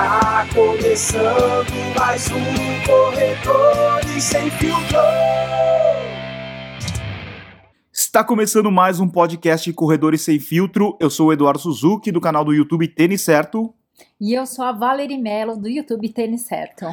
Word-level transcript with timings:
Está 0.00 0.46
começando 0.54 1.94
mais 1.94 2.30
um 2.30 2.86
Corredores 2.86 4.24
Sem 4.24 4.50
Filtro. 4.52 4.96
Está 7.92 8.24
começando 8.24 8.70
mais 8.70 8.98
um 8.98 9.06
podcast 9.06 9.70
Corredores 9.74 10.22
Sem 10.22 10.40
Filtro. 10.40 10.96
Eu 10.98 11.10
sou 11.10 11.28
o 11.28 11.32
Eduardo 11.34 11.58
Suzuki, 11.58 12.10
do 12.10 12.18
canal 12.18 12.46
do 12.46 12.54
YouTube 12.54 12.88
Tênis 12.88 13.20
Certo. 13.20 13.74
E 14.18 14.32
eu 14.32 14.46
sou 14.46 14.64
a 14.64 14.72
Valerie 14.72 15.18
Mello, 15.18 15.58
do 15.58 15.68
YouTube 15.68 16.08
Tênis 16.08 16.46
Certo. 16.46 16.86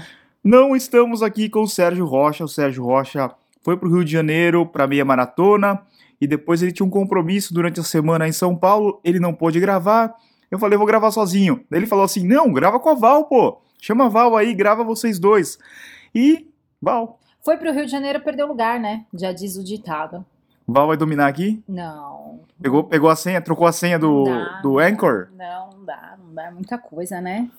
Não 0.44 0.76
estamos 0.76 1.24
aqui 1.24 1.48
com 1.48 1.62
o 1.62 1.68
Sérgio 1.68 2.06
Rocha. 2.06 2.44
O 2.44 2.50
Sérgio 2.50 2.84
Rocha 2.84 3.32
foi 3.64 3.78
para 3.78 3.88
o 3.88 3.92
Rio 3.94 4.04
de 4.04 4.12
Janeiro 4.12 4.66
para 4.66 4.86
meia 4.86 5.06
maratona 5.06 5.82
e 6.20 6.28
depois 6.28 6.62
ele 6.62 6.74
tinha 6.74 6.86
um 6.86 6.90
compromisso 6.90 7.54
durante 7.54 7.80
a 7.80 7.84
semana 7.84 8.28
em 8.28 8.34
São 8.34 8.54
Paulo. 8.54 9.00
Ele 9.02 9.18
não 9.18 9.34
pôde 9.34 9.62
gravar. 9.62 10.14
Eu 10.50 10.60
falei, 10.60 10.78
vou 10.78 10.88
gravar 10.88 11.12
sozinho. 11.12 11.64
Daí 11.70 11.80
ele 11.80 11.88
falou 11.88 12.06
assim: 12.06 12.26
não, 12.26 12.52
grava 12.52 12.80
com 12.80 12.90
a 12.90 12.96
Val, 12.96 13.26
pô. 13.26 13.62
Chama 13.80 14.06
a 14.06 14.10
Val 14.10 14.36
aí, 14.36 14.54
grava 14.54 14.84
vocês 14.84 15.20
dois. 15.20 15.58
E, 16.14 16.48
Val. 16.82 17.20
Foi 17.44 17.58
pro 17.58 17.72
Rio 17.72 17.86
de 17.86 17.92
Janeiro, 17.92 18.20
perdeu 18.22 18.48
lugar, 18.48 18.80
né? 18.80 19.06
Já 19.14 19.32
diz 19.32 19.56
o 19.56 19.64
ditado. 19.64 20.26
Val 20.68 20.88
vai 20.88 20.98
dominar 20.98 21.28
aqui? 21.28 21.64
Não. 21.68 22.42
Pegou, 22.62 22.84
pegou 22.84 23.10
a 23.10 23.16
senha, 23.16 23.42
trocou 23.42 23.66
a 23.68 23.72
senha 23.72 23.98
do, 23.98 24.26
Dá. 24.26 24.60
do 24.62 24.80
Anchor? 24.80 25.30
Não, 25.38 25.70
não 25.70 25.86
dá, 25.86 26.18
não 26.20 26.34
dá 26.34 26.52
muita 26.52 26.78
coisa, 26.78 27.22
né? 27.22 27.50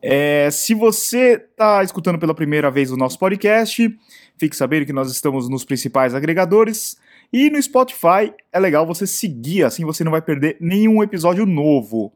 É, 0.00 0.50
se 0.50 0.74
você 0.74 1.34
está 1.50 1.82
escutando 1.82 2.18
pela 2.18 2.34
primeira 2.34 2.70
vez 2.70 2.90
o 2.90 2.96
nosso 2.96 3.18
podcast, 3.18 3.88
fique 4.36 4.56
sabendo 4.56 4.86
que 4.86 4.92
nós 4.92 5.10
estamos 5.10 5.48
nos 5.48 5.64
principais 5.64 6.14
agregadores 6.14 6.98
e 7.32 7.48
no 7.50 7.60
Spotify 7.62 8.32
é 8.52 8.58
legal 8.58 8.86
você 8.86 9.06
seguir, 9.06 9.64
assim 9.64 9.84
você 9.84 10.04
não 10.04 10.12
vai 10.12 10.22
perder 10.22 10.56
nenhum 10.60 11.02
episódio 11.02 11.46
novo. 11.46 12.12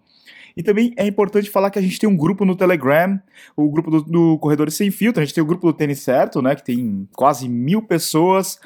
E 0.57 0.63
também 0.63 0.93
é 0.97 1.07
importante 1.07 1.51
falar 1.51 1.71
que 1.71 1.79
a 1.79 1.83
gente 1.83 1.99
tem 1.99 2.09
um 2.09 2.17
grupo 2.17 2.45
no 2.45 2.57
Telegram, 2.57 3.21
o 3.55 3.71
grupo 3.71 3.91
do, 3.91 4.03
do 4.03 4.39
Corredores 4.39 4.75
Sem 4.75 4.91
Filtro, 4.91 5.21
a 5.21 5.25
gente 5.25 5.35
tem 5.35 5.45
o 5.45 5.47
grupo 5.47 5.67
do 5.67 5.77
Tênis 5.77 6.01
Certo, 6.01 6.41
né, 6.41 6.55
que 6.55 6.65
tem 6.65 7.07
quase 7.15 7.47
mil 7.49 7.83
pessoas, 7.83 8.59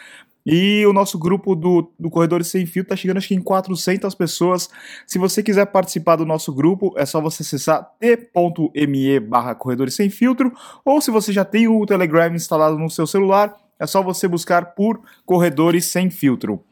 e 0.45 0.85
o 0.87 0.93
nosso 0.93 1.19
grupo 1.19 1.55
do, 1.55 1.93
do 1.99 2.09
Corredores 2.09 2.47
Sem 2.49 2.65
Fio 2.65 2.85
tá 2.85 2.97
chegando 2.97 3.19
acho 3.19 3.29
que 3.29 3.35
em 3.35 3.43
400 3.43 4.15
pessoas. 4.15 4.71
Se 5.07 5.19
você 5.19 5.43
quiser 5.43 5.67
participar 5.67 6.17
do 6.17 6.25
nosso 6.25 6.53
grupo, 6.53 6.95
é 6.97 7.05
só 7.05 7.21
você 7.21 7.43
acessar 7.43 7.89
t.me 7.99 9.21
barra 9.21 9.55
Corredores 9.55 9.95
Sem 9.95 10.09
Filtro, 10.09 10.53
ou 10.85 11.01
se 11.01 11.11
você 11.11 11.33
já 11.33 11.45
tem 11.45 11.69
o 11.69 11.85
Telegram 11.85 12.35
instalado 12.35 12.79
no 12.79 12.89
seu 12.89 13.07
celular, 13.07 13.55
é 13.81 13.87
só 13.87 14.03
você 14.03 14.29
buscar 14.29 14.75
por 14.75 15.01
Corredores 15.25 15.87
Sem 15.87 16.11
Filtro. 16.11 16.63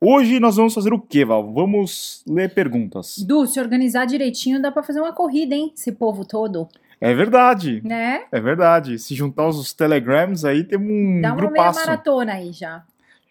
Hoje 0.00 0.38
nós 0.38 0.56
vamos 0.56 0.74
fazer 0.74 0.92
o 0.92 1.00
que, 1.00 1.24
Val? 1.24 1.52
Vamos 1.54 2.22
ler 2.28 2.52
perguntas. 2.52 3.16
Du, 3.26 3.46
se 3.46 3.58
organizar 3.58 4.04
direitinho, 4.04 4.60
dá 4.60 4.70
pra 4.70 4.82
fazer 4.82 5.00
uma 5.00 5.12
corrida, 5.14 5.54
hein? 5.54 5.72
Esse 5.74 5.92
povo 5.92 6.24
todo, 6.26 6.68
É 7.00 7.14
verdade. 7.14 7.80
né? 7.84 8.24
É 8.30 8.40
verdade. 8.40 8.98
Se 8.98 9.14
juntar 9.14 9.46
os 9.46 9.72
telegrams 9.72 10.44
aí, 10.44 10.62
tem 10.64 10.78
um 10.78 11.20
Dá 11.22 11.28
uma 11.28 11.36
meia 11.36 11.46
grupaço. 11.52 11.80
maratona 11.80 12.32
aí 12.34 12.52
já. 12.52 12.82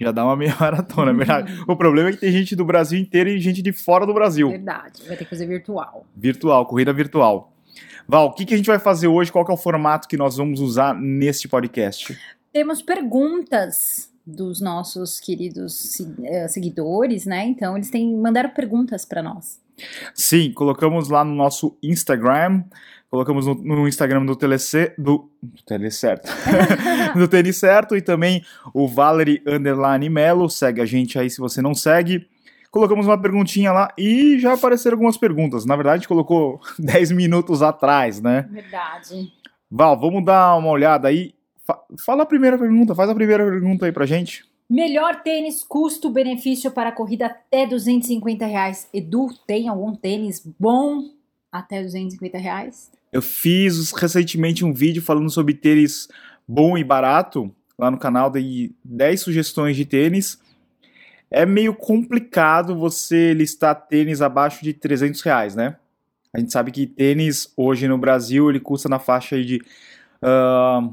Já 0.01 0.11
dá 0.11 0.25
uma 0.25 0.35
meia 0.35 0.55
maratona, 0.59 1.11
é 1.11 1.13
verdade. 1.13 1.63
o 1.67 1.75
problema 1.75 2.09
é 2.09 2.11
que 2.13 2.17
tem 2.19 2.31
gente 2.31 2.55
do 2.55 2.65
Brasil 2.65 2.99
inteiro 2.99 3.29
e 3.29 3.39
gente 3.39 3.61
de 3.61 3.71
fora 3.71 4.05
do 4.07 4.13
Brasil. 4.13 4.49
Verdade, 4.49 5.03
vai 5.07 5.15
ter 5.15 5.25
que 5.25 5.29
fazer 5.29 5.45
virtual. 5.45 6.05
Virtual, 6.15 6.65
corrida 6.65 6.91
virtual. 6.91 7.53
Val, 8.07 8.27
o 8.27 8.33
que, 8.33 8.45
que 8.45 8.53
a 8.53 8.57
gente 8.57 8.65
vai 8.65 8.79
fazer 8.79 9.07
hoje? 9.07 9.31
Qual 9.31 9.45
é 9.47 9.51
o 9.51 9.55
formato 9.57 10.07
que 10.07 10.17
nós 10.17 10.35
vamos 10.37 10.59
usar 10.59 10.93
neste 10.95 11.47
podcast? 11.47 12.17
Temos 12.53 12.83
perguntas 12.83 14.13
dos 14.25 14.61
nossos 14.61 15.19
queridos 15.19 15.99
eh, 16.23 16.47
seguidores, 16.47 17.25
né? 17.25 17.45
Então, 17.45 17.75
eles 17.75 17.89
têm 17.89 18.15
mandaram 18.15 18.51
perguntas 18.51 19.03
pra 19.03 19.23
nós. 19.23 19.59
Sim, 20.13 20.51
colocamos 20.53 21.09
lá 21.09 21.23
no 21.23 21.33
nosso 21.33 21.77
Instagram, 21.81 22.63
colocamos 23.09 23.47
no, 23.47 23.55
no 23.55 23.87
Instagram 23.87 24.25
do 24.25 24.35
Telece, 24.35 24.93
do, 24.97 25.29
do 25.41 25.63
Telecerto, 25.63 26.29
do 27.17 27.27
Tênis 27.27 27.57
Certo 27.57 27.95
e 27.95 28.01
também 28.01 28.45
o 28.73 28.87
Valerie 28.87 29.41
Underline 29.47 30.09
Melo, 30.09 30.49
segue 30.49 30.79
a 30.81 30.85
gente 30.85 31.17
aí 31.17 31.29
se 31.29 31.39
você 31.39 31.61
não 31.61 31.73
segue. 31.73 32.27
Colocamos 32.69 33.05
uma 33.05 33.21
perguntinha 33.21 33.71
lá 33.71 33.93
e 33.97 34.39
já 34.39 34.53
apareceram 34.53 34.95
algumas 34.95 35.17
perguntas. 35.17 35.63
Na 35.63 35.75
verdade, 35.75 36.07
colocou 36.07 36.59
10 36.79 37.11
minutos 37.11 37.61
atrás, 37.61 38.19
né? 38.19 38.47
Verdade. 38.49 39.31
Val, 39.69 39.99
vamos 39.99 40.23
dar 40.25 40.55
uma 40.55 40.69
olhada 40.69 41.07
aí. 41.07 41.33
Fa- 41.65 41.81
fala 42.05 42.23
a 42.23 42.25
primeira 42.25 42.57
pergunta, 42.57 42.93
faz 42.95 43.09
a 43.09 43.15
primeira 43.15 43.45
pergunta 43.45 43.85
aí 43.85 43.91
pra 43.91 44.05
gente. 44.05 44.45
Melhor 44.69 45.21
tênis 45.21 45.63
custo-benefício 45.63 46.71
para 46.71 46.91
corrida 46.91 47.27
até 47.27 47.65
250 47.67 48.45
reais. 48.45 48.87
Edu, 48.93 49.29
tem 49.45 49.67
algum 49.67 49.93
tênis 49.95 50.41
bom 50.59 51.03
até 51.51 51.81
250 51.81 52.37
reais? 52.37 52.91
Eu 53.11 53.21
fiz 53.21 53.91
recentemente 53.91 54.65
um 54.65 54.73
vídeo 54.73 55.01
falando 55.01 55.29
sobre 55.29 55.53
tênis 55.53 56.07
bom 56.47 56.77
e 56.77 56.83
barato 56.83 57.53
lá 57.77 57.91
no 57.91 57.97
canal, 57.97 58.29
dei 58.29 58.73
10 58.83 59.21
sugestões 59.21 59.75
de 59.75 59.85
tênis. 59.85 60.39
É 61.29 61.45
meio 61.45 61.73
complicado 61.75 62.75
você 62.75 63.33
listar 63.33 63.75
tênis 63.87 64.21
abaixo 64.21 64.63
de 64.63 64.73
300 64.73 65.21
reais, 65.21 65.55
né? 65.55 65.75
A 66.33 66.39
gente 66.39 66.51
sabe 66.51 66.71
que 66.71 66.87
tênis 66.87 67.51
hoje 67.55 67.87
no 67.87 67.97
Brasil 67.97 68.49
ele 68.49 68.59
custa 68.59 68.89
na 68.89 68.99
faixa 68.99 69.35
aí 69.35 69.45
de 69.45 69.61
ah, 70.21 70.89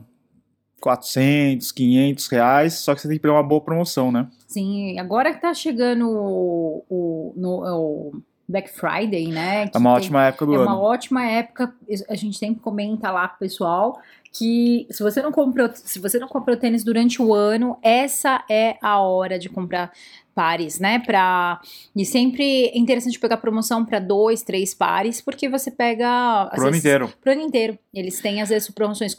400, 0.80 1.70
500 1.72 2.26
reais, 2.28 2.74
só 2.74 2.94
que 2.94 3.00
você 3.00 3.08
tem 3.08 3.16
que 3.16 3.22
pegar 3.22 3.34
uma 3.34 3.42
boa 3.42 3.60
promoção, 3.60 4.10
né? 4.10 4.26
Sim, 4.46 4.98
agora 4.98 5.32
que 5.34 5.40
tá 5.40 5.52
chegando 5.54 6.08
o, 6.08 6.84
o, 6.88 7.32
no- 7.36 7.62
o 7.64 8.22
Black 8.48 8.68
Friday, 8.70 9.28
né? 9.28 9.68
que 9.68 9.76
É 9.76 9.80
uma 9.80 9.90
tem- 9.90 9.98
ótima 9.98 10.24
época 10.26 10.46
do 10.46 10.54
É 10.54 10.58
uma 10.58 10.72
ano. 10.72 10.80
ótima 10.80 11.24
época. 11.24 11.72
A 12.08 12.14
gente 12.16 12.36
sempre 12.36 12.60
comenta 12.60 13.10
lá 13.10 13.28
pro 13.28 13.38
pessoal 13.38 13.98
que 14.32 14.86
se 14.90 15.02
você 15.02 15.20
não 15.22 15.30
comprou, 15.32 15.68
se 15.72 15.98
você 15.98 16.18
não 16.18 16.28
comprou 16.28 16.56
tênis 16.56 16.82
durante 16.84 17.20
o 17.22 17.32
ano, 17.34 17.76
essa 17.82 18.44
é 18.48 18.76
a 18.82 18.98
hora 19.00 19.38
de 19.38 19.48
comprar 19.48 19.92
pares, 20.40 20.80
né? 20.80 20.98
Pra... 20.98 21.60
E 21.94 22.02
sempre 22.02 22.68
é 22.68 22.78
interessante 22.78 23.20
pegar 23.20 23.36
promoção 23.36 23.84
para 23.84 23.98
dois, 23.98 24.42
três 24.42 24.72
pares, 24.72 25.20
porque 25.20 25.50
você 25.50 25.70
pega 25.70 26.50
Pro 26.54 26.68
ano 26.68 26.76
inteiro. 26.76 27.12
pro 27.20 27.32
ano 27.32 27.42
inteiro. 27.42 27.78
Eles 27.92 28.22
têm 28.22 28.40
às 28.40 28.48
vezes 28.48 28.70
promoções, 28.70 29.14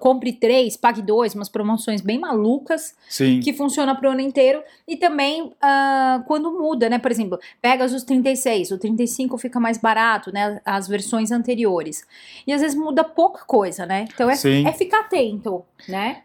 compre 0.00 0.32
três, 0.32 0.76
pague 0.76 1.00
dois, 1.00 1.32
umas 1.32 1.48
promoções 1.48 2.00
bem 2.00 2.18
malucas 2.18 2.96
Sim. 3.08 3.38
que 3.38 3.52
funciona 3.52 3.94
pro 3.94 4.10
ano 4.10 4.20
inteiro 4.20 4.64
e 4.88 4.96
também 4.96 5.52
ah, 5.62 6.24
quando 6.26 6.50
muda, 6.50 6.90
né? 6.90 6.98
Por 6.98 7.12
exemplo, 7.12 7.38
pegas 7.62 7.92
os 7.92 8.02
36, 8.02 8.72
o 8.72 8.78
35 8.78 9.38
fica 9.38 9.60
mais 9.60 9.78
barato, 9.78 10.32
né? 10.32 10.60
As 10.64 10.88
versões 10.88 11.30
anteriores. 11.30 12.04
E 12.44 12.52
às 12.52 12.60
vezes 12.60 12.76
muda 12.76 13.04
pouca 13.04 13.44
coisa, 13.44 13.86
né? 13.86 14.06
Então 14.12 14.28
é, 14.28 14.34
Sim. 14.34 14.66
é 14.66 14.72
ficar 14.72 15.02
atento, 15.02 15.62
né? 15.88 16.22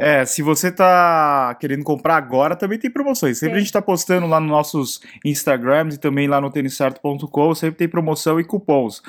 É, 0.00 0.24
se 0.24 0.40
você 0.42 0.72
tá 0.72 1.54
querendo 1.60 1.84
comprar 1.84 2.16
agora, 2.16 2.56
também 2.56 2.78
tem 2.78 2.90
promoções. 2.90 3.38
Sempre 3.38 3.52
Tem. 3.54 3.56
a 3.58 3.60
gente 3.60 3.72
tá 3.72 3.82
postando 3.82 4.26
lá 4.26 4.40
nos 4.40 4.48
nossos 4.50 5.00
Instagrams 5.24 5.94
e 5.96 5.98
também 5.98 6.26
lá 6.26 6.40
no 6.40 6.50
têniscerto.com, 6.50 7.54
sempre 7.54 7.76
tem 7.76 7.88
promoção 7.88 8.40
e 8.40 8.44
cupons. 8.44 9.02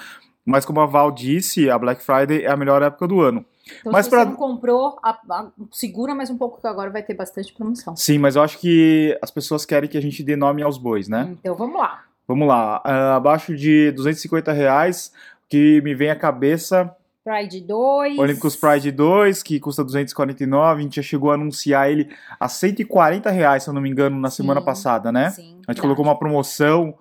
Mas 0.46 0.66
como 0.66 0.82
a 0.82 0.86
Val 0.86 1.12
disse, 1.12 1.70
a 1.70 1.78
Black 1.80 2.04
Friday 2.04 2.44
é 2.44 2.50
a 2.52 2.58
melhor 2.58 2.82
época 2.82 3.08
do 3.08 3.22
ano. 3.22 3.46
Então 3.80 3.92
Mas 3.92 4.06
se 4.06 4.10
pra- 4.10 4.24
você 4.26 4.30
não 4.32 4.36
comprou, 4.36 5.00
a- 5.04 5.18
a- 5.30 5.48
segura 5.72 6.14
mais 6.14 6.30
um 6.30 6.38
pouco 6.38 6.60
que 6.60 6.68
agora 6.68 6.90
vai 6.90 7.04
ter 7.04 7.14
bastante 7.14 7.54
promoção. 7.54 7.96
Sim, 7.96 8.18
mas 8.18 8.36
eu 8.36 8.42
acho 8.42 8.58
que 8.60 9.18
as 9.22 9.32
pessoas 9.32 9.66
querem 9.66 9.88
que 9.90 9.98
a 9.98 10.02
gente 10.02 10.22
dê 10.24 10.36
nome 10.36 10.62
aos 10.62 10.78
bois, 10.78 11.08
né? 11.08 11.30
Então 11.40 11.56
vamos 11.56 11.80
lá. 11.80 12.02
Vamos 12.28 12.48
lá, 12.48 12.82
ah, 12.84 13.16
abaixo 13.16 13.56
de 13.56 13.92
250 13.92 14.52
reais, 14.52 15.12
o 15.46 15.50
que 15.50 15.80
me 15.84 15.94
vem 15.94 16.10
à 16.10 16.16
cabeça, 16.16 16.94
Pride 17.24 17.62
2. 17.62 18.18
Olímpicos 18.18 18.56
Pride 18.56 18.92
2, 18.92 19.44
que 19.44 19.60
custa 19.60 19.84
249, 19.84 20.80
a 20.80 20.84
gente 20.84 20.96
já 20.96 21.02
chegou 21.04 21.30
a 21.30 21.36
anunciar 21.36 21.90
ele 21.92 22.10
a 22.40 22.48
140 22.48 23.30
reais, 23.30 23.64
se 23.64 23.70
eu 23.70 23.74
não 23.74 23.82
me 23.82 23.90
engano, 23.90 24.20
na 24.20 24.30
semana 24.32 24.60
Sim. 24.60 24.66
passada, 24.66 25.12
né? 25.12 25.30
Sim, 25.30 25.62
A 25.68 25.72
gente 25.72 25.82
colocou 25.82 26.04
uma 26.04 26.18
promoção 26.18 26.96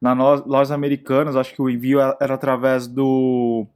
na 0.00 0.12
lo- 0.12 0.44
lojas 0.46 0.70
americanas, 0.70 1.36
acho 1.36 1.54
que 1.54 1.62
o 1.62 1.70
envio 1.70 2.00
era 2.20 2.34
através 2.34 2.86
do 2.86 3.66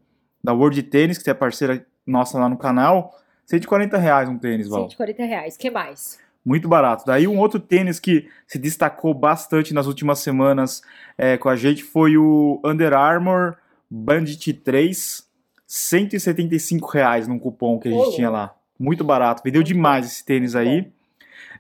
da 0.44 0.52
World 0.52 0.80
Tennis, 0.84 1.18
que 1.18 1.30
é 1.30 1.34
parceira 1.34 1.84
nossa 2.06 2.38
lá 2.38 2.48
no 2.48 2.56
canal. 2.58 3.18
140 3.46 3.96
reais 3.96 4.28
um 4.28 4.36
tênis, 4.38 4.68
Val. 4.68 4.82
140 4.90 5.24
reais. 5.24 5.56
que 5.56 5.70
mais? 5.70 6.18
Muito 6.44 6.68
barato. 6.68 7.04
Daí 7.06 7.26
um 7.26 7.38
outro 7.38 7.58
tênis 7.58 7.98
que 7.98 8.28
se 8.46 8.58
destacou 8.58 9.12
bastante 9.14 9.72
nas 9.74 9.86
últimas 9.86 10.18
semanas 10.20 10.82
é, 11.18 11.36
com 11.36 11.48
a 11.48 11.56
gente 11.56 11.82
foi 11.82 12.16
o 12.16 12.60
Under 12.64 12.92
Armour 12.92 13.56
Bandit 13.90 14.52
3, 14.52 15.25
175 15.66 16.86
reais 16.88 17.26
num 17.28 17.38
cupom 17.38 17.78
que 17.78 17.88
a 17.88 17.90
gente 17.92 18.16
tinha 18.16 18.30
lá. 18.30 18.54
Muito 18.78 19.02
barato. 19.04 19.42
Vendeu 19.44 19.62
demais 19.62 20.06
esse 20.06 20.24
tênis 20.24 20.54
aí. 20.54 20.90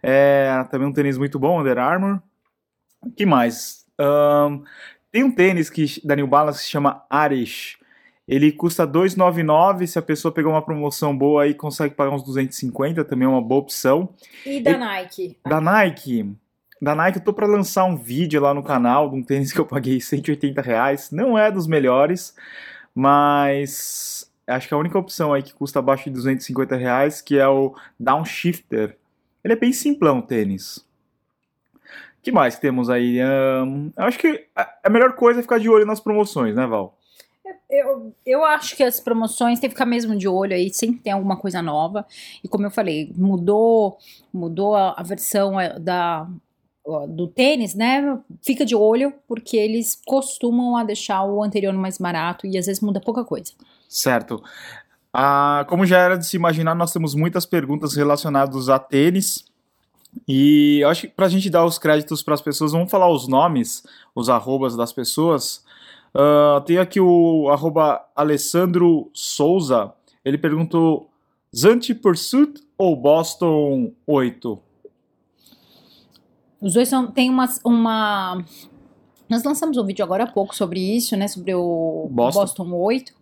É, 0.02 0.64
também 0.70 0.86
um 0.86 0.92
tênis 0.92 1.18
muito 1.18 1.38
bom, 1.38 1.60
Under 1.60 1.78
Armour. 1.78 2.20
O 3.02 3.10
que 3.10 3.24
mais? 3.26 3.84
Ahn, 3.98 4.60
tem 5.10 5.24
um 5.24 5.30
tênis 5.30 5.70
que, 5.70 5.86
da 6.04 6.14
New 6.14 6.26
Balance 6.26 6.58
que 6.58 6.64
se 6.66 6.70
chama 6.70 7.02
Arish. 7.08 7.78
Ele 8.28 8.50
custa 8.52 8.86
2,99. 8.86 9.86
Se 9.86 9.98
a 9.98 10.02
pessoa 10.02 10.32
pegar 10.32 10.48
uma 10.50 10.62
promoção 10.62 11.16
boa 11.16 11.44
aí, 11.44 11.54
consegue 11.54 11.94
pagar 11.94 12.10
uns 12.12 12.22
250, 12.24 13.04
também 13.04 13.24
é 13.26 13.28
uma 13.28 13.40
boa 13.42 13.60
opção. 13.60 14.10
E 14.44 14.60
da 14.60 14.72
E- 14.72 14.78
Nike? 14.78 15.36
Da 15.46 15.60
Nike. 15.60 16.36
Da 16.82 16.94
Nike, 16.94 17.18
eu 17.18 17.24
tô 17.24 17.32
pra 17.32 17.46
lançar 17.46 17.84
um 17.84 17.96
vídeo 17.96 18.40
lá 18.40 18.52
no 18.52 18.62
canal 18.62 19.08
de 19.08 19.16
um 19.16 19.22
tênis 19.22 19.52
que 19.52 19.58
eu 19.58 19.64
paguei 19.64 19.98
180 20.00 20.60
reais. 20.60 21.10
Não 21.10 21.38
é 21.38 21.50
dos 21.50 21.66
melhores, 21.66 22.34
Mas 22.98 24.32
acho 24.46 24.68
que 24.68 24.72
a 24.72 24.78
única 24.78 24.98
opção 24.98 25.34
aí 25.34 25.42
que 25.42 25.52
custa 25.52 25.80
abaixo 25.80 26.04
de 26.04 26.12
250 26.12 26.76
reais, 26.76 27.20
que 27.20 27.38
é 27.38 27.46
o 27.46 27.74
Downshifter. 28.00 28.96
Ele 29.44 29.52
é 29.52 29.56
bem 29.56 29.70
simplão 29.70 30.20
o 30.20 30.22
tênis. 30.22 30.82
que 32.22 32.32
mais 32.32 32.58
temos 32.58 32.88
aí? 32.88 33.18
Eu 33.18 33.92
acho 33.98 34.18
que 34.18 34.46
a 34.82 34.88
melhor 34.88 35.14
coisa 35.14 35.40
é 35.40 35.42
ficar 35.42 35.58
de 35.58 35.68
olho 35.68 35.84
nas 35.84 36.00
promoções, 36.00 36.56
né, 36.56 36.66
Val? 36.66 36.96
Eu, 37.68 38.14
eu 38.24 38.44
acho 38.44 38.74
que 38.74 38.82
as 38.82 38.98
promoções 38.98 39.60
tem 39.60 39.68
que 39.68 39.74
ficar 39.74 39.86
mesmo 39.86 40.16
de 40.16 40.26
olho 40.26 40.54
aí, 40.54 40.72
sempre 40.72 41.00
tem 41.00 41.12
alguma 41.12 41.36
coisa 41.36 41.60
nova. 41.60 42.06
E 42.42 42.48
como 42.48 42.64
eu 42.64 42.70
falei, 42.70 43.12
mudou, 43.14 43.98
mudou 44.32 44.74
a, 44.74 44.94
a 44.96 45.02
versão 45.02 45.60
eh, 45.60 45.78
da, 45.78 46.26
do 47.08 47.26
tênis, 47.26 47.74
né? 47.74 48.18
Fica 48.42 48.64
de 48.64 48.74
olho, 48.74 49.12
porque 49.26 49.56
eles 49.56 50.00
costumam 50.06 50.76
a 50.76 50.84
deixar 50.84 51.24
o 51.24 51.42
anterior 51.42 51.72
mais 51.74 51.98
barato 51.98 52.46
e 52.46 52.56
às 52.56 52.66
vezes 52.66 52.80
muda 52.80 53.00
pouca 53.00 53.24
coisa. 53.24 53.52
Certo. 53.88 54.42
Ah, 55.12 55.64
como 55.68 55.86
já 55.86 55.98
era 55.98 56.16
de 56.16 56.26
se 56.26 56.36
imaginar, 56.36 56.74
nós 56.74 56.92
temos 56.92 57.14
muitas 57.14 57.46
perguntas 57.46 57.94
relacionadas 57.94 58.68
a 58.68 58.78
tênis. 58.78 59.44
E 60.26 60.80
eu 60.80 60.88
acho 60.88 61.02
que 61.02 61.08
pra 61.08 61.28
gente 61.28 61.50
dar 61.50 61.64
os 61.64 61.78
créditos 61.78 62.22
para 62.22 62.34
as 62.34 62.40
pessoas, 62.40 62.72
vamos 62.72 62.90
falar 62.90 63.10
os 63.10 63.26
nomes, 63.26 63.82
os 64.14 64.28
arrobas 64.28 64.76
das 64.76 64.92
pessoas. 64.92 65.64
Ah, 66.14 66.62
tem 66.64 66.78
aqui 66.78 67.00
o 67.00 67.48
arroba 67.50 68.04
Alessandro 68.14 69.10
Souza. 69.12 69.92
Ele 70.24 70.38
perguntou: 70.38 71.10
Zanti 71.54 71.94
Pursuit 71.94 72.62
ou 72.78 72.96
Boston 72.96 73.92
8? 74.06 74.65
Os 76.66 76.74
dois 76.74 76.88
são, 76.88 77.06
tem 77.06 77.30
uma, 77.30 77.48
uma. 77.64 78.44
Nós 79.28 79.42
lançamos 79.42 79.76
um 79.76 79.84
vídeo 79.84 80.04
agora 80.04 80.24
há 80.24 80.26
pouco 80.26 80.54
sobre 80.54 80.80
isso, 80.80 81.16
né? 81.16 81.26
Sobre 81.26 81.54
o 81.54 82.08
Boston. 82.10 82.40
Boston, 82.40 82.72
8. 82.72 83.12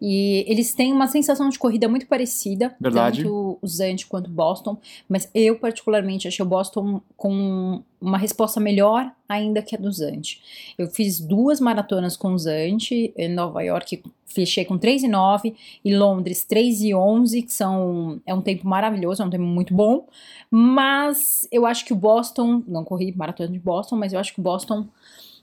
E 0.00 0.44
eles 0.46 0.74
têm 0.74 0.92
uma 0.92 1.06
sensação 1.08 1.48
de 1.48 1.58
corrida 1.58 1.88
muito 1.88 2.06
parecida. 2.06 2.76
Verdade. 2.78 3.22
Tanto 3.22 3.58
o 3.60 3.66
Zant 3.66 4.06
quanto 4.06 4.26
o 4.26 4.30
Boston. 4.30 4.76
Mas 5.08 5.30
eu, 5.34 5.58
particularmente, 5.58 6.28
achei 6.28 6.44
o 6.44 6.48
Boston 6.48 7.00
com 7.16 7.82
uma 7.98 8.18
resposta 8.18 8.60
melhor 8.60 9.10
ainda 9.26 9.62
que 9.62 9.74
a 9.74 9.78
do 9.78 9.90
Zant. 9.90 10.40
Eu 10.76 10.88
fiz 10.88 11.18
duas 11.20 11.58
maratonas 11.58 12.16
com 12.16 12.34
o 12.34 12.38
Zant. 12.38 12.92
Em 12.92 13.28
Nova 13.28 13.62
York, 13.62 14.02
fechei 14.26 14.66
com 14.66 14.76
3 14.76 15.04
e 15.04 15.08
9. 15.08 15.56
E 15.82 15.96
Londres, 15.96 16.44
3 16.44 16.82
e 16.82 16.94
11, 16.94 17.42
que 17.42 17.52
são, 17.52 18.20
é 18.26 18.34
um 18.34 18.42
tempo 18.42 18.68
maravilhoso, 18.68 19.22
é 19.22 19.24
um 19.24 19.30
tempo 19.30 19.44
muito 19.44 19.72
bom. 19.72 20.06
Mas 20.50 21.48
eu 21.50 21.64
acho 21.64 21.86
que 21.86 21.94
o 21.94 21.96
Boston, 21.96 22.62
não 22.68 22.84
corri 22.84 23.14
maratona 23.16 23.50
de 23.50 23.58
Boston, 23.58 23.96
mas 23.96 24.12
eu 24.12 24.20
acho 24.20 24.34
que 24.34 24.40
o 24.40 24.42
Boston 24.42 24.86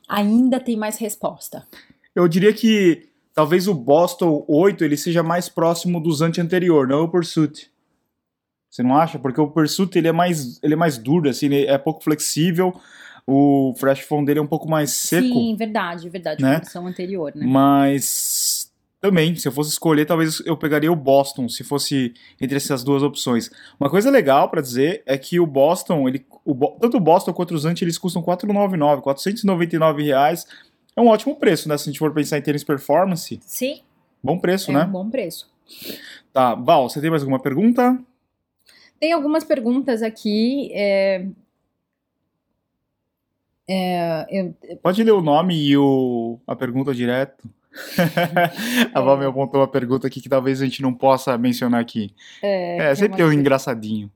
ainda 0.07 0.59
tem 0.59 0.75
mais 0.75 0.97
resposta. 0.97 1.65
Eu 2.15 2.27
diria 2.27 2.53
que 2.53 3.09
talvez 3.33 3.67
o 3.67 3.73
Boston 3.73 4.45
8 4.47 4.83
ele 4.83 4.97
seja 4.97 5.23
mais 5.23 5.49
próximo 5.49 5.99
do 5.99 6.11
Zante 6.11 6.39
anterior, 6.39 6.87
não 6.87 7.03
o 7.03 7.09
Pursuit. 7.09 7.71
Você 8.69 8.81
não 8.81 8.95
acha? 8.95 9.19
Porque 9.19 9.39
o 9.39 9.47
Pursuit 9.47 9.97
ele 9.97 10.07
é 10.07 10.11
mais, 10.11 10.59
ele 10.63 10.73
é 10.73 10.77
mais 10.77 10.97
duro, 10.97 11.29
assim, 11.29 11.45
ele 11.45 11.65
é 11.65 11.77
pouco 11.77 12.03
flexível. 12.03 12.73
O 13.25 13.73
Fresh 13.77 14.01
Foam 14.01 14.25
dele 14.25 14.39
é 14.39 14.41
um 14.41 14.47
pouco 14.47 14.69
mais 14.69 14.91
seco. 14.91 15.27
Sim, 15.27 15.55
verdade, 15.55 16.09
verdade. 16.09 16.43
Né? 16.43 16.55
Versão 16.57 16.85
anterior, 16.85 17.31
né? 17.33 17.45
Mas 17.45 18.52
também, 19.03 19.35
se 19.35 19.45
eu 19.45 19.51
fosse 19.51 19.69
escolher, 19.71 20.05
talvez 20.05 20.39
eu 20.45 20.55
pegaria 20.55 20.89
o 20.89 20.95
Boston, 20.95 21.49
se 21.49 21.61
fosse 21.61 22.13
entre 22.39 22.55
essas 22.55 22.85
duas 22.85 23.03
opções. 23.03 23.51
Uma 23.77 23.89
coisa 23.89 24.09
legal 24.09 24.49
pra 24.49 24.61
dizer 24.61 25.03
é 25.05 25.17
que 25.17 25.41
o 25.41 25.45
Boston, 25.45 26.07
ele, 26.07 26.25
o 26.45 26.55
tanto 26.79 26.95
o 26.95 27.01
Boston 27.01 27.33
quanto 27.33 27.53
o 27.53 27.57
Zante, 27.57 27.83
eles 27.83 27.97
custam 27.97 28.21
499, 28.21 29.01
499 29.01 30.03
reais. 30.03 30.47
É 30.95 31.01
um 31.01 31.07
ótimo 31.07 31.35
preço, 31.35 31.67
né? 31.67 31.77
Se 31.77 31.83
a 31.89 31.91
gente 31.91 31.99
for 31.99 32.13
pensar 32.13 32.37
em 32.37 32.41
tênis 32.41 32.63
performance, 32.63 33.37
Sim, 33.45 33.81
bom 34.23 34.39
preço, 34.39 34.71
é 34.71 34.73
né? 34.75 34.85
um 34.85 34.91
bom 34.91 35.09
preço. 35.09 35.51
Tá, 36.31 36.55
Val, 36.55 36.87
você 36.89 37.01
tem 37.01 37.09
mais 37.09 37.23
alguma 37.23 37.41
pergunta? 37.41 37.99
Tem 39.01 39.11
algumas 39.11 39.43
perguntas 39.43 40.01
aqui. 40.01 40.71
é, 40.73 41.27
é, 43.69 44.25
eu- 44.31 44.77
Pode 44.81 45.03
ler 45.03 45.11
o 45.11 45.21
nome 45.21 45.55
e 45.61 45.75
o, 45.77 46.39
a 46.47 46.55
pergunta 46.55 46.93
direto. 46.93 47.49
a 48.93 49.01
Val 49.01 49.17
me 49.17 49.25
apontou 49.25 49.59
uma 49.61 49.67
pergunta 49.67 50.07
aqui 50.07 50.21
que 50.21 50.29
talvez 50.29 50.61
a 50.61 50.65
gente 50.65 50.81
não 50.81 50.93
possa 50.93 51.37
mencionar 51.37 51.81
aqui. 51.81 52.13
é, 52.41 52.91
É, 52.91 52.95
sempre 52.95 53.17
tem 53.17 53.25
um 53.25 53.33
engraçadinho. 53.33 54.11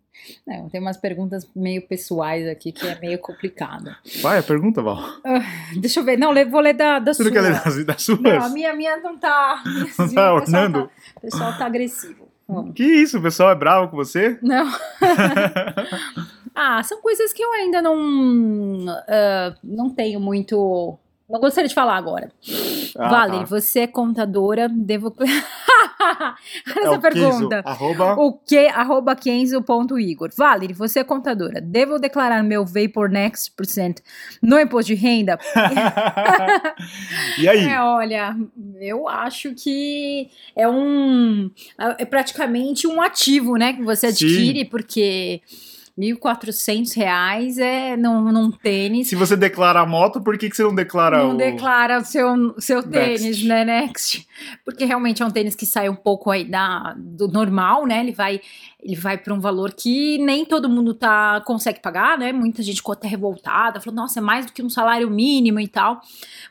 não, 0.45 0.69
tem 0.69 0.81
umas 0.81 0.98
perguntas 0.98 1.48
meio 1.56 1.81
pessoais 1.88 2.48
aqui 2.48 2.71
que 2.71 2.88
é 2.88 3.00
meio 3.00 3.18
complicado. 3.19 3.95
Vai, 4.21 4.39
a 4.39 4.44
pergunta, 4.44 4.81
Val. 4.81 5.01
Deixa 5.80 6.00
eu 6.00 6.04
ver. 6.04 6.18
Não, 6.18 6.33
vou 6.50 6.62
ler 6.62 6.74
da, 6.74 7.00
da 7.00 7.13
Você 7.13 7.24
sua. 7.24 7.31
não 7.31 7.31
quer 7.31 7.42
ler 7.42 7.86
das, 7.86 8.04
suas? 8.04 8.19
Não, 8.19 8.44
a 8.44 8.50
minha, 8.50 8.74
minha 8.74 8.98
não 8.98 9.18
tá. 9.18 9.63
Não 9.65 9.83
o 9.83 9.88
tá 9.88 10.04
pessoal 10.06 10.36
ornando? 10.36 10.89
O 11.15 11.21
pessoal 11.21 11.57
tá 11.57 11.65
agressivo. 11.65 12.27
Vamos. 12.48 12.74
Que 12.75 12.83
isso, 12.83 13.19
o 13.19 13.21
pessoal 13.21 13.51
é 13.51 13.56
bravo 13.56 13.89
com 13.89 13.98
você? 13.98 14.39
Não. 14.42 14.65
ah, 16.56 16.81
são 16.83 17.01
coisas 17.01 17.33
que 17.33 17.44
eu 17.44 17.51
ainda 17.54 17.81
não, 17.81 18.86
ah, 19.07 19.54
não 19.63 19.89
tenho 19.89 20.19
muito. 20.19 20.98
Não 21.29 21.41
gostaria 21.41 21.68
de 21.68 21.75
falar 21.75 21.97
agora. 21.97 22.31
Ah, 22.97 23.27
tá. 23.27 23.44
você 23.44 23.81
é 23.81 23.88
contadora, 23.88 24.69
devo. 24.69 25.13
É 26.00 26.79
essa 26.79 26.91
o 26.91 27.01
Kenzo, 27.01 27.01
pergunta. 27.01 27.62
arroba... 27.65 28.13
O 28.15 28.33
que? 28.33 28.68
Arroba 28.68 29.15
Kenzo.igor. 29.15 30.29
Valerie, 30.35 30.74
você 30.74 31.00
é 31.00 31.03
contadora. 31.03 31.59
Devo 31.59 32.00
declarar 32.00 32.44
meu 32.44 32.65
Vapor 32.65 33.09
Next 33.09 33.51
Percent 33.51 33.97
no 34.41 34.59
imposto 34.59 34.94
de 34.94 34.95
renda? 34.95 35.38
e 37.38 37.50
aí? 37.50 37.68
É, 37.68 37.81
olha, 37.81 38.35
eu 38.80 39.07
acho 39.07 39.53
que 39.53 40.30
é 40.56 40.68
um. 40.68 41.50
É 41.97 42.06
praticamente 42.06 42.88
um 42.88 43.01
ativo, 43.01 43.57
né? 43.57 43.73
Que 43.73 43.83
você 43.83 44.12
Sim. 44.12 44.25
adquire, 44.25 44.65
porque. 44.65 45.41
1.400 45.97 46.95
reais 46.95 47.57
é 47.57 47.97
num, 47.97 48.31
num 48.31 48.51
tênis. 48.51 49.07
Se 49.07 49.15
você 49.15 49.35
declara 49.35 49.79
a 49.81 49.85
moto, 49.85 50.21
por 50.21 50.38
que, 50.38 50.49
que 50.49 50.55
você 50.55 50.63
não 50.63 50.75
declara 50.75 51.17
Não 51.23 51.33
o... 51.33 51.38
declara 51.38 51.99
o 51.99 52.05
seu, 52.05 52.55
seu 52.59 52.81
Next. 52.85 52.91
tênis, 53.23 53.44
né, 53.44 53.65
Next? 53.65 54.27
Porque 54.63 54.85
realmente 54.85 55.23
é 55.23 55.25
um 55.25 55.31
tênis 55.31 55.55
que 55.55 55.65
sai 55.65 55.89
um 55.89 55.95
pouco 55.95 56.29
aí 56.29 56.44
da, 56.44 56.94
do 56.97 57.27
normal, 57.27 57.85
né? 57.88 57.99
Ele 58.01 58.11
vai, 58.11 58.39
ele 58.79 58.95
vai 58.95 59.17
para 59.17 59.33
um 59.33 59.39
valor 59.39 59.73
que 59.73 60.17
nem 60.19 60.45
todo 60.45 60.69
mundo 60.69 60.94
tá, 60.94 61.41
consegue 61.45 61.79
pagar, 61.81 62.17
né? 62.17 62.31
Muita 62.31 62.61
gente 62.61 62.77
ficou 62.77 62.94
até 62.94 63.07
revoltada, 63.07 63.81
falou, 63.81 63.95
nossa, 63.95 64.19
é 64.19 64.21
mais 64.21 64.45
do 64.45 64.51
que 64.53 64.61
um 64.61 64.69
salário 64.69 65.09
mínimo 65.09 65.59
e 65.59 65.68
tal. 65.68 65.99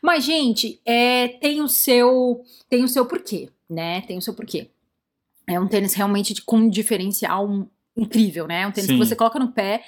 Mas, 0.03 0.25
gente, 0.25 0.81
é, 0.85 1.29
tem 1.29 1.61
o 1.61 1.69
seu 1.69 2.41
tem 2.69 2.83
o 2.83 2.89
seu 2.89 3.07
porquê, 3.07 3.49
né? 3.71 4.01
Tem 4.03 4.19
o 4.19 4.23
seu 4.23 4.35
porquê. 4.35 4.69
É 5.49 5.61
um 5.61 5.69
tênis 5.69 5.95
realmente 5.95 6.35
de- 6.35 6.43
com 6.43 6.57
um 6.57 6.69
diferencial 6.69 7.69
incrível, 7.97 8.47
né? 8.47 8.63
É 8.63 8.67
um 8.67 8.71
tênis 8.71 8.89
Sim. 8.89 8.99
que 8.99 9.05
você 9.05 9.17
coloca 9.17 9.39
no 9.39 9.49
pé 9.49 9.83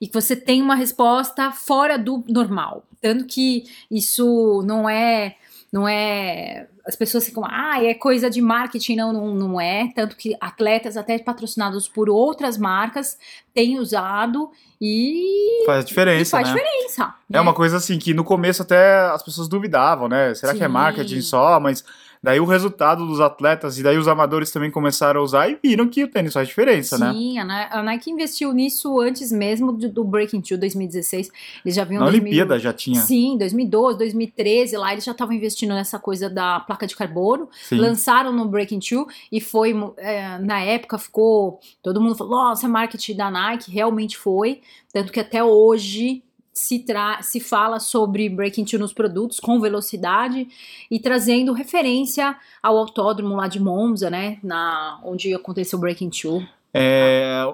e 0.00 0.06
que 0.08 0.14
você 0.14 0.34
tem 0.34 0.60
uma 0.60 0.74
resposta 0.74 1.52
fora 1.52 1.98
do 1.98 2.24
normal. 2.28 2.84
Tanto 3.00 3.24
que 3.24 3.64
isso 3.90 4.62
não 4.66 4.88
é. 4.88 5.36
Não 5.72 5.88
é. 5.88 6.66
As 6.84 6.96
pessoas 6.96 7.24
ficam, 7.24 7.44
ah, 7.46 7.82
é 7.82 7.94
coisa 7.94 8.28
de 8.28 8.42
marketing. 8.42 8.96
Não, 8.96 9.12
não, 9.12 9.34
não 9.34 9.60
é. 9.60 9.92
Tanto 9.94 10.16
que 10.16 10.36
atletas, 10.40 10.96
até 10.96 11.18
patrocinados 11.18 11.86
por 11.88 12.10
outras 12.10 12.58
marcas, 12.58 13.16
têm 13.54 13.78
usado 13.78 14.50
e, 14.80 15.62
Faz 15.64 15.84
e 15.84 15.86
diferença, 15.86 16.30
faz 16.36 16.48
né? 16.48 16.54
diferença. 16.54 17.14
É 17.32 17.40
uma 17.40 17.54
coisa 17.54 17.76
assim 17.76 17.98
que 17.98 18.12
no 18.12 18.24
começo 18.24 18.62
até 18.62 18.98
as 19.10 19.22
pessoas 19.22 19.46
duvidavam, 19.46 20.08
né? 20.08 20.34
Será 20.34 20.52
que 20.52 20.64
é 20.64 20.66
Sim. 20.66 20.72
marketing 20.72 21.20
só? 21.20 21.60
Mas 21.60 21.84
daí 22.22 22.38
o 22.38 22.44
resultado 22.44 23.06
dos 23.06 23.20
atletas 23.20 23.78
e 23.78 23.82
daí 23.82 23.98
os 23.98 24.06
amadores 24.06 24.50
também 24.50 24.70
começaram 24.70 25.20
a 25.20 25.24
usar 25.24 25.48
e 25.50 25.58
viram 25.62 25.88
que 25.88 26.04
o 26.04 26.08
tênis 26.08 26.32
faz 26.32 26.46
diferença, 26.48 26.96
né? 26.96 27.12
Sim, 27.12 27.38
a 27.38 27.44
Ni- 27.44 27.68
a 27.70 27.82
Nike 27.82 28.10
investiu 28.10 28.52
nisso 28.52 29.00
antes 29.00 29.32
mesmo 29.32 29.72
do, 29.72 29.88
do 29.88 30.04
Breaking 30.04 30.40
Two 30.40 30.56
2016. 30.58 31.30
Eles 31.64 31.74
já 31.74 31.84
vinham 31.84 32.00
Na 32.00 32.06
2000 32.06 32.22
Olimpíada 32.22 32.58
já 32.58 32.72
tinha. 32.72 33.00
Sim, 33.00 33.36
2012, 33.38 33.98
2013, 33.98 34.76
lá 34.76 34.92
eles 34.92 35.04
já 35.04 35.12
estavam 35.12 35.34
investindo 35.34 35.74
nessa 35.74 35.98
coisa 35.98 36.30
da 36.30 36.60
placa 36.60 36.86
de 36.86 36.94
carbono. 36.94 37.48
Sim. 37.64 37.76
Lançaram 37.78 38.32
no 38.32 38.46
Breaking 38.46 38.78
Two 38.78 39.06
e 39.30 39.40
foi, 39.40 39.74
é, 39.96 40.38
na 40.38 40.60
época, 40.60 40.98
ficou. 40.98 41.58
Todo 41.82 42.00
mundo 42.00 42.14
falou: 42.14 42.32
nossa, 42.34 42.68
marketing 42.68 43.16
da 43.16 43.30
Nike, 43.30 43.70
realmente 43.70 44.16
foi. 44.16 44.60
Tanto 44.92 45.10
que 45.12 45.18
até 45.20 45.42
hoje 45.42 46.22
se, 46.52 46.84
se 47.22 47.40
fala 47.40 47.80
sobre 47.80 48.28
Breaking 48.28 48.64
Two 48.64 48.78
nos 48.78 48.92
produtos 48.92 49.40
com 49.40 49.60
velocidade 49.60 50.46
e 50.90 51.00
trazendo 51.00 51.52
referência 51.52 52.36
ao 52.62 52.76
autódromo 52.76 53.34
lá 53.36 53.48
de 53.48 53.58
Monza, 53.58 54.10
né? 54.10 54.38
Na, 54.42 55.00
onde 55.02 55.32
aconteceu 55.34 55.78
Breaking 55.78 56.10
Two. 56.10 56.46
É, 56.74 57.44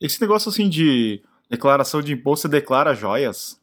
esse 0.00 0.20
negócio 0.20 0.48
assim 0.48 0.68
de 0.68 1.20
declaração 1.50 2.02
de 2.02 2.12
imposto, 2.12 2.42
você 2.42 2.48
declara 2.48 2.94
joias? 2.94 3.60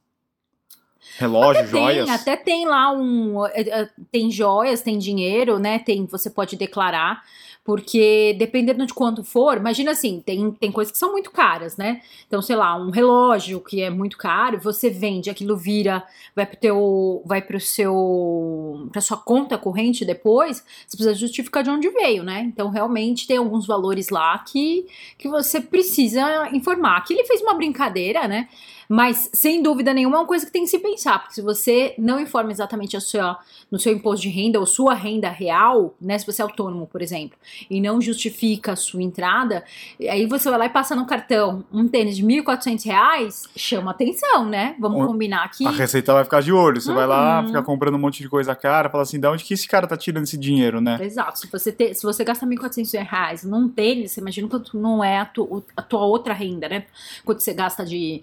Relógio, 1.17 1.61
Até 1.61 1.69
joias. 1.69 2.05
Tem, 2.05 2.15
até 2.15 2.35
tem 2.35 2.65
lá 2.65 2.91
um. 2.91 3.45
é, 3.47 3.61
é, 3.61 3.89
Tem 4.11 4.31
joias, 4.31 4.81
tem 4.81 4.97
dinheiro, 4.97 5.59
né? 5.59 5.79
Tem, 5.79 6.05
você 6.05 6.29
pode 6.29 6.55
declarar. 6.55 7.23
Porque 7.65 8.35
dependendo 8.37 8.85
de 8.85 8.93
quanto 8.93 9.23
for, 9.23 9.57
imagina 9.57 9.89
assim, 9.89 10.21
tem, 10.23 10.51
tem 10.51 10.71
coisas 10.71 10.91
que 10.91 10.99
são 10.99 11.11
muito 11.11 11.31
caras, 11.31 11.75
né? 11.75 11.99
Então, 12.27 12.39
sei 12.39 12.55
lá, 12.55 12.77
um 12.77 12.91
relógio 12.91 13.59
que 13.59 13.81
é 13.81 13.89
muito 13.89 14.19
caro, 14.19 14.59
você 14.61 14.87
vende, 14.87 15.31
aquilo 15.31 15.57
vira, 15.57 16.03
vai 16.35 16.45
pro 16.45 16.57
teu, 16.57 17.23
vai 17.25 17.41
pro 17.41 17.59
seu, 17.59 18.87
pra 18.91 19.01
sua 19.01 19.17
conta 19.17 19.57
corrente 19.57 20.05
depois, 20.05 20.63
você 20.85 20.95
precisa 20.95 21.15
justificar 21.15 21.63
de 21.63 21.71
onde 21.71 21.89
veio, 21.89 22.23
né? 22.23 22.41
Então, 22.41 22.69
realmente 22.69 23.25
tem 23.25 23.37
alguns 23.37 23.65
valores 23.65 24.09
lá 24.09 24.37
que, 24.37 24.85
que 25.17 25.27
você 25.27 25.59
precisa 25.59 26.47
informar. 26.53 26.97
Aqui 26.97 27.15
ele 27.15 27.25
fez 27.25 27.41
uma 27.41 27.55
brincadeira, 27.55 28.27
né? 28.27 28.47
Mas, 28.87 29.29
sem 29.33 29.61
dúvida 29.63 29.93
nenhuma, 29.93 30.17
é 30.17 30.19
uma 30.21 30.27
coisa 30.27 30.45
que 30.45 30.51
tem 30.51 30.63
que 30.63 30.69
se 30.69 30.79
pensar, 30.79 31.19
porque 31.19 31.33
se 31.35 31.41
você 31.41 31.93
não 31.97 32.19
informa 32.19 32.51
exatamente 32.51 32.95
a 32.95 32.99
sua, 32.99 33.37
no 33.71 33.79
seu 33.79 33.93
imposto 33.93 34.21
de 34.23 34.29
renda 34.29 34.59
ou 34.59 34.65
sua 34.65 34.93
renda 34.93 35.29
real, 35.29 35.93
né? 35.99 36.17
Se 36.17 36.25
você 36.25 36.41
é 36.41 36.45
autônomo, 36.45 36.85
por 36.87 37.01
exemplo, 37.01 37.37
e 37.69 37.81
não 37.81 37.99
justifica 37.99 38.73
a 38.73 38.75
sua 38.75 39.01
entrada, 39.01 39.63
aí 40.09 40.25
você 40.27 40.49
vai 40.49 40.59
lá 40.59 40.65
e 40.65 40.69
passa 40.69 40.95
no 40.95 41.05
cartão 41.05 41.63
um 41.71 41.87
tênis 41.87 42.15
de 42.15 42.23
1.400 42.23 42.83
reais, 42.85 43.43
chama 43.55 43.91
atenção, 43.91 44.45
né? 44.45 44.75
Vamos 44.79 45.03
O- 45.03 45.07
combinar 45.07 45.43
aqui. 45.45 45.65
A 45.65 45.71
Receita 45.71 46.13
vai 46.13 46.23
ficar 46.23 46.41
de 46.41 46.51
olho. 46.51 46.79
Você 46.79 46.93
vai 46.93 47.07
lá, 47.07 47.41
Uhum. 47.41 47.47
fica 47.47 47.63
comprando 47.63 47.95
um 47.95 47.99
monte 47.99 48.21
de 48.21 48.29
coisa 48.29 48.55
cara, 48.55 48.89
fala 48.89 49.03
assim, 49.03 49.19
da 49.19 49.31
onde 49.31 49.43
que 49.43 49.53
esse 49.53 49.67
cara 49.67 49.87
tá 49.87 49.97
tirando 49.97 50.23
esse 50.23 50.37
dinheiro, 50.37 50.79
né? 50.79 50.97
Exato. 51.01 51.39
Se 51.39 51.47
você, 51.47 51.71
te, 51.71 51.93
se 51.93 52.03
você 52.03 52.23
gasta 52.23 52.45
1.400 52.45 52.93
reais 53.03 53.43
num 53.43 53.67
tênis, 53.67 54.11
você 54.11 54.21
imagina 54.21 54.47
quanto 54.47 54.77
não 54.77 55.03
é 55.03 55.19
a, 55.19 55.25
tu- 55.25 55.63
a 55.75 55.81
tua 55.81 56.01
outra 56.05 56.33
renda, 56.33 56.69
né? 56.69 56.85
Quanto 57.23 57.41
você 57.41 57.53
gasta 57.53 57.85
de, 57.85 58.21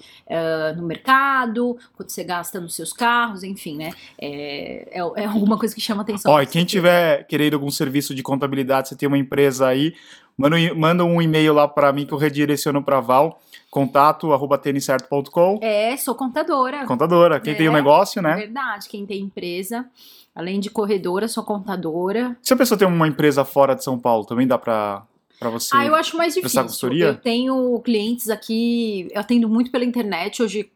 eh, 0.53 0.73
no 0.75 0.83
mercado, 0.83 1.77
quanto 1.97 2.13
você 2.13 2.23
gasta 2.25 2.61
nos 2.61 2.75
seus 2.75 2.93
carros, 2.93 3.43
enfim, 3.43 3.77
né? 3.77 3.91
É, 4.21 4.89
é, 4.93 5.23
é 5.23 5.25
alguma 5.27 5.59
coisa 5.59 5.75
que 5.75 5.81
chama 5.81 6.03
atenção. 6.03 6.31
Ó, 6.33 6.41
e 6.43 6.47
quem 6.47 6.65
tiver 6.65 7.25
querendo 7.27 7.55
algum 7.55 7.71
serviço 7.71 8.15
de 8.15 8.23
contabilidade, 8.23 8.89
você 8.89 8.97
tem 8.97 9.07
uma 9.09 9.19
empresa 9.19 9.67
aí, 9.67 9.95
manda, 10.37 10.57
um- 10.57 10.75
manda 10.79 11.05
um 11.05 11.21
e-mail 11.23 11.53
lá 11.55 11.67
pra 11.67 11.93
mim 11.93 12.07
que 12.07 12.13
eu 12.13 12.19
redireciono 12.19 12.83
pra 12.83 13.01
Val, 13.01 13.41
contato 13.71 14.33
arroba 14.33 14.59
têniscerto.com. 14.59 15.59
É, 15.63 15.97
sou 15.97 16.15
contadora. 16.15 16.85
Contadora, 16.87 17.41
quem 17.41 17.55
tem 17.55 17.69
um 17.69 17.73
É, 17.73 17.77
negócio, 17.77 18.21
né? 18.21 18.35
Verdade, 18.37 18.89
quem 18.89 19.07
tem 19.07 19.23
empresa, 19.23 19.87
além 20.35 20.61
de 20.61 20.69
corredora, 20.71 21.27
sou 21.29 21.43
contadora. 21.43 22.37
Se 22.43 22.53
a 22.53 22.57
pessoa 22.57 22.77
tem 22.79 22.87
uma 22.87 23.09
empresa 23.09 23.45
fora 23.45 23.75
de 23.75 23.83
São 23.83 23.99
Paulo, 23.99 24.25
também 24.27 24.47
dá 24.47 24.59
pra, 24.59 25.03
pra 25.39 25.51
você. 25.51 25.71
Ah, 25.75 25.85
eu 25.87 25.95
acho 25.95 26.17
mais 26.17 26.35
difícil. 26.35 26.63
consultoria? 26.63 27.07
Eu 27.07 27.17
tenho 27.17 27.81
clientes 27.81 28.29
aqui, 28.31 29.09
eu 29.13 29.21
atendo 29.21 29.49
muito 29.49 29.71
pela 29.71 29.85
internet 29.85 30.43
hoje. 30.43 30.71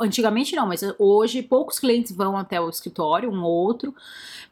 Antigamente 0.00 0.54
não, 0.54 0.66
mas 0.66 0.80
hoje 0.96 1.42
poucos 1.42 1.78
clientes 1.80 2.12
vão 2.14 2.36
até 2.36 2.60
o 2.60 2.68
escritório, 2.68 3.28
um 3.32 3.42
ou 3.42 3.50
outro. 3.50 3.92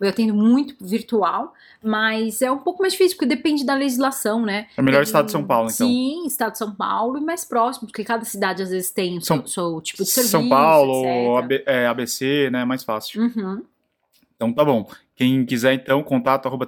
Eu 0.01 0.09
atendo 0.09 0.35
muito 0.35 0.75
virtual, 0.81 1.53
mas 1.85 2.43
é 2.43 2.51
um 2.51 2.59
pouco 2.59 2.81
mais 2.81 2.95
difícil, 2.95 3.17
porque 3.17 3.29
depende 3.29 3.65
da 3.65 3.75
legislação, 3.75 4.45
né? 4.45 4.67
É 4.77 4.81
o 4.81 4.85
melhor 4.85 5.01
Tem- 5.01 5.05
estado 5.05 5.27
de 5.27 5.33
São 5.33 5.45
Paulo, 5.45 5.71
então. 5.71 5.87
Sim, 5.87 6.27
estado 6.27 6.53
de 6.53 6.59
São 6.59 6.75
Paulo 6.75 7.19
e 7.19 7.21
mais 7.21 7.45
próximo, 7.45 7.87
porque 7.87 8.03
cada 8.03 8.25
cidade 8.25 8.63
às 8.63 8.71
vezes 8.71 8.91
tem 8.91 9.19
o 9.19 9.21
seu, 9.47 9.81
tipo 9.83 10.03
de 10.03 10.09
serviço. 10.11 10.33
São 10.33 10.49
Paulo, 10.49 11.39
etc. 11.41 11.63
É, 11.67 11.87
ABC, 11.87 12.49
né? 12.51 12.65
Mais 12.65 12.83
fácil. 12.83 13.23
Uhum. 13.23 13.63
Então 14.35 14.53
tá 14.53 14.65
bom. 14.65 14.89
Quem 15.15 15.45
quiser, 15.45 15.75
então, 15.75 16.03
contato 16.03 16.47
arroba 16.47 16.67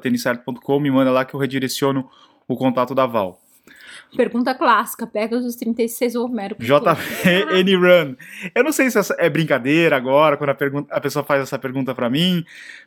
me 0.79 0.91
manda 0.91 1.11
lá 1.11 1.25
que 1.25 1.35
eu 1.35 1.41
redireciono 1.41 2.09
o 2.53 2.57
contato 2.57 2.95
da 2.95 3.07
Val. 3.07 3.41
Pergunta 4.17 4.55
clássica: 4.55 5.07
pega 5.07 5.37
os 5.37 5.57
36 5.57 6.15
ou 6.17 6.27
Homero. 6.27 6.55
JP 6.59 7.75
Run. 7.77 8.15
Eu 8.55 8.63
não 8.65 8.73
sei 8.73 8.91
se 8.91 8.99
é 9.19 9.31
brincadeira 9.31 9.97
agora, 9.97 10.37
quando 10.37 10.51
a, 10.51 10.55
pergunta- 10.55 10.95
a 10.95 11.01
pessoa 11.01 11.25
faz 11.25 11.43
essa 11.43 11.59
pergunta 11.59 11.95
pra 11.95 12.11
mim. 12.11 12.45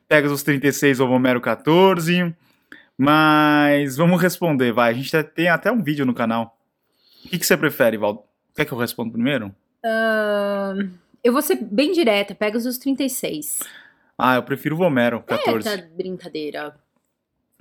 Pega 0.07 0.27
os 0.31 0.43
36 0.43 1.00
ou 1.00 1.10
Homero 1.10 1.41
14. 1.41 2.34
Mas 2.98 3.98
vamos 3.98 4.22
responder, 4.22 4.72
vai. 4.72 4.91
A 4.91 4.93
gente 4.93 5.12
tá- 5.12 5.24
tem 5.24 5.48
até 5.50 5.72
um 5.72 5.81
vídeo 5.84 6.05
no 6.05 6.13
canal. 6.13 6.57
O 7.25 7.29
que, 7.29 7.39
que 7.39 7.45
você 7.45 7.57
prefere, 7.57 7.98
Val? 7.98 8.25
Quer 8.55 8.65
que 8.65 8.72
eu 8.72 8.77
responda 8.77 9.12
primeiro? 9.12 9.53
Ahn, 9.84 10.89
eu 11.24 11.34
vou 11.34 11.41
ser 11.41 11.55
bem 11.62 11.91
direta, 11.91 12.34
pega 12.36 12.57
os 12.57 12.77
36. 12.77 13.60
Ah, 14.17 14.36
eu 14.36 14.43
prefiro 14.43 14.75
o 14.75 14.77
Vomero 14.77 15.22
14. 15.24 15.67
É, 15.67 15.77
tá 15.77 15.88
brincadeira. 15.98 16.75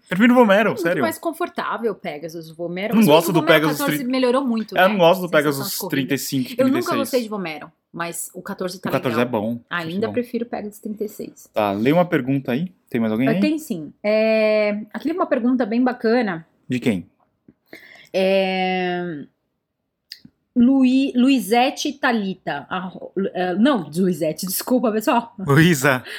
Prefiro 0.08 0.32
o 0.32 0.36
Vomero, 0.36 0.70
Muito 0.70 0.82
sério. 0.82 1.02
mais 1.02 1.18
confortável 1.18 1.92
o 1.92 1.94
Pegasus. 1.94 2.50
O 2.50 2.54
Vomero. 2.54 2.94
Não 2.94 3.04
gosto 3.04 3.32
do 3.32 3.42
Pegasus 3.42 3.78
14 3.78 3.98
tri- 3.98 4.06
melhorou 4.06 4.44
muito. 4.44 4.76
Eu 4.76 4.82
né? 4.82 4.88
não 4.88 4.98
gosto 4.98 5.22
do 5.22 5.30
Pegasus 5.30 5.70
de 5.70 5.76
corrida. 5.76 5.90
35, 6.08 6.50
Eu 6.52 6.56
36. 6.56 6.84
nunca 6.84 6.96
gostei 6.96 7.22
de 7.22 7.28
Vomero, 7.28 7.72
mas 7.92 8.30
o 8.34 8.42
14 8.42 8.80
tá 8.80 8.88
O 8.88 8.92
14 8.92 9.16
legal. 9.16 9.28
é 9.28 9.30
bom. 9.30 9.60
Ainda 9.70 10.06
bom. 10.08 10.12
prefiro 10.12 10.44
o 10.44 10.48
Pegasus 10.48 10.78
36. 10.78 11.48
Tá, 11.52 11.72
lê 11.72 11.90
uma 11.92 12.04
pergunta 12.04 12.52
aí. 12.52 12.72
Tem 12.90 13.00
mais 13.00 13.12
alguém 13.12 13.28
aí? 13.28 13.40
Tem 13.40 13.58
sim. 13.58 13.92
É, 14.02 14.82
aqui 14.92 15.10
é 15.10 15.14
uma 15.14 15.26
pergunta 15.26 15.64
bem 15.66 15.82
bacana. 15.82 16.46
De 16.68 16.78
quem? 16.78 17.06
É... 18.12 19.24
Lui, 20.56 21.12
Luizete 21.16 21.92
Talita. 21.94 22.66
Ah, 22.70 22.92
não, 23.58 23.90
Luizete, 23.94 24.46
desculpa, 24.46 24.92
pessoal. 24.92 25.34
Luísa. 25.38 26.02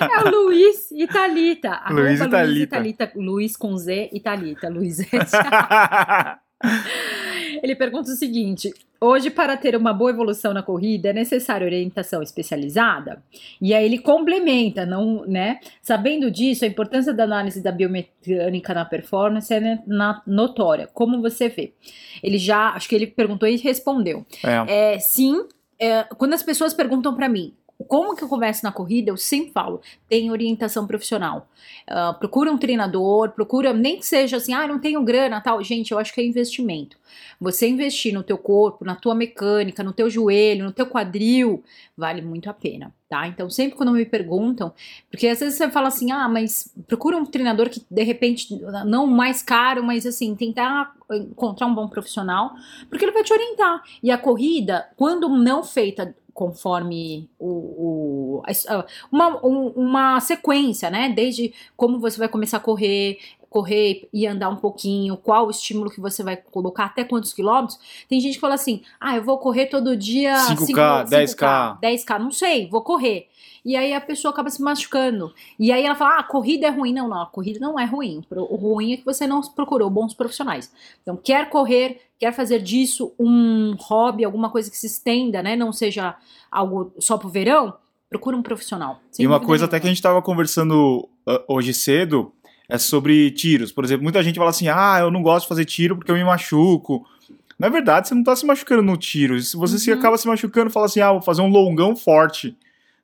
É 0.00 0.28
o 0.28 0.30
Luiz 0.46 0.90
e. 1.06 1.72
Arroba 1.72 2.00
Luiz 2.02 2.20
e. 2.20 2.66
Thalita. 2.66 3.12
Luiz 3.16 3.56
com 3.56 3.76
Z 3.76 4.10
e 4.12 4.20
Thalita. 4.20 4.68
Luizete. 4.68 5.32
Ele 7.62 7.74
pergunta 7.74 8.10
o 8.10 8.14
seguinte: 8.14 8.72
hoje, 9.00 9.30
para 9.30 9.56
ter 9.56 9.76
uma 9.76 9.92
boa 9.92 10.10
evolução 10.10 10.52
na 10.52 10.62
corrida, 10.62 11.10
é 11.10 11.12
necessária 11.12 11.64
orientação 11.64 12.22
especializada? 12.22 13.22
E 13.60 13.74
aí 13.74 13.84
ele 13.84 13.98
complementa, 13.98 14.84
não, 14.86 15.24
né? 15.26 15.60
Sabendo 15.82 16.30
disso, 16.30 16.64
a 16.64 16.68
importância 16.68 17.12
da 17.12 17.24
análise 17.24 17.62
da 17.62 17.72
biomecânica 17.72 18.74
na 18.74 18.84
performance 18.84 19.52
é 19.52 19.78
na- 19.86 20.22
notória. 20.26 20.88
Como 20.92 21.20
você 21.20 21.48
vê? 21.48 21.72
Ele 22.22 22.38
já, 22.38 22.70
acho 22.70 22.88
que 22.88 22.94
ele 22.94 23.06
perguntou 23.06 23.48
e 23.48 23.56
respondeu. 23.56 24.24
é. 24.44 24.94
É, 24.94 24.98
sim, 24.98 25.44
é, 25.78 26.04
quando 26.16 26.34
as 26.34 26.42
pessoas 26.42 26.74
perguntam 26.74 27.14
pra 27.14 27.28
mim 27.28 27.54
como 27.88 28.14
que 28.14 28.22
eu 28.22 28.28
começo 28.28 28.64
na 28.64 28.72
corrida, 28.72 29.10
eu 29.10 29.16
sempre 29.16 29.52
falo, 29.52 29.80
tem 30.08 30.30
orientação 30.30 30.86
profissional. 30.86 31.48
Ah, 31.86 32.12
procura 32.12 32.52
um 32.52 32.58
treinador, 32.58 33.30
procura, 33.30 33.72
nem 33.72 33.98
que 33.98 34.06
seja 34.06 34.36
assim, 34.36 34.52
ah, 34.52 34.66
não 34.66 34.78
tenho 34.78 35.02
grana, 35.02 35.40
tal. 35.40 35.62
Gente, 35.62 35.92
eu 35.92 35.98
acho 35.98 36.12
que 36.12 36.20
é 36.20 36.24
investimento. 36.24 36.96
Você 37.40 37.68
investir 37.68 38.12
no 38.12 38.22
teu 38.22 38.38
corpo, 38.38 38.84
na 38.84 38.94
tua 38.94 39.14
mecânica, 39.14 39.82
no 39.82 39.92
teu 39.92 40.08
joelho, 40.08 40.64
no 40.64 40.72
teu 40.72 40.86
quadril, 40.86 41.64
vale 41.96 42.22
muito 42.22 42.48
a 42.48 42.54
pena, 42.54 42.94
tá? 43.08 43.26
Então, 43.26 43.48
sempre 43.50 43.76
quando 43.76 43.92
me 43.92 44.04
perguntam, 44.04 44.72
porque 45.10 45.26
às 45.26 45.40
vezes 45.40 45.56
você 45.56 45.70
fala 45.70 45.88
assim, 45.88 46.12
ah, 46.12 46.28
mas 46.28 46.72
procura 46.86 47.16
um 47.16 47.26
treinador 47.26 47.68
que, 47.68 47.82
de 47.90 48.02
repente, 48.02 48.54
não 48.86 49.06
mais 49.06 49.42
caro, 49.42 49.82
mas 49.82 50.06
assim, 50.06 50.34
tentar 50.34 50.94
encontrar 51.10 51.66
um 51.66 51.74
bom 51.74 51.88
profissional, 51.88 52.52
porque 52.88 53.04
ele 53.04 53.12
vai 53.12 53.24
te 53.24 53.32
orientar. 53.32 53.82
E 54.02 54.10
a 54.10 54.18
corrida, 54.18 54.88
quando 54.96 55.28
não 55.28 55.62
feita 55.62 56.14
conforme 56.44 57.28
o, 57.38 57.48
o- 57.48 58.42
a- 58.46 58.74
a- 58.78 58.86
uma, 59.12 59.46
um- 59.46 59.68
uma 59.76 60.20
sequência, 60.20 60.88
né? 60.90 61.10
Desde 61.10 61.52
como 61.76 62.00
você 62.00 62.18
vai 62.18 62.28
começar 62.28 62.56
a 62.56 62.60
correr, 62.60 63.18
correr 63.50 64.08
e 64.12 64.26
andar 64.26 64.48
um 64.48 64.56
pouquinho, 64.56 65.16
qual 65.18 65.46
o 65.46 65.50
estímulo 65.50 65.90
que 65.90 66.00
você 66.00 66.22
vai 66.22 66.36
colocar, 66.36 66.86
até 66.86 67.04
quantos 67.04 67.32
quilômetros. 67.34 67.78
Tem 68.08 68.18
gente 68.20 68.34
que 68.34 68.40
fala 68.40 68.54
assim: 68.54 68.80
ah, 68.98 69.16
eu 69.16 69.22
vou 69.22 69.36
correr 69.38 69.66
todo 69.66 69.94
dia 69.96 70.34
5K, 70.56 71.04
10K. 71.04 71.78
10K, 71.82 72.18
não 72.18 72.30
sei, 72.30 72.68
vou 72.68 72.80
correr. 72.82 73.28
E 73.62 73.76
aí 73.76 73.92
a 73.92 74.00
pessoa 74.00 74.32
acaba 74.32 74.48
se 74.48 74.62
machucando. 74.62 75.34
E 75.58 75.70
aí 75.70 75.84
ela 75.84 75.94
fala: 75.94 76.16
ah, 76.16 76.20
a 76.20 76.24
corrida 76.24 76.66
é 76.66 76.70
ruim. 76.70 76.94
Não, 76.94 77.06
não, 77.06 77.20
a 77.22 77.26
corrida 77.26 77.60
não 77.60 77.78
é 77.78 77.84
ruim. 77.84 78.22
O 78.30 78.56
ruim 78.56 78.94
é 78.94 78.96
que 78.96 79.04
você 79.04 79.26
não 79.26 79.42
procurou 79.42 79.90
bons 79.90 80.14
profissionais. 80.14 80.72
Então, 81.02 81.14
quer 81.16 81.50
correr, 81.50 82.00
quer 82.20 82.32
fazer 82.32 82.60
disso 82.62 83.12
um 83.18 83.74
hobby, 83.80 84.24
alguma 84.24 84.50
coisa 84.50 84.70
que 84.70 84.76
se 84.76 84.86
estenda, 84.86 85.42
né? 85.42 85.56
Não 85.56 85.72
seja 85.72 86.14
algo 86.50 86.92
só 87.00 87.16
pro 87.16 87.30
verão, 87.30 87.72
procura 88.10 88.36
um 88.36 88.42
profissional. 88.42 89.00
E 89.18 89.26
uma 89.26 89.40
coisa 89.40 89.64
até 89.64 89.80
que 89.80 89.86
a 89.86 89.88
gente 89.88 90.02
tava 90.02 90.20
conversando 90.20 91.08
uh, 91.26 91.42
hoje 91.48 91.72
cedo 91.72 92.30
é 92.68 92.76
sobre 92.76 93.30
tiros. 93.30 93.72
Por 93.72 93.84
exemplo, 93.84 94.04
muita 94.04 94.22
gente 94.22 94.36
fala 94.38 94.50
assim: 94.50 94.68
ah, 94.68 94.98
eu 95.00 95.10
não 95.10 95.22
gosto 95.22 95.44
de 95.44 95.48
fazer 95.48 95.64
tiro 95.64 95.96
porque 95.96 96.10
eu 96.12 96.14
me 96.16 96.22
machuco. 96.24 97.04
Na 97.58 97.68
verdade, 97.68 98.08
você 98.08 98.14
não 98.14 98.22
tá 98.22 98.36
se 98.36 98.46
machucando 98.46 98.82
no 98.82 98.96
tiro. 98.96 99.40
Se 99.40 99.56
você 99.56 99.78
se 99.78 99.90
Uhum. 99.90 99.98
acaba 99.98 100.16
se 100.18 100.28
machucando, 100.28 100.70
fala 100.70 100.86
assim: 100.86 101.00
ah, 101.00 101.12
vou 101.12 101.22
fazer 101.22 101.40
um 101.42 101.48
longão 101.48 101.96
forte. 101.96 102.54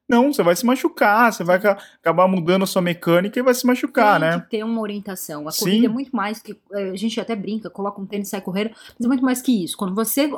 Não, 0.08 0.32
você 0.32 0.40
vai 0.42 0.54
se 0.54 0.64
machucar, 0.64 1.32
você 1.32 1.42
vai 1.42 1.58
ca- 1.60 1.76
acabar 2.00 2.28
mudando 2.28 2.62
a 2.62 2.66
sua 2.66 2.80
mecânica 2.80 3.40
e 3.40 3.42
vai 3.42 3.52
se 3.52 3.66
machucar, 3.66 4.20
Tem 4.20 4.28
né? 4.30 4.40
que 4.40 4.50
ter 4.50 4.62
uma 4.64 4.80
orientação. 4.80 5.48
A 5.48 5.50
Sim. 5.50 5.64
corrida 5.64 5.86
é 5.86 5.88
muito 5.88 6.14
mais 6.14 6.40
que. 6.40 6.56
eh, 6.72 6.90
A 6.90 6.96
gente 6.96 7.20
até 7.20 7.34
brinca, 7.34 7.68
coloca 7.68 8.00
um 8.00 8.06
tênis 8.06 8.28
e 8.28 8.30
sai 8.30 8.40
correndo, 8.40 8.70
mas 8.96 9.04
é 9.04 9.08
muito 9.08 9.24
mais 9.24 9.42
que 9.42 9.64
isso. 9.64 9.76
Quando 9.76 9.94
você 9.96 10.30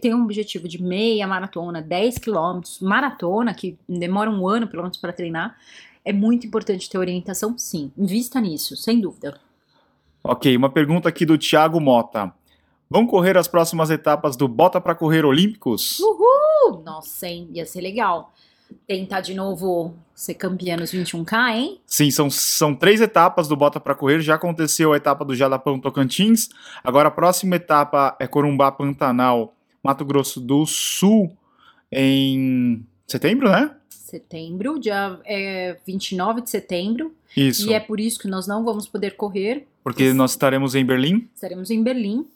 tem 0.00 0.12
um 0.12 0.24
objetivo 0.24 0.66
de 0.66 0.82
meia 0.82 1.24
maratona, 1.26 1.80
10 1.80 2.18
quilômetros, 2.18 2.80
maratona, 2.80 3.54
que 3.54 3.78
demora 3.88 4.28
um 4.28 4.48
ano 4.48 4.66
pelo 4.66 4.82
menos 4.82 4.96
para 4.96 5.12
treinar, 5.12 5.56
é 6.04 6.12
muito 6.12 6.44
importante 6.46 6.90
ter 6.90 6.98
orientação, 6.98 7.56
sim. 7.56 7.92
Invista 7.96 8.40
nisso, 8.40 8.76
sem 8.76 9.00
dúvida. 9.00 9.38
Ok, 10.24 10.56
uma 10.56 10.68
pergunta 10.68 11.08
aqui 11.08 11.24
do 11.24 11.38
Thiago 11.38 11.80
Mota. 11.80 12.32
Vão 12.90 13.06
correr 13.06 13.36
as 13.38 13.46
próximas 13.46 13.88
etapas 13.90 14.36
do 14.36 14.48
Bota 14.48 14.80
pra 14.80 14.94
Correr 14.96 15.24
Olímpicos? 15.24 16.00
Uh, 16.00 16.82
nossa, 16.84 17.28
hein? 17.28 17.48
Ia 17.52 17.64
ser 17.66 17.80
legal. 17.80 18.32
Tentar 18.86 19.20
de 19.20 19.34
novo 19.34 19.94
ser 20.14 20.34
campeã 20.34 20.76
nos 20.76 20.92
21K, 20.92 21.50
hein? 21.50 21.80
Sim, 21.86 22.10
são, 22.10 22.30
são 22.30 22.74
três 22.74 23.00
etapas 23.00 23.48
do 23.48 23.56
Bota 23.56 23.78
para 23.78 23.94
Correr. 23.94 24.20
Já 24.20 24.36
aconteceu 24.36 24.92
a 24.92 24.96
etapa 24.96 25.24
do 25.24 25.34
Jalapão 25.34 25.78
Tocantins. 25.78 26.48
Agora 26.82 27.08
a 27.08 27.10
próxima 27.10 27.56
etapa 27.56 28.16
é 28.18 28.26
Corumbá 28.26 28.72
Pantanal, 28.72 29.54
Mato 29.82 30.04
Grosso 30.04 30.40
do 30.40 30.64
Sul, 30.64 31.36
em 31.92 32.84
setembro, 33.06 33.50
né? 33.50 33.70
Setembro, 33.90 34.78
dia 34.78 35.18
é, 35.24 35.76
29 35.86 36.40
de 36.40 36.50
setembro. 36.50 37.14
Isso. 37.36 37.68
E 37.68 37.74
é 37.74 37.80
por 37.80 38.00
isso 38.00 38.18
que 38.18 38.28
nós 38.28 38.46
não 38.46 38.64
vamos 38.64 38.86
poder 38.86 39.16
correr. 39.16 39.66
Porque 39.82 40.12
nós 40.12 40.30
estaremos 40.30 40.74
em 40.74 40.84
Berlim. 40.84 41.28
Estaremos 41.34 41.70
em 41.70 41.82
Berlim. 41.82 42.26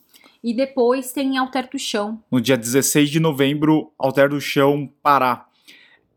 E 0.43 0.55
depois 0.55 1.13
tem 1.13 1.37
Alter 1.37 1.69
do 1.71 1.79
Chão. 1.79 2.23
No 2.31 2.41
dia 2.41 2.57
16 2.57 3.11
de 3.11 3.21
novembro, 3.21 3.93
Alter 3.99 4.31
do 4.31 4.41
Chão, 4.41 4.91
Pará. 5.03 5.47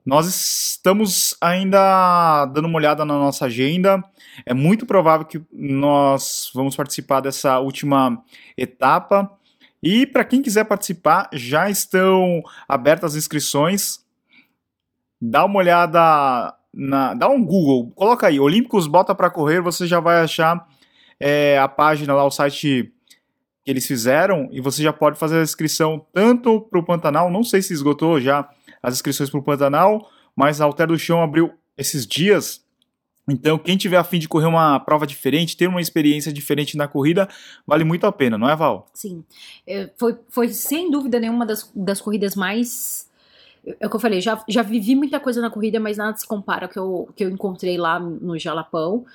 Nós 0.05 0.27
estamos 0.27 1.35
ainda 1.39 2.45
dando 2.47 2.67
uma 2.67 2.77
olhada 2.77 3.05
na 3.05 3.13
nossa 3.13 3.45
agenda. 3.45 4.03
É 4.45 4.53
muito 4.53 4.85
provável 4.85 5.25
que 5.25 5.41
nós 5.51 6.51
vamos 6.53 6.75
participar 6.75 7.21
dessa 7.21 7.59
última 7.59 8.21
etapa. 8.57 9.31
E 9.81 10.05
para 10.05 10.25
quem 10.25 10.41
quiser 10.41 10.65
participar, 10.65 11.29
já 11.31 11.69
estão 11.69 12.41
abertas 12.67 13.11
as 13.11 13.17
inscrições. 13.17 14.03
Dá 15.21 15.45
uma 15.45 15.59
olhada, 15.59 16.53
na, 16.73 17.13
dá 17.13 17.29
um 17.29 17.43
Google, 17.43 17.91
coloca 17.91 18.27
aí, 18.27 18.41
Olímpicos 18.41 18.87
Bota 18.87 19.15
para 19.15 19.29
Correr, 19.29 19.61
você 19.61 19.87
já 19.87 20.01
vai 20.01 20.21
achar 20.21 20.67
é, 21.17 21.57
a 21.57 21.67
página 21.69 22.13
lá, 22.13 22.25
o 22.25 22.31
site 22.31 22.93
que 23.63 23.71
eles 23.71 23.87
fizeram, 23.87 24.49
e 24.51 24.59
você 24.59 24.83
já 24.83 24.91
pode 24.91 25.17
fazer 25.17 25.39
a 25.39 25.43
inscrição 25.43 26.05
tanto 26.11 26.59
para 26.59 26.77
o 26.77 26.83
Pantanal, 26.83 27.31
não 27.31 27.41
sei 27.41 27.61
se 27.61 27.71
esgotou 27.71 28.19
já 28.19 28.49
as 28.83 28.95
inscrições 28.95 29.29
para 29.29 29.39
o 29.39 29.43
Pantanal, 29.43 30.09
mas 30.35 30.59
a 30.59 30.65
Alter 30.65 30.87
do 30.87 30.99
Chão 30.99 31.23
abriu 31.23 31.53
esses 31.77 32.05
dias. 32.05 32.61
Então, 33.27 33.57
quem 33.57 33.77
tiver 33.77 33.95
a 33.95 34.03
fim 34.03 34.19
de 34.19 34.27
correr 34.27 34.47
uma 34.47 34.77
prova 34.81 35.07
diferente, 35.07 35.55
ter 35.55 35.67
uma 35.67 35.79
experiência 35.79 36.33
diferente 36.33 36.75
na 36.75 36.89
corrida, 36.89 37.29
vale 37.65 37.85
muito 37.85 38.05
a 38.05 38.11
pena, 38.11 38.37
não 38.37 38.49
é, 38.49 38.55
Val? 38.55 38.85
Sim. 38.93 39.23
É, 39.65 39.89
foi, 39.97 40.17
foi 40.27 40.49
sem 40.49 40.91
dúvida 40.91 41.19
nenhuma 41.19 41.45
das, 41.45 41.71
das 41.73 42.01
corridas 42.01 42.35
mais. 42.35 43.09
É 43.79 43.87
o 43.87 43.89
que 43.89 43.95
eu 43.95 43.99
falei, 43.99 44.19
já, 44.19 44.43
já 44.49 44.61
vivi 44.61 44.93
muita 44.93 45.21
coisa 45.21 45.39
na 45.39 45.49
corrida, 45.49 45.79
mas 45.79 45.95
nada 45.95 46.17
se 46.17 46.27
compara 46.27 46.65
ao 46.65 46.69
que 46.69 46.77
eu, 46.77 47.09
que 47.15 47.23
eu 47.23 47.29
encontrei 47.29 47.77
lá 47.77 47.97
no 47.97 48.37
Jalapão. 48.37 49.05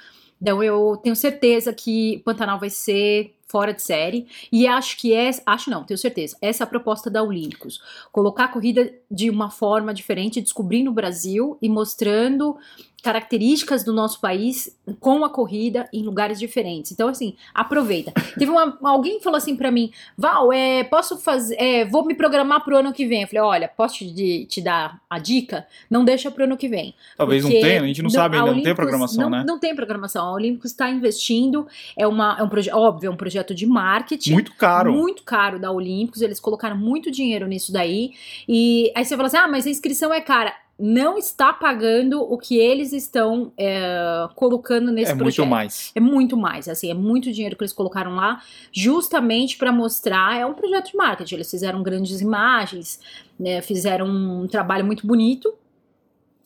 Então 0.40 0.62
eu 0.62 0.96
tenho 1.02 1.14
certeza 1.14 1.70
que 1.74 2.22
Pantanal 2.24 2.58
vai 2.58 2.70
ser 2.70 3.34
fora 3.48 3.72
de 3.72 3.82
série. 3.82 4.26
E 4.52 4.66
acho 4.66 4.96
que 4.96 5.14
é. 5.14 5.30
Acho 5.46 5.70
não, 5.70 5.84
tenho 5.84 5.98
certeza. 5.98 6.36
Essa 6.40 6.62
é 6.62 6.64
a 6.64 6.68
proposta 6.68 7.10
da 7.10 7.22
Olímpicos. 7.22 7.80
Colocar 8.12 8.44
a 8.44 8.48
corrida 8.48 8.92
de 9.10 9.30
uma 9.30 9.50
forma 9.50 9.92
diferente, 9.94 10.40
descobrindo 10.40 10.90
o 10.90 10.94
Brasil 10.94 11.56
e 11.60 11.68
mostrando 11.68 12.56
características 13.02 13.84
do 13.84 13.92
nosso 13.92 14.20
país 14.20 14.76
com 14.98 15.24
a 15.24 15.30
corrida 15.30 15.88
em 15.92 16.02
lugares 16.02 16.38
diferentes. 16.38 16.90
Então, 16.90 17.08
assim, 17.08 17.36
aproveita. 17.54 18.12
Teve 18.36 18.50
uma, 18.50 18.76
alguém 18.82 19.20
falou 19.20 19.36
assim 19.36 19.56
para 19.56 19.70
mim, 19.70 19.92
Val, 20.16 20.52
é, 20.52 20.82
posso 20.84 21.16
fazer, 21.16 21.54
é, 21.58 21.84
vou 21.84 22.04
me 22.04 22.14
programar 22.14 22.64
pro 22.64 22.76
ano 22.76 22.92
que 22.92 23.06
vem. 23.06 23.22
Eu 23.22 23.28
falei, 23.28 23.42
olha, 23.42 23.68
posso 23.68 23.98
te, 23.98 24.46
te 24.46 24.60
dar 24.60 25.00
a 25.08 25.18
dica? 25.18 25.66
Não 25.88 26.04
deixa 26.04 26.30
pro 26.30 26.44
ano 26.44 26.56
que 26.56 26.68
vem. 26.68 26.94
Talvez 27.16 27.44
não 27.44 27.50
tenha, 27.50 27.82
a 27.82 27.86
gente 27.86 28.02
não, 28.02 28.08
não 28.08 28.10
sabe 28.10 28.36
ainda, 28.36 28.52
não 28.52 28.62
tem 28.62 28.74
programação, 28.74 29.22
não, 29.22 29.30
né? 29.30 29.44
Não 29.46 29.58
tem 29.58 29.74
programação. 29.76 30.26
A 30.26 30.32
Olímpicos 30.32 30.72
está 30.72 30.90
investindo, 30.90 31.68
é, 31.96 32.06
uma, 32.06 32.36
é 32.38 32.42
um 32.42 32.48
projeto, 32.48 32.74
óbvio, 32.74 33.08
é 33.08 33.10
um 33.10 33.16
projeto 33.16 33.37
de 33.54 33.66
marketing. 33.66 34.32
Muito 34.32 34.54
caro. 34.54 34.92
Muito 34.92 35.22
caro 35.22 35.58
da 35.58 35.70
Olímpicos, 35.70 36.22
eles 36.22 36.40
colocaram 36.40 36.76
muito 36.76 37.10
dinheiro 37.10 37.46
nisso 37.46 37.72
daí. 37.72 38.12
E 38.48 38.92
aí 38.94 39.04
você 39.04 39.16
fala 39.16 39.28
assim, 39.28 39.36
ah, 39.36 39.48
mas 39.48 39.66
a 39.66 39.70
inscrição 39.70 40.12
é 40.12 40.20
cara 40.20 40.54
não 40.78 41.18
está 41.18 41.52
pagando 41.52 42.22
o 42.22 42.38
que 42.38 42.56
eles 42.56 42.92
estão 42.92 43.52
é, 43.58 44.28
colocando 44.36 44.92
nesse 44.92 45.10
é 45.10 45.14
projeto. 45.16 45.40
É 45.40 45.42
muito 45.42 45.50
mais. 45.50 45.92
É 45.92 46.00
muito 46.00 46.36
mais, 46.36 46.68
assim, 46.68 46.88
é 46.88 46.94
muito 46.94 47.32
dinheiro 47.32 47.56
que 47.56 47.64
eles 47.64 47.72
colocaram 47.72 48.14
lá, 48.14 48.40
justamente 48.70 49.56
para 49.56 49.72
mostrar, 49.72 50.36
é 50.38 50.46
um 50.46 50.54
projeto 50.54 50.92
de 50.92 50.96
marketing, 50.96 51.34
eles 51.34 51.50
fizeram 51.50 51.82
grandes 51.82 52.20
imagens, 52.20 53.00
né, 53.38 53.60
fizeram 53.60 54.06
um 54.06 54.46
trabalho 54.46 54.84
muito 54.84 55.04
bonito, 55.04 55.52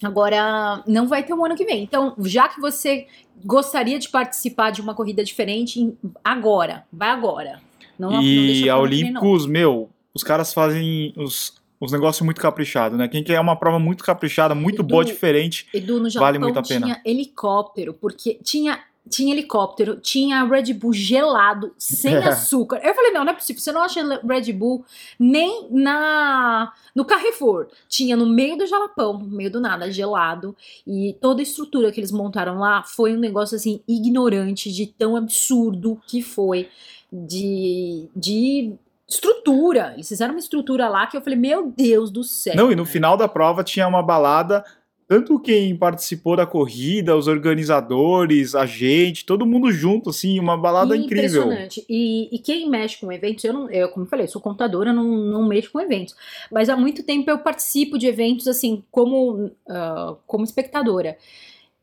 agora 0.06 0.82
não 0.86 1.06
vai 1.06 1.22
ter 1.22 1.34
um 1.34 1.44
ano 1.44 1.56
que 1.56 1.64
vem. 1.64 1.82
Então, 1.82 2.14
já 2.20 2.48
que 2.48 2.60
você 2.60 3.06
gostaria 3.44 3.98
de 3.98 4.08
participar 4.08 4.70
de 4.70 4.80
uma 4.80 4.94
corrida 4.94 5.24
diferente, 5.24 5.94
agora, 6.24 6.84
vai 6.92 7.10
agora. 7.10 7.60
Não, 7.98 8.22
e 8.22 8.64
não 8.66 8.74
a 8.74 8.78
Olímpicos, 8.78 9.46
meu, 9.46 9.90
os 10.14 10.22
caras 10.22 10.52
fazem 10.52 11.12
os 11.16 11.60
uns 11.82 11.90
negócios 11.90 12.24
muito 12.24 12.40
caprichados, 12.40 12.96
né? 12.96 13.08
Quem 13.08 13.24
quer 13.24 13.40
uma 13.40 13.56
prova 13.56 13.76
muito 13.76 14.04
caprichada, 14.04 14.54
muito 14.54 14.82
Edu, 14.82 14.84
boa, 14.84 15.04
diferente, 15.04 15.66
Edu, 15.74 15.98
no 15.98 16.08
Japão 16.08 16.26
vale 16.26 16.38
muito 16.38 16.56
a 16.56 16.62
pena. 16.62 16.86
tinha 16.86 17.00
helicóptero, 17.04 17.92
porque 17.92 18.38
tinha 18.40 18.78
tinha 19.08 19.34
helicóptero, 19.34 19.96
tinha 19.96 20.44
Red 20.44 20.72
Bull 20.74 20.92
gelado, 20.92 21.72
sem 21.76 22.16
açúcar. 22.24 22.80
Eu 22.82 22.94
falei, 22.94 23.10
não, 23.10 23.24
não 23.24 23.32
é 23.32 23.34
possível, 23.34 23.60
você 23.60 23.72
não 23.72 23.82
acha 23.82 24.20
Red 24.24 24.52
Bull 24.52 24.84
nem 25.18 25.68
na 25.70 26.72
no 26.94 27.04
Carrefour. 27.04 27.68
Tinha 27.88 28.16
no 28.16 28.26
meio 28.26 28.56
do 28.56 28.66
Jalapão, 28.66 29.18
no 29.18 29.26
meio 29.26 29.50
do 29.50 29.60
nada, 29.60 29.90
gelado. 29.90 30.56
E 30.86 31.16
toda 31.20 31.40
a 31.40 31.42
estrutura 31.42 31.90
que 31.90 31.98
eles 31.98 32.12
montaram 32.12 32.58
lá 32.58 32.82
foi 32.82 33.14
um 33.14 33.18
negócio, 33.18 33.56
assim, 33.56 33.80
ignorante, 33.88 34.70
de 34.70 34.86
tão 34.86 35.16
absurdo 35.16 36.00
que 36.06 36.22
foi. 36.22 36.68
De, 37.12 38.08
de 38.16 38.74
estrutura. 39.06 39.92
Eles 39.94 40.08
fizeram 40.08 40.34
uma 40.34 40.40
estrutura 40.40 40.88
lá 40.88 41.06
que 41.06 41.16
eu 41.16 41.20
falei, 41.20 41.38
meu 41.38 41.70
Deus 41.70 42.10
do 42.10 42.24
céu. 42.24 42.54
Não, 42.56 42.72
e 42.72 42.76
no 42.76 42.86
final 42.86 43.16
da 43.16 43.28
prova 43.28 43.62
tinha 43.62 43.86
uma 43.86 44.02
balada. 44.02 44.64
Tanto 45.12 45.38
quem 45.38 45.76
participou 45.76 46.34
da 46.34 46.46
corrida, 46.46 47.14
os 47.14 47.28
organizadores, 47.28 48.54
a 48.54 48.64
gente, 48.64 49.26
todo 49.26 49.44
mundo 49.44 49.70
junto, 49.70 50.08
assim, 50.08 50.40
uma 50.40 50.56
balada 50.56 50.96
incrível. 50.96 51.42
Impressionante. 51.42 51.84
E, 51.86 52.34
e 52.34 52.38
quem 52.38 52.66
mexe 52.70 52.98
com 52.98 53.12
eventos, 53.12 53.44
eu 53.44 53.52
não, 53.52 53.70
eu, 53.70 53.90
como 53.90 54.06
eu 54.06 54.08
falei, 54.08 54.26
sou 54.26 54.40
contadora, 54.40 54.90
não, 54.90 55.04
não 55.04 55.46
mexo 55.46 55.70
com 55.70 55.78
eventos. 55.78 56.16
Mas 56.50 56.70
há 56.70 56.78
muito 56.78 57.02
tempo 57.02 57.30
eu 57.30 57.38
participo 57.40 57.98
de 57.98 58.06
eventos, 58.06 58.48
assim, 58.48 58.82
como, 58.90 59.48
uh, 59.68 60.16
como 60.26 60.44
espectadora. 60.44 61.18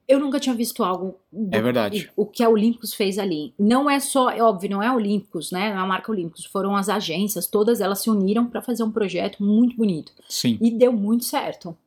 Eu 0.08 0.20
nunca 0.20 0.40
tinha 0.40 0.56
visto 0.56 0.84
algo. 0.84 1.16
Do, 1.32 1.56
é 1.56 1.62
verdade. 1.62 2.12
O 2.16 2.26
que 2.26 2.44
a 2.44 2.50
Olímpicos 2.50 2.96
fez 2.96 3.20
ali. 3.20 3.54
Não 3.60 3.88
é 3.88 4.00
só, 4.00 4.32
é 4.32 4.42
óbvio, 4.42 4.72
não 4.72 4.82
é 4.82 4.88
a 4.88 4.96
Olímpicos, 4.96 5.52
né? 5.52 5.70
Não 5.70 5.82
é 5.82 5.84
a 5.84 5.86
marca 5.86 6.12
Olímpicos. 6.12 6.46
Foram 6.46 6.76
as 6.76 6.90
agências, 6.90 7.46
todas 7.46 7.80
elas 7.80 8.02
se 8.02 8.10
uniram 8.10 8.48
para 8.48 8.64
fazer 8.64 8.82
um 8.82 8.90
projeto 8.90 9.44
muito 9.44 9.78
bonito. 9.78 10.12
Sim. 10.28 10.58
E 10.60 10.72
deu 10.72 10.92
muito 10.92 11.26
certo. 11.26 11.78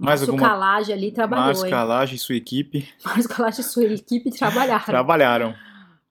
Mais 0.00 0.20
Márcio 0.20 0.32
alguma... 0.32 0.48
Calage 0.48 0.92
ali 0.94 1.12
trabalhou. 1.12 1.44
Márcio 1.44 1.68
Calage 1.68 2.14
e 2.14 2.18
sua 2.18 2.34
equipe. 2.34 2.88
Márcio 3.04 3.28
Calage 3.28 3.60
e 3.60 3.64
sua 3.64 3.84
equipe 3.84 4.30
trabalharam. 4.30 4.84
trabalharam. 4.86 5.54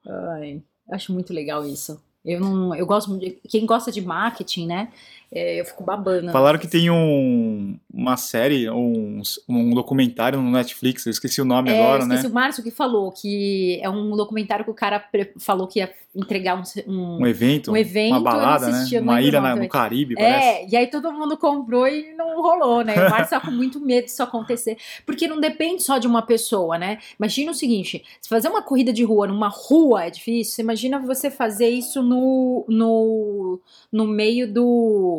Ai, 0.07 0.61
acho 0.91 1.11
muito 1.11 1.33
legal 1.33 1.65
isso. 1.65 1.99
Eu 2.23 2.39
não, 2.39 2.75
eu 2.75 2.85
gosto 2.85 3.19
quem 3.49 3.65
gosta 3.65 3.91
de 3.91 4.01
marketing, 4.01 4.67
né? 4.67 4.91
É, 5.31 5.59
eu 5.61 5.65
fico 5.65 5.83
babando. 5.83 6.31
Falaram 6.31 6.57
que 6.57 6.67
tem 6.67 6.89
um, 6.89 7.77
uma 7.93 8.17
série, 8.17 8.67
um, 8.69 9.21
um 9.47 9.73
documentário 9.75 10.41
no 10.41 10.49
Netflix, 10.49 11.05
eu 11.05 11.11
esqueci 11.11 11.39
o 11.39 11.45
nome 11.45 11.69
é, 11.69 11.79
agora, 11.79 12.01
esqueci 12.01 12.23
né? 12.23 12.29
o 12.29 12.33
Márcio 12.33 12.63
que 12.63 12.71
falou, 12.71 13.11
que 13.11 13.79
é 13.81 13.89
um 13.89 14.15
documentário 14.15 14.65
que 14.65 14.71
o 14.71 14.73
cara 14.73 15.03
falou 15.37 15.67
que 15.67 15.79
ia 15.79 15.93
entregar 16.15 16.57
um, 16.57 16.63
um, 16.91 17.21
um 17.21 17.27
evento, 17.27 17.71
um 17.71 17.77
evento, 17.77 18.13
uma 18.13 18.21
balada, 18.21 18.69
né? 18.69 18.99
Uma 18.99 19.21
ilha 19.21 19.39
na, 19.39 19.55
no 19.55 19.69
Caribe, 19.69 20.15
parece. 20.15 20.47
É, 20.47 20.67
e 20.67 20.75
aí 20.75 20.87
todo 20.87 21.13
mundo 21.13 21.37
comprou 21.37 21.87
e 21.87 22.13
não 22.15 22.41
rolou, 22.41 22.83
né? 22.83 22.95
O 22.95 23.11
Márcio 23.11 23.39
tá 23.39 23.45
com 23.45 23.51
muito 23.53 23.79
medo 23.79 24.05
disso 24.05 24.23
acontecer, 24.23 24.77
porque 25.05 25.27
não 25.27 25.39
depende 25.39 25.83
só 25.83 25.99
de 25.99 26.07
uma 26.07 26.23
pessoa, 26.23 26.79
né? 26.79 26.97
Imagina 27.19 27.51
o 27.51 27.55
seguinte, 27.55 28.03
se 28.19 28.27
fazer 28.27 28.49
uma 28.49 28.63
corrida 28.63 28.91
de 28.91 29.03
rua 29.03 29.27
numa 29.27 29.49
rua 29.49 30.05
é 30.05 30.09
difícil, 30.09 30.63
imagina 30.63 30.97
você 30.97 31.29
fazer 31.29 31.69
isso 31.69 32.01
no, 32.01 32.65
no, 32.67 33.59
no 33.91 34.07
meio 34.07 34.51
do 34.51 35.18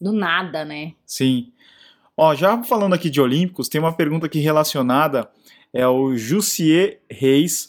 do 0.00 0.12
nada, 0.12 0.64
né? 0.64 0.94
Sim. 1.04 1.52
Ó, 2.16 2.34
já 2.34 2.62
falando 2.64 2.94
aqui 2.94 3.10
de 3.10 3.20
Olímpicos, 3.20 3.68
tem 3.68 3.80
uma 3.80 3.92
pergunta 3.92 4.26
aqui 4.26 4.40
relacionada, 4.40 5.30
é 5.72 5.86
o 5.86 6.16
Jussier 6.16 7.00
Reis. 7.10 7.68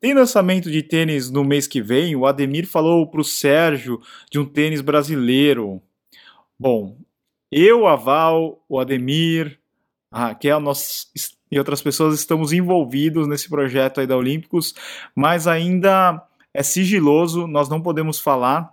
Tem 0.00 0.14
lançamento 0.14 0.70
de 0.70 0.82
tênis 0.82 1.30
no 1.30 1.42
mês 1.42 1.66
que 1.66 1.82
vem? 1.82 2.14
O 2.14 2.24
Ademir 2.24 2.66
falou 2.66 3.06
para 3.06 3.20
o 3.20 3.24
Sérgio 3.24 4.00
de 4.30 4.38
um 4.38 4.44
tênis 4.44 4.80
brasileiro. 4.80 5.82
Bom, 6.58 6.96
eu, 7.50 7.86
a 7.86 7.96
Val, 7.96 8.64
o 8.68 8.78
Ademir, 8.78 9.58
a 10.10 10.28
Raquel, 10.28 10.60
nós 10.60 11.10
e 11.50 11.58
outras 11.58 11.80
pessoas 11.80 12.14
estamos 12.14 12.52
envolvidos 12.52 13.26
nesse 13.26 13.48
projeto 13.48 14.00
aí 14.00 14.06
da 14.06 14.16
Olímpicos, 14.16 14.74
mas 15.14 15.46
ainda 15.46 16.22
é 16.52 16.62
sigiloso, 16.62 17.46
nós 17.46 17.68
não 17.68 17.80
podemos 17.80 18.20
falar. 18.20 18.72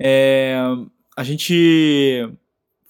É, 0.00 0.58
a 1.18 1.24
gente 1.24 2.30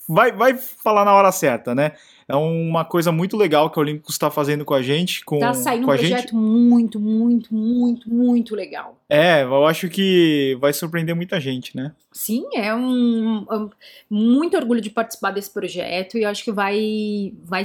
vai, 0.06 0.30
vai 0.32 0.54
falar 0.54 1.02
na 1.04 1.14
hora 1.14 1.32
certa, 1.32 1.74
né? 1.74 1.92
É 2.28 2.36
uma 2.36 2.84
coisa 2.84 3.10
muito 3.10 3.38
legal 3.38 3.70
que 3.70 3.78
a 3.78 3.80
Olímpicos 3.82 4.14
está 4.14 4.30
fazendo 4.30 4.62
com 4.62 4.74
a 4.74 4.82
gente. 4.82 5.24
Com, 5.24 5.38
Tá 5.38 5.54
saindo 5.54 5.86
com 5.86 5.90
um 5.90 5.94
a 5.94 5.96
gente. 5.96 6.10
projeto 6.10 6.36
muito, 6.36 7.00
muito, 7.00 7.54
muito, 7.54 8.10
muito 8.12 8.54
legal. 8.54 8.98
É, 9.08 9.44
eu 9.44 9.64
acho 9.66 9.88
que 9.88 10.54
vai 10.60 10.74
surpreender 10.74 11.16
muita 11.16 11.40
gente, 11.40 11.74
né? 11.74 11.94
Sim, 12.12 12.44
é 12.54 12.74
um, 12.74 13.46
um- 13.50 13.70
muito 14.10 14.58
orgulho 14.58 14.82
de 14.82 14.90
participar 14.90 15.30
desse 15.30 15.50
projeto 15.50 16.18
e 16.18 16.22
eu 16.24 16.28
acho 16.28 16.44
que 16.44 16.52
vai, 16.52 17.32
vai 17.44 17.62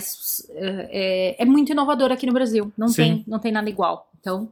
é, 0.55 1.35
é 1.43 1.45
muito 1.45 1.73
inovador 1.73 2.09
aqui 2.09 2.25
no 2.25 2.31
Brasil. 2.31 2.71
Não 2.77 2.87
Sim. 2.87 2.95
tem, 3.17 3.23
não 3.27 3.39
tem 3.39 3.51
nada 3.51 3.69
igual. 3.69 4.09
Então, 4.21 4.47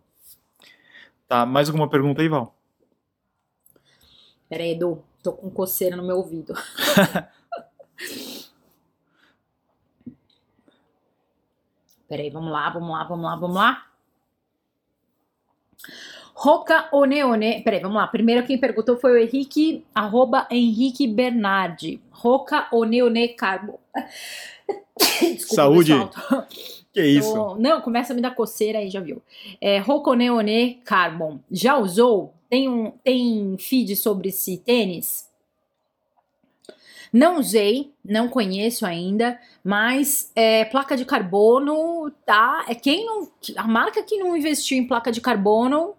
Tá, 1.25 1.45
mais 1.45 1.69
alguma 1.69 1.89
pergunta 1.89 2.21
aí, 2.21 2.27
Val? 2.27 2.53
pera 4.49 4.63
aí, 4.63 4.71
Edu, 4.71 5.01
tô 5.21 5.33
com 5.33 5.49
coceira 5.49 5.95
no 5.95 6.03
meu 6.03 6.17
ouvido. 6.17 6.53
Pera 12.07 12.23
aí, 12.23 12.29
vamos 12.29 12.51
lá, 12.51 12.69
vamos 12.69 12.89
lá, 12.91 13.03
vamos 13.05 13.25
lá, 13.25 13.35
vamos 13.35 13.55
lá. 13.55 13.85
Roca 16.33 16.89
Oneone. 16.91 17.61
Peraí, 17.63 17.79
vamos 17.79 17.97
lá. 17.97 18.07
Primeiro 18.07 18.45
quem 18.45 18.57
perguntou 18.57 18.97
foi 18.97 19.13
o 19.13 19.17
Henrique, 19.17 19.85
arroba 19.93 20.47
Henrique 20.49 21.07
Bernardi. 21.07 22.01
Roca 22.11 22.67
Oneone 22.71 23.29
Carbo. 23.29 23.79
Desculpa, 25.21 25.55
Saúde. 25.55 25.93
Que 26.93 27.01
isso? 27.05 27.55
Não, 27.55 27.79
começa 27.79 28.11
a 28.11 28.15
me 28.15 28.21
dar 28.21 28.35
coceira 28.35 28.79
aí, 28.79 28.89
já 28.89 28.99
viu. 28.99 29.21
É, 29.61 29.79
Roconeone 29.79 30.81
Carbon. 30.83 31.39
Já 31.49 31.77
usou? 31.77 32.33
Tem, 32.51 32.67
um, 32.67 32.91
tem 33.01 33.55
feed 33.57 33.95
sobre 33.95 34.27
esse 34.27 34.57
tênis? 34.57 35.25
Não 37.13 37.39
usei, 37.39 37.93
não 38.03 38.27
conheço 38.27 38.85
ainda, 38.85 39.39
mas 39.63 40.29
é, 40.35 40.65
placa 40.65 40.97
de 40.97 41.05
carbono 41.05 42.11
tá. 42.25 42.65
É 42.67 42.75
quem 42.75 43.05
não. 43.05 43.31
A 43.55 43.65
marca 43.65 44.03
que 44.03 44.17
não 44.17 44.35
investiu 44.35 44.77
em 44.77 44.85
placa 44.85 45.13
de 45.13 45.21
carbono 45.21 45.95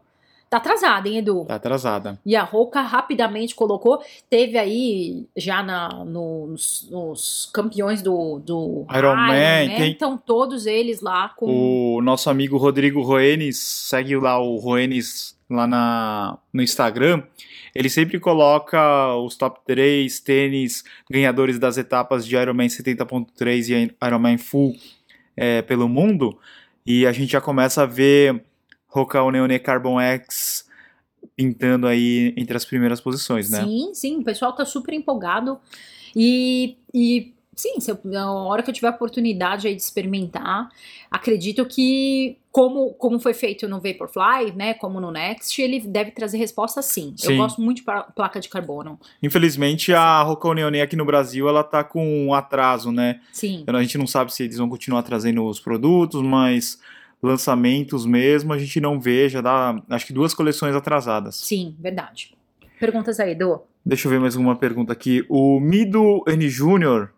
tá 0.53 0.59
atrasada, 0.59 1.09
hein, 1.09 1.19
Edu? 1.19 1.45
Tá 1.47 1.55
atrasada. 1.55 2.21
E 2.27 2.37
a 2.37 2.43
Roca 2.43 2.81
rapidamente 2.83 3.55
colocou. 3.55 4.03
Teve 4.29 4.59
aí 4.59 5.27
já 5.37 5.62
na, 5.62 5.88
no- 6.05 6.49
nos, 6.49 6.88
nos 6.91 7.51
campeões 7.55 8.03
do, 8.03 8.38
do 8.38 8.87
Iron 8.95 9.17
Man, 9.17 9.77
tem- 9.77 9.93
Estão 9.93 10.19
todos 10.19 10.67
eles 10.67 11.01
lá 11.01 11.31
com. 11.31 11.97
O 11.97 12.03
nosso 12.03 12.29
amigo 12.29 12.57
Rodrigo 12.59 13.01
Roenes, 13.03 13.59
segue 13.59 14.15
lá 14.17 14.38
o 14.38 14.57
Roenes 14.57 15.35
lá 15.49 15.67
na, 15.67 16.38
no 16.53 16.62
Instagram. 16.62 17.23
Ele 17.75 17.88
sempre 17.88 18.21
coloca 18.21 19.17
os 19.17 19.35
top 19.35 19.61
3 19.67 20.21
tênis 20.21 20.85
ganhadores 21.11 21.59
das 21.59 21.79
etapas 21.79 22.27
de 22.27 22.37
Ironman 22.37 22.67
70.3 22.69 23.69
e 23.71 24.07
Ironman 24.07 24.37
Full 24.37 24.75
é, 25.35 25.62
pelo 25.62 25.88
mundo. 25.88 26.38
E 26.85 27.07
a 27.07 27.12
gente 27.12 27.33
já 27.33 27.41
começa 27.41 27.83
a 27.85 27.87
ver 27.87 28.45
Roca 28.92 29.18
Neone 29.31 29.59
Carbon 29.59 29.98
X 29.98 30.70
pintando 31.35 31.87
aí 31.87 32.35
entre 32.37 32.55
as 32.55 32.64
primeiras 32.64 33.00
posições, 33.00 33.50
né? 33.50 33.64
Sim, 33.64 33.90
sim, 33.94 34.18
o 34.18 34.24
pessoal 34.24 34.52
tá 34.52 34.66
super 34.66 34.92
empolgado. 34.92 35.59
E, 36.14 36.76
e 36.92 37.33
sim, 37.57 37.81
se 37.81 37.90
eu, 37.90 37.98
na 38.05 38.31
hora 38.31 38.62
que 38.62 38.68
eu 38.68 38.74
tiver 38.74 38.88
a 38.88 38.90
oportunidade 38.90 39.66
aí 39.66 39.74
de 39.74 39.81
experimentar, 39.81 40.68
acredito 41.11 41.64
que, 41.64 42.37
como, 42.50 42.92
como 42.94 43.18
foi 43.18 43.33
feito 43.33 43.66
no 43.66 43.81
Vaporfly, 43.81 44.52
né, 44.55 44.74
como 44.74 45.00
no 45.00 45.11
Next, 45.11 45.62
ele 45.62 45.81
deve 45.81 46.11
trazer 46.11 46.37
resposta 46.37 46.83
sim. 46.83 47.14
Sim. 47.16 47.33
Eu 47.33 47.37
gosto 47.38 47.62
muito 47.62 47.78
de 47.78 47.85
placa 48.14 48.40
de 48.40 48.50
carbono. 48.50 49.00
Infelizmente, 49.22 49.94
a 49.94 50.20
Roca 50.22 50.52
Neone 50.52 50.83
aqui 50.83 50.96
no 50.96 51.07
Brasil, 51.07 51.48
ela 51.48 51.64
tá 51.64 51.83
com 51.83 52.26
um 52.26 52.35
atraso, 52.35 52.92
né? 52.92 53.22
Sim, 53.33 53.64
A 53.66 53.83
gente 53.83 53.96
não 53.96 54.07
sabe 54.07 54.35
se 54.35 54.42
eles 54.42 54.59
vão 54.59 54.68
continuar 54.68 55.02
trazendo 55.02 55.46
os 55.46 55.59
produtos, 55.59 56.20
mas 56.20 56.78
lançamentos 57.22 58.04
mesmo 58.04 58.52
a 58.52 58.58
gente 58.58 58.80
não 58.80 58.98
vê, 59.00 59.28
já 59.28 59.40
dá 59.40 59.80
acho 59.90 60.06
que 60.06 60.12
duas 60.12 60.35
coleções 60.35 60.74
atrasadas. 60.74 61.37
sim, 61.37 61.76
verdade. 61.78 62.35
Perguntas 62.80 63.20
aí, 63.20 63.30
Edu? 63.30 63.61
Deixa 63.87 64.08
eu 64.08 64.11
ver 64.11 64.18
mais 64.18 64.35
uma 64.35 64.56
pergunta 64.56 64.92
aqui. 64.92 65.24
O 65.28 65.61
Mido 65.61 66.24
N 66.26 66.48
Júnior, 66.48 67.12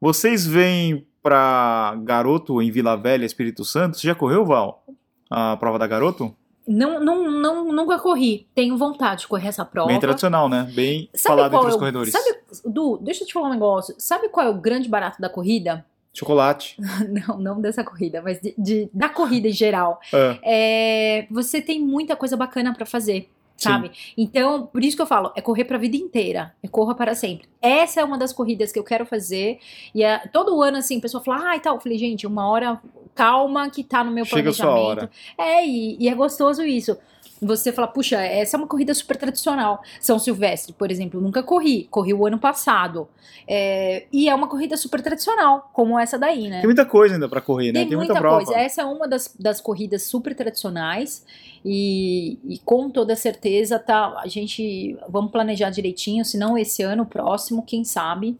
vocês 0.00 0.44
vêm 0.44 1.06
pra 1.22 1.96
Garoto 2.02 2.60
em 2.60 2.70
Vila 2.70 2.96
Velha, 2.96 3.24
Espírito 3.24 3.64
Santo? 3.64 3.96
Você 3.96 4.08
já 4.08 4.14
correu, 4.14 4.44
Val? 4.44 4.84
A 5.30 5.56
prova 5.56 5.78
da 5.78 5.86
Garoto? 5.86 6.34
Não, 6.66 7.02
não, 7.02 7.30
não, 7.30 7.72
nunca 7.72 7.98
corri. 7.98 8.46
Tenho 8.54 8.76
vontade 8.76 9.22
de 9.22 9.28
correr 9.28 9.48
essa 9.48 9.64
prova. 9.64 9.88
Bem 9.88 9.98
tradicional, 9.98 10.48
né? 10.48 10.70
Bem 10.74 11.08
Sabe 11.14 11.36
falado 11.36 11.54
entre 11.54 11.66
é 11.66 11.70
os 11.70 11.76
corredores. 11.76 12.12
Sabe, 12.12 12.38
Du, 12.64 12.98
deixa 12.98 13.22
eu 13.22 13.26
te 13.26 13.32
falar 13.32 13.48
um 13.48 13.52
negócio. 13.52 13.94
Sabe 13.98 14.28
qual 14.28 14.46
é 14.46 14.50
o 14.50 14.60
grande 14.60 14.88
barato 14.88 15.20
da 15.20 15.28
corrida? 15.28 15.84
Chocolate. 16.18 16.76
Não, 17.08 17.38
não 17.38 17.60
dessa 17.60 17.84
corrida, 17.84 18.20
mas 18.22 18.40
de, 18.40 18.54
de- 18.58 18.90
da 18.92 19.08
corrida 19.08 19.48
em 19.48 19.52
geral. 19.52 20.00
É. 20.12 20.38
É, 20.42 21.26
você 21.30 21.60
tem 21.60 21.80
muita 21.80 22.16
coisa 22.16 22.36
bacana 22.36 22.74
pra 22.74 22.84
fazer, 22.84 23.30
sabe? 23.56 23.90
Então, 24.16 24.66
por 24.66 24.82
isso 24.84 24.96
que 24.96 25.02
eu 25.02 25.06
falo, 25.06 25.32
é 25.36 25.40
correr 25.40 25.64
pra 25.64 25.78
vida 25.78 25.96
inteira, 25.96 26.54
é 26.62 26.68
corra 26.68 26.94
para 26.94 27.14
sempre. 27.14 27.48
Essa 27.62 28.00
é 28.00 28.04
uma 28.04 28.18
das 28.18 28.32
corridas 28.32 28.72
que 28.72 28.78
eu 28.78 28.84
quero 28.84 29.06
fazer. 29.06 29.58
E 29.94 30.02
é, 30.02 30.18
todo 30.32 30.60
ano, 30.62 30.76
assim, 30.78 30.98
a 30.98 31.00
pessoa 31.00 31.22
fala, 31.22 31.50
ah, 31.50 31.56
e 31.56 31.60
tal. 31.60 31.76
Eu 31.76 31.80
falei, 31.80 31.98
gente, 31.98 32.26
uma 32.26 32.48
hora 32.48 32.80
calma 33.14 33.68
que 33.68 33.82
tá 33.82 34.04
no 34.04 34.10
meu 34.12 34.24
Chega 34.24 34.50
a 34.50 34.52
sua 34.52 34.66
planejamento. 34.66 34.98
hora. 35.00 35.10
É, 35.36 35.66
e, 35.66 35.96
e 36.00 36.08
é 36.08 36.14
gostoso 36.14 36.62
isso. 36.62 36.96
Você 37.40 37.72
fala, 37.72 37.86
puxa, 37.86 38.16
essa 38.16 38.56
é 38.56 38.58
uma 38.58 38.66
corrida 38.66 38.92
super 38.92 39.16
tradicional. 39.16 39.82
São 40.00 40.18
Silvestre, 40.18 40.72
por 40.72 40.90
exemplo, 40.90 41.20
nunca 41.20 41.42
corri, 41.42 41.84
corri 41.90 42.12
o 42.12 42.26
ano 42.26 42.38
passado. 42.38 43.08
É, 43.46 44.06
e 44.12 44.28
é 44.28 44.34
uma 44.34 44.48
corrida 44.48 44.76
super 44.76 45.00
tradicional, 45.00 45.70
como 45.72 45.98
essa 45.98 46.18
daí, 46.18 46.48
né? 46.48 46.58
Tem 46.58 46.66
muita 46.66 46.84
coisa 46.84 47.14
ainda 47.14 47.28
pra 47.28 47.40
correr, 47.40 47.72
né? 47.72 47.84
Tem, 47.84 47.96
muita, 47.96 48.14
prova. 48.14 48.44
coisa. 48.44 48.58
Essa 48.60 48.82
é 48.82 48.84
uma 48.84 49.06
das, 49.06 49.34
das 49.38 49.60
corridas 49.60 50.02
super 50.02 50.34
tradicionais 50.34 51.24
e, 51.64 52.38
e 52.44 52.58
com 52.58 52.90
toda 52.90 53.14
certeza 53.14 53.78
tá. 53.78 54.18
A 54.18 54.26
gente 54.26 54.98
vamos 55.08 55.30
planejar 55.30 55.70
direitinho, 55.70 56.24
se 56.24 56.36
não 56.36 56.58
esse 56.58 56.82
ano, 56.82 57.06
próximo, 57.06 57.64
quem 57.64 57.84
sabe. 57.84 58.36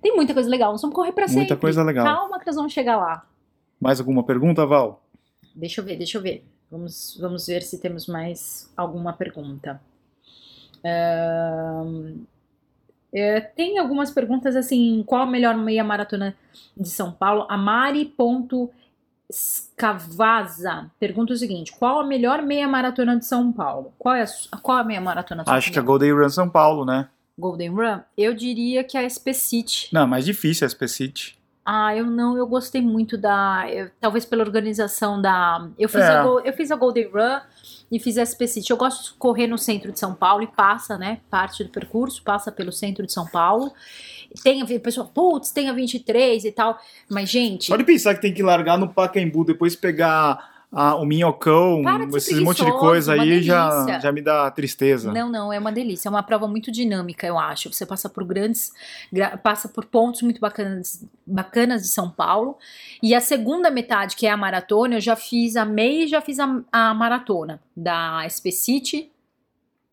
Tem 0.00 0.14
muita 0.14 0.32
coisa 0.32 0.48
legal. 0.48 0.72
Nós 0.72 0.80
vamos 0.80 0.94
correr 0.94 1.12
pra 1.12 1.26
sempre. 1.26 1.40
Muita 1.40 1.56
coisa 1.56 1.82
legal. 1.82 2.04
Calma 2.04 2.38
que 2.38 2.46
nós 2.46 2.56
vamos 2.56 2.72
chegar 2.72 2.96
lá. 2.96 3.26
Mais 3.80 4.00
alguma 4.00 4.22
pergunta, 4.22 4.66
Val? 4.66 5.04
Deixa 5.54 5.80
eu 5.80 5.84
ver, 5.84 5.96
deixa 5.96 6.18
eu 6.18 6.22
ver. 6.22 6.44
Vamos, 6.70 7.16
vamos 7.18 7.46
ver 7.46 7.62
se 7.62 7.78
temos 7.78 8.06
mais 8.06 8.70
alguma 8.76 9.12
pergunta. 9.12 9.80
É, 13.12 13.40
tem 13.40 13.78
algumas 13.78 14.10
perguntas 14.10 14.54
assim: 14.54 15.02
qual 15.06 15.22
a 15.22 15.26
melhor 15.26 15.56
meia 15.56 15.82
maratona 15.82 16.36
de 16.76 16.88
São 16.88 17.10
Paulo? 17.10 17.46
A 17.48 17.56
Mari.scavaza 17.56 18.50
pergunta 21.00 21.32
o 21.32 21.36
seguinte: 21.36 21.72
qual 21.72 22.00
a 22.00 22.04
melhor 22.04 22.42
meia 22.42 22.68
maratona 22.68 23.16
de 23.18 23.24
São 23.24 23.50
Paulo? 23.50 23.94
Qual 23.98 24.14
é 24.14 24.22
a, 24.22 24.26
qual 24.58 24.78
é 24.78 24.80
a 24.82 24.84
meia 24.84 25.00
maratona 25.00 25.42
de 25.42 25.48
São 25.48 25.56
Acho 25.56 25.72
que 25.72 25.78
a 25.78 25.82
Paulo? 25.82 25.98
Golden 25.98 26.12
Run 26.12 26.28
São 26.28 26.50
Paulo, 26.50 26.84
né? 26.84 27.08
Golden 27.38 27.70
Run? 27.70 28.00
Eu 28.16 28.34
diria 28.34 28.84
que 28.84 28.98
a 28.98 29.08
SP 29.08 29.32
City. 29.32 29.88
Não, 29.92 30.06
mais 30.06 30.26
difícil 30.26 30.66
a 30.66 30.68
SP 30.68 30.84
City. 30.86 31.37
Ah, 31.70 31.94
eu 31.94 32.06
não, 32.06 32.34
eu 32.38 32.46
gostei 32.46 32.80
muito 32.80 33.18
da. 33.18 33.66
eu- 33.70 33.90
talvez 34.00 34.24
pela 34.24 34.42
organização 34.42 35.20
da. 35.20 35.68
Eu 35.78 35.86
fiz, 35.86 36.00
É. 36.00 36.18
a, 36.18 36.22
eu 36.24 36.52
fiz 36.54 36.70
a 36.70 36.76
Golden 36.76 37.10
Run 37.10 37.40
e 37.92 38.00
fiz 38.00 38.16
a 38.16 38.22
SP 38.24 38.48
City. 38.48 38.70
Eu 38.70 38.78
gosto 38.78 39.12
de 39.12 39.18
correr 39.18 39.46
no 39.46 39.58
centro 39.58 39.92
de 39.92 39.98
São 39.98 40.14
Paulo 40.14 40.42
e 40.42 40.46
passa, 40.46 40.96
né? 40.96 41.20
Parte 41.28 41.62
do 41.64 41.68
percurso, 41.68 42.22
passa 42.22 42.50
pelo 42.50 42.72
centro 42.72 43.04
de 43.04 43.12
São 43.12 43.26
Paulo. 43.26 43.70
Tem 44.42 44.62
a 44.62 44.80
pessoa, 44.80 45.06
putz, 45.06 45.50
tem 45.50 45.68
a 45.68 45.74
23 45.74 46.44
e 46.46 46.52
tal. 46.52 46.78
Mas, 47.06 47.28
gente. 47.28 47.68
Pode 47.68 47.84
pensar 47.84 48.14
que 48.14 48.22
tem 48.22 48.32
que 48.32 48.42
largar 48.42 48.78
no 48.78 48.88
Pacaembu, 48.88 49.44
depois 49.44 49.76
pegar 49.76 50.57
a- 50.70 50.96
o 50.96 51.04
minhocão, 51.06 51.82
esses 52.16 52.38
monte 52.40 52.64
de 52.64 52.70
coisa 52.72 53.12
aí 53.14 53.42
já, 53.42 53.68
delícia. 53.70 54.00
já 54.00 54.12
me 54.12 54.20
dá 54.22 54.50
tristeza. 54.50 55.12
Não, 55.12 55.28
não, 55.30 55.52
é 55.52 55.58
uma 55.58 55.72
delícia. 55.72 56.08
É 56.08 56.10
uma 56.10 56.22
prova 56.22 56.46
muito 56.46 56.70
dinâmica, 56.70 57.26
eu 57.26 57.38
acho. 57.38 57.72
Você 57.72 57.86
passa 57.86 58.08
por 58.08 58.24
grandes. 58.24 58.72
gra- 59.12 59.36
passa 59.36 59.68
por 59.68 59.84
pontos 59.86 60.22
muito 60.22 60.40
bacanas, 60.40 61.04
bacanas 61.26 61.82
de 61.82 61.88
São 61.88 62.10
Paulo. 62.10 62.56
E 63.02 63.14
a 63.14 63.20
segunda 63.20 63.70
metade, 63.70 64.14
que 64.16 64.26
é 64.26 64.30
a 64.30 64.36
maratona, 64.36 64.96
eu 64.96 65.00
já 65.00 65.16
fiz 65.16 65.56
a 65.56 65.64
meia 65.64 66.04
e 66.04 66.08
já 66.08 66.20
fiz 66.20 66.38
a, 66.38 66.60
a 66.72 66.92
maratona 66.94 67.60
da 67.76 68.20
SP 68.28 68.52
City. 68.52 69.10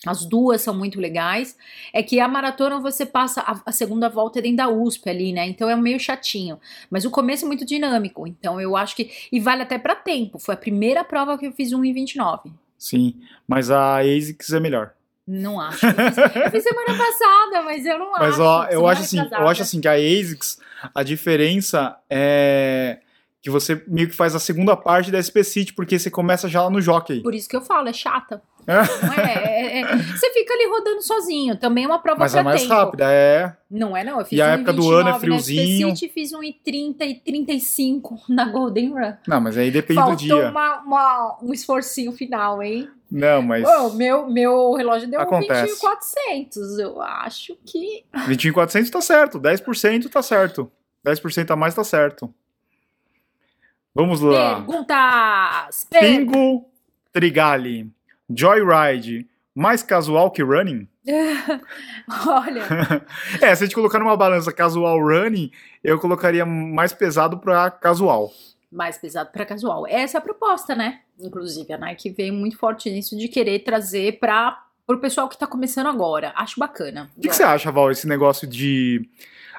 As 0.06 0.26
duas 0.26 0.62
são 0.62 0.74
muito 0.74 1.00
legais. 1.00 1.58
É 1.94 2.04
que 2.04 2.20
a 2.20 2.28
maratona 2.28 2.80
você 2.80 3.06
passa 3.06 3.42
a, 3.42 3.62
a 3.66 3.72
segunda 3.72 4.10
volta 4.10 4.40
é 4.40 4.42
dentro 4.42 4.58
da 4.58 4.70
USP 4.70 5.10
ali, 5.10 5.34
né? 5.34 5.48
Então 5.48 5.70
é 5.70 5.76
meio 5.76 6.00
chatinho. 6.00 6.60
Mas 6.90 7.06
o 7.06 7.12
começo 7.12 7.46
é 7.46 7.48
muito 7.48 7.66
dinâmico. 7.66 8.28
Então 8.28 8.60
eu 8.60 8.76
acho 8.76 8.96
que. 8.96 9.10
E 9.32 9.40
vale 9.40 9.64
até 9.64 9.78
pra 9.78 9.96
tempo. 9.96 10.40
Foi 10.40 10.54
a 10.56 10.58
primeira 10.58 11.04
prova 11.04 11.38
que 11.38 11.48
eu 11.48 11.52
fiz 11.52 11.72
1,29. 11.72 12.52
Sim, 12.78 13.16
mas 13.48 13.72
a 13.72 14.00
ASICS 14.00 14.54
é 14.54 14.60
melhor. 14.60 14.92
Não 15.28 15.60
acho. 15.60 15.86
Eu 15.86 15.94
fiz, 15.94 16.18
eu 16.18 16.52
fiz 16.52 16.64
semana 16.64 16.94
passada, 16.98 17.64
mas 17.64 17.86
eu 17.86 17.98
não 17.98 18.12
Mas 18.12 18.34
acho. 18.34 18.42
ó, 18.42 18.66
eu 18.66 18.88
acho 18.88 19.02
assim, 19.02 19.18
eu 19.20 19.48
acho 19.48 19.62
assim 19.64 19.82
que 19.82 19.88
a 19.88 19.94
ASICS, 19.94 20.60
a 20.94 21.02
diferença 21.02 21.98
é 22.10 23.00
que 23.42 23.50
você 23.50 23.84
meio 23.88 24.10
que 24.10 24.16
faz 24.16 24.34
a 24.34 24.40
segunda 24.40 24.76
parte 24.76 25.12
da 25.12 25.22
SP 25.22 25.44
City, 25.44 25.74
porque 25.74 26.00
você 26.00 26.10
começa 26.10 26.50
já 26.50 26.64
lá 26.64 26.70
no 26.70 26.82
jockey. 26.82 27.22
Por 27.22 27.34
isso 27.36 27.48
que 27.48 27.56
eu 27.56 27.62
falo, 27.62 27.88
é 27.88 27.94
chata. 27.94 28.42
Não 28.68 29.14
é, 29.14 29.34
é- 29.46 29.82
é- 29.82 29.96
você 29.98 30.32
fica 30.34 30.54
ali 30.54 30.68
rodando 30.68 31.02
sozinho. 31.02 31.56
Também 31.58 31.84
é 31.84 31.88
uma 31.88 32.00
prova 32.00 32.20
Mas 32.20 32.34
é 32.36 32.42
mais 32.42 32.62
tempo. 32.64 32.74
rápida, 32.74 33.06
é. 33.12 33.56
Não 33.70 33.96
é, 33.96 34.04
não. 34.04 34.20
Eu 34.20 34.26
fiz 34.26 34.38
E 34.38 34.42
a 34.42 34.46
um 34.48 34.50
época 34.50 34.74
do 34.74 34.82
29 34.82 35.00
ano 35.02 35.10
é 35.10 35.12
na 35.14 35.20
friozinho. 35.20 35.96
City, 35.96 36.12
fiz 36.14 36.34
um 36.34 36.40
30 36.64 37.06
e 37.06 37.16
35 37.16 38.20
na 38.28 38.46
Golden 38.46 38.94
Run. 38.94 39.14
Não, 39.28 39.40
mas 39.42 39.58
aí 39.58 39.70
depende 39.70 40.00
Faltou 40.00 40.16
do 40.16 40.22
dia. 40.22 40.50
uma- 40.50 40.80
uma- 40.82 41.38
um 41.44 41.54
esforcinho 41.54 42.12
final, 42.12 42.62
hein? 42.64 42.90
Não, 43.12 43.42
mas 43.44 43.64
Ô, 43.68 43.92
meu, 43.94 44.28
meu 44.28 44.74
relógio 44.74 45.08
deu 45.08 45.22
Acontece. 45.22 45.62
21,400. 45.74 46.80
Eu 46.80 47.02
acho 47.02 47.56
que. 47.66 48.04
21,400 48.28 48.90
tá 48.90 49.00
certo, 49.02 49.40
10% 49.40 50.10
tá 50.10 50.22
certo. 50.24 50.72
10% 51.04 51.52
a 51.52 51.56
mais 51.56 51.76
tá 51.76 51.84
certo. 51.84 52.34
Vamos 53.94 54.20
lá. 54.22 54.56
Perguntas! 54.56 55.88
Per- 55.90 56.00
Pingo 56.02 56.66
Trigali. 57.14 57.90
Joyride. 58.30 59.28
Mais 59.54 59.82
casual 59.82 60.32
que 60.32 60.44
running? 60.44 60.88
Olha, 62.28 62.64
É, 63.42 63.56
se 63.56 63.64
a 63.64 63.66
gente 63.66 63.76
colocar 63.76 64.00
numa 64.00 64.18
balança 64.18 64.52
casual 64.52 65.00
running, 65.00 65.50
eu 65.84 65.98
colocaria 66.00 66.46
mais 66.46 66.92
pesado 66.92 67.38
pra 67.38 67.72
casual. 67.72 68.32
mais 68.72 68.98
pesado 68.98 69.30
para 69.32 69.46
casual. 69.46 69.88
Essa 69.88 70.18
é 70.18 70.20
a 70.20 70.22
proposta, 70.22 70.76
né? 70.76 71.00
Inclusive, 71.20 71.72
a 71.72 71.78
Nike 71.78 72.10
veio 72.10 72.34
muito 72.34 72.58
forte 72.58 72.90
nisso 72.90 73.18
de 73.18 73.30
querer 73.30 73.60
trazer 73.60 74.20
para 74.20 74.62
o 74.90 74.98
pessoal 74.98 75.30
que 75.30 75.38
tá 75.38 75.48
começando 75.48 75.88
agora. 75.88 76.34
Acho 76.36 76.60
bacana. 76.60 77.10
O 77.16 77.22
que, 77.22 77.30
que 77.30 77.36
você 77.36 77.44
acha, 77.44 77.72
Val, 77.72 77.90
esse 77.92 78.08
negócio 78.08 78.46
de 78.46 79.08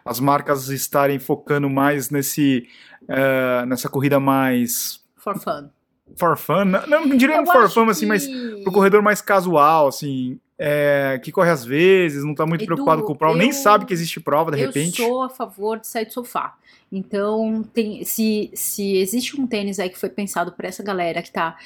as 0.05 0.20
marcas 0.20 0.68
estarem 0.68 1.18
focando 1.18 1.70
mais 1.70 2.11
nesse 2.11 2.68
eh, 3.09 3.64
nessa 3.66 3.88
corrida 3.88 4.20
mais 4.20 5.00
For 5.16 5.38
fun. 5.38 5.70
For 6.16 6.37
fun? 6.37 6.64
Não, 6.64 7.07
não 7.07 7.16
diria 7.16 7.37
Eu 7.37 7.47
for 7.47 7.69
fun, 7.71 7.88
assim, 7.88 8.01
que- 8.01 8.07
mas 8.07 8.27
pro 8.62 8.73
corredor 8.73 9.03
mais 9.03 9.21
casual, 9.21 9.88
assim, 9.88 10.38
é, 10.59 11.21
que 11.23 11.33
corre 11.33 11.51
às 11.51 11.64
vezes, 11.64 12.25
não 12.25 12.35
tá 12.35 12.47
muito 12.47 12.62
Edu, 12.62 12.66
preocupado 12.66 13.03
com 13.03 13.14
prova, 13.14 13.37
nem 13.37 13.49
eu- 13.49 13.53
sabe 13.55 13.85
que 13.85 13.92
existe 13.92 14.21
prova, 14.21 14.51
de 14.53 14.61
eu 14.61 14.66
repente. 14.69 14.97
sou 15.03 15.23
a 15.23 15.29
favor 15.29 15.79
de 15.79 15.87
sair 15.87 16.07
do 16.07 16.12
sofá. 16.12 16.55
Então, 16.90 17.64
tem, 17.75 18.05
se, 18.05 18.49
se 18.55 18.97
existe 18.99 19.38
um 19.38 19.45
tênis 19.47 19.81
aí 19.81 19.90
que 19.90 19.99
foi 19.99 20.09
pensado 20.09 20.53
para 20.53 20.69
essa 20.69 20.85
galera 20.85 21.21
que 21.21 21.33
tá 21.33 21.57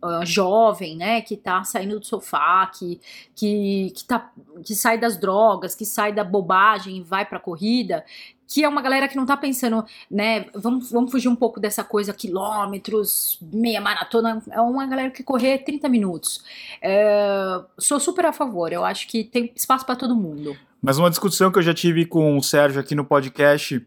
ah, 0.00 0.24
jovem, 0.24 0.96
né, 0.96 1.20
que 1.20 1.36
tá 1.36 1.64
saindo 1.64 1.98
do 1.98 2.06
sofá, 2.06 2.64
que, 2.72 3.00
que, 3.34 3.92
que, 3.94 4.04
tá, 4.04 4.30
que 4.64 4.76
sai 4.76 4.96
das 4.96 5.16
drogas, 5.18 5.74
que 5.74 5.84
sai 5.84 6.12
da 6.12 6.22
bobagem 6.22 6.98
e 6.98 7.02
vai 7.02 7.26
pra 7.26 7.40
corrida, 7.40 8.04
que 8.48 8.64
é 8.64 8.68
uma 8.68 8.80
galera 8.80 9.06
que 9.06 9.16
não 9.16 9.26
tá 9.26 9.36
pensando, 9.36 9.84
né, 10.10 10.46
vamos, 10.54 10.90
vamos 10.90 11.10
fugir 11.10 11.28
um 11.28 11.36
pouco 11.36 11.60
dessa 11.60 11.84
coisa, 11.84 12.14
quilômetros, 12.14 13.38
meia 13.52 13.80
maratona, 13.80 14.42
é 14.50 14.60
uma 14.60 14.86
galera 14.86 15.10
que 15.10 15.22
correr 15.22 15.58
30 15.58 15.86
minutos. 15.90 16.42
É, 16.80 17.60
sou 17.78 18.00
super 18.00 18.24
a 18.24 18.32
favor, 18.32 18.72
eu 18.72 18.84
acho 18.84 19.06
que 19.06 19.22
tem 19.22 19.52
espaço 19.54 19.84
para 19.84 19.94
todo 19.94 20.16
mundo. 20.16 20.56
Mas 20.80 20.96
uma 20.96 21.10
discussão 21.10 21.52
que 21.52 21.58
eu 21.58 21.62
já 21.62 21.74
tive 21.74 22.06
com 22.06 22.38
o 22.38 22.42
Sérgio 22.42 22.80
aqui 22.80 22.94
no 22.94 23.04
podcast 23.04 23.86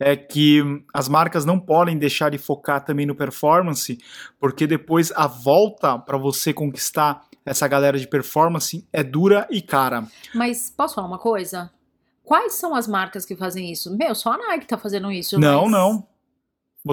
é 0.00 0.16
que 0.16 0.62
as 0.94 1.08
marcas 1.08 1.44
não 1.44 1.58
podem 1.58 1.98
deixar 1.98 2.30
de 2.30 2.38
focar 2.38 2.82
também 2.84 3.04
no 3.04 3.14
performance, 3.14 3.98
porque 4.40 4.66
depois 4.66 5.12
a 5.16 5.26
volta 5.26 5.98
para 5.98 6.16
você 6.16 6.54
conquistar 6.54 7.26
essa 7.44 7.66
galera 7.66 7.98
de 7.98 8.06
performance 8.06 8.86
é 8.92 9.02
dura 9.02 9.46
e 9.50 9.60
cara. 9.60 10.06
Mas 10.34 10.72
posso 10.74 10.94
falar 10.94 11.08
uma 11.08 11.18
coisa? 11.18 11.70
Quais 12.28 12.52
são 12.56 12.74
as 12.74 12.86
marcas 12.86 13.24
que 13.24 13.34
fazem 13.34 13.72
isso? 13.72 13.96
Meu, 13.96 14.14
só 14.14 14.32
a 14.32 14.36
Nike 14.36 14.66
tá 14.66 14.76
fazendo 14.76 15.10
isso. 15.10 15.40
Não, 15.40 15.62
mas- 15.62 15.70
não. 15.72 16.06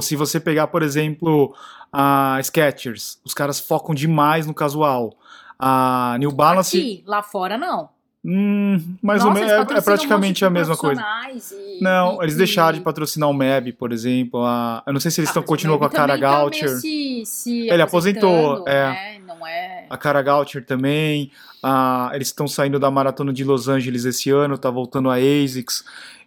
Se 0.02 0.16
você 0.16 0.40
pegar, 0.40 0.68
por 0.68 0.82
exemplo, 0.82 1.54
a 1.92 2.40
Skechers, 2.42 3.20
os 3.24 3.34
caras 3.34 3.60
focam 3.60 3.94
demais 3.94 4.48
no 4.48 4.54
casual. 4.54 5.14
A 5.60 6.16
New 6.20 6.32
Balance, 6.32 6.78
Aqui, 6.78 7.04
lá 7.06 7.22
fora 7.22 7.58
não. 7.58 7.90
hum, 8.24 8.82
mais 9.02 9.22
ou 9.24 9.30
Nossa, 9.32 9.42
menos, 9.42 9.54
eles 9.60 9.72
é- 9.72 9.78
é, 9.78 9.82
praticamente 9.82 10.44
um 10.44 10.48
a 10.48 10.50
mesma 10.50 10.76
coisa. 10.78 11.02
e- 11.34 11.82
Não, 11.82 12.22
e- 12.22 12.24
eles 12.26 12.36
e- 12.36 12.38
deixaram 12.38 12.78
de 12.78 12.84
patrocinar 12.84 13.30
o 13.30 13.34
MEB, 13.34 13.74
por 13.74 13.92
exemplo. 13.92 14.42
A, 14.46 14.84
eu 14.88 14.94
não 14.94 15.00
sei 15.02 15.12
se 15.12 15.20
eles 15.20 15.30
Ah, 15.30 15.32
estão 15.32 15.44
continuam 15.44 15.78
com 15.78 15.86
a 15.86 15.90
Cara 15.90 16.14
também 16.14 16.30
tá 16.30 16.42
Goucher. 16.44 16.70
se- 16.80 17.24
se 17.26 17.70
Ele 17.70 17.82
aposentou, 17.82 18.66
é. 18.68 18.90
né? 18.90 19.20
Não 19.46 19.52
é. 19.52 19.86
A 19.90 19.98
Cara 19.98 20.22
Goucher 20.22 20.66
também. 20.66 21.32
a- 21.62 22.12
eles 22.14 22.28
estão 22.28 22.48
saindo 22.48 22.80
da 22.80 22.90
maratona 22.92 23.32
de 23.34 23.44
Los 23.44 23.68
Angeles 23.68 24.06
esse 24.06 24.30
ano, 24.32 24.58
tá 24.58 24.70
voltando 24.70 25.10
a 25.10 25.16
ASICS. 25.16 25.84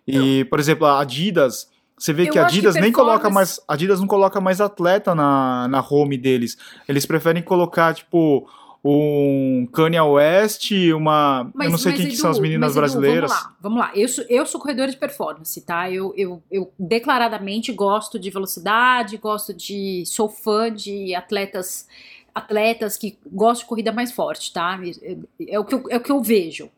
E, 0.06 0.44
por 0.46 0.58
exemplo, 0.60 0.86
a 0.86 1.00
Adidas. 1.00 1.68
Você 1.98 2.12
vê 2.12 2.28
Eu 2.28 2.32
que 2.32 2.38
a 2.38 2.42
acho 2.46 2.52
que 2.52 2.58
Adidas 2.58 2.74
nem 2.76 2.92
coloca 2.92 3.18
performance- 3.22 3.58
mais. 3.60 3.64
A 3.68 3.74
Adidas 3.74 4.00
não 4.00 4.06
coloca 4.06 4.40
mais 4.40 4.60
atleta 4.60 5.14
na, 5.14 5.66
na 5.68 5.80
home 5.80 6.16
deles. 6.16 6.56
Eles 6.88 7.04
preferem 7.04 7.42
colocar, 7.42 7.92
tipo, 7.94 8.48
um 8.84 9.68
Kanye 9.72 10.00
West, 10.00 10.70
uma. 10.94 11.50
eu 11.60 11.70
não 11.70 11.78
sei 11.78 11.92
quem 11.92 12.06
que 12.08 12.16
são 12.16 12.30
as 12.30 12.36
Edu, 12.36 12.42
meninas 12.42 12.68
mas, 12.76 12.92
Edu, 12.92 13.00
brasileiras. 13.00 13.30
Vamos 13.30 13.44
lá, 13.44 13.56
vamos 13.60 13.78
lá. 13.80 13.90
Eu 13.94 14.08
sou, 14.08 14.24
eu 14.28 14.46
sou 14.46 14.60
corredora 14.60 14.90
de 14.90 14.96
performance, 14.96 15.60
tá? 15.60 15.90
Eu, 15.90 16.14
eu, 16.16 16.42
eu 16.50 16.72
declaradamente 16.78 17.72
gosto 17.72 18.18
de 18.18 18.30
velocidade, 18.30 19.16
gosto 19.18 19.52
de. 19.52 20.04
sou 20.06 20.28
fã 20.28 20.72
de 20.72 21.14
atletas 21.14 21.86
atletas 22.34 22.96
que 22.96 23.18
gostam 23.26 23.64
de 23.64 23.68
corrida 23.68 23.92
mais 23.92 24.12
forte, 24.12 24.52
tá? 24.52 24.78
É, 25.02 25.16
é 25.54 25.58
o 25.58 25.64
que 25.64 25.74
eu, 25.74 25.84
é 25.90 25.96
o 25.96 26.00
que 26.00 26.12
eu 26.12 26.20
vejo. 26.22 26.70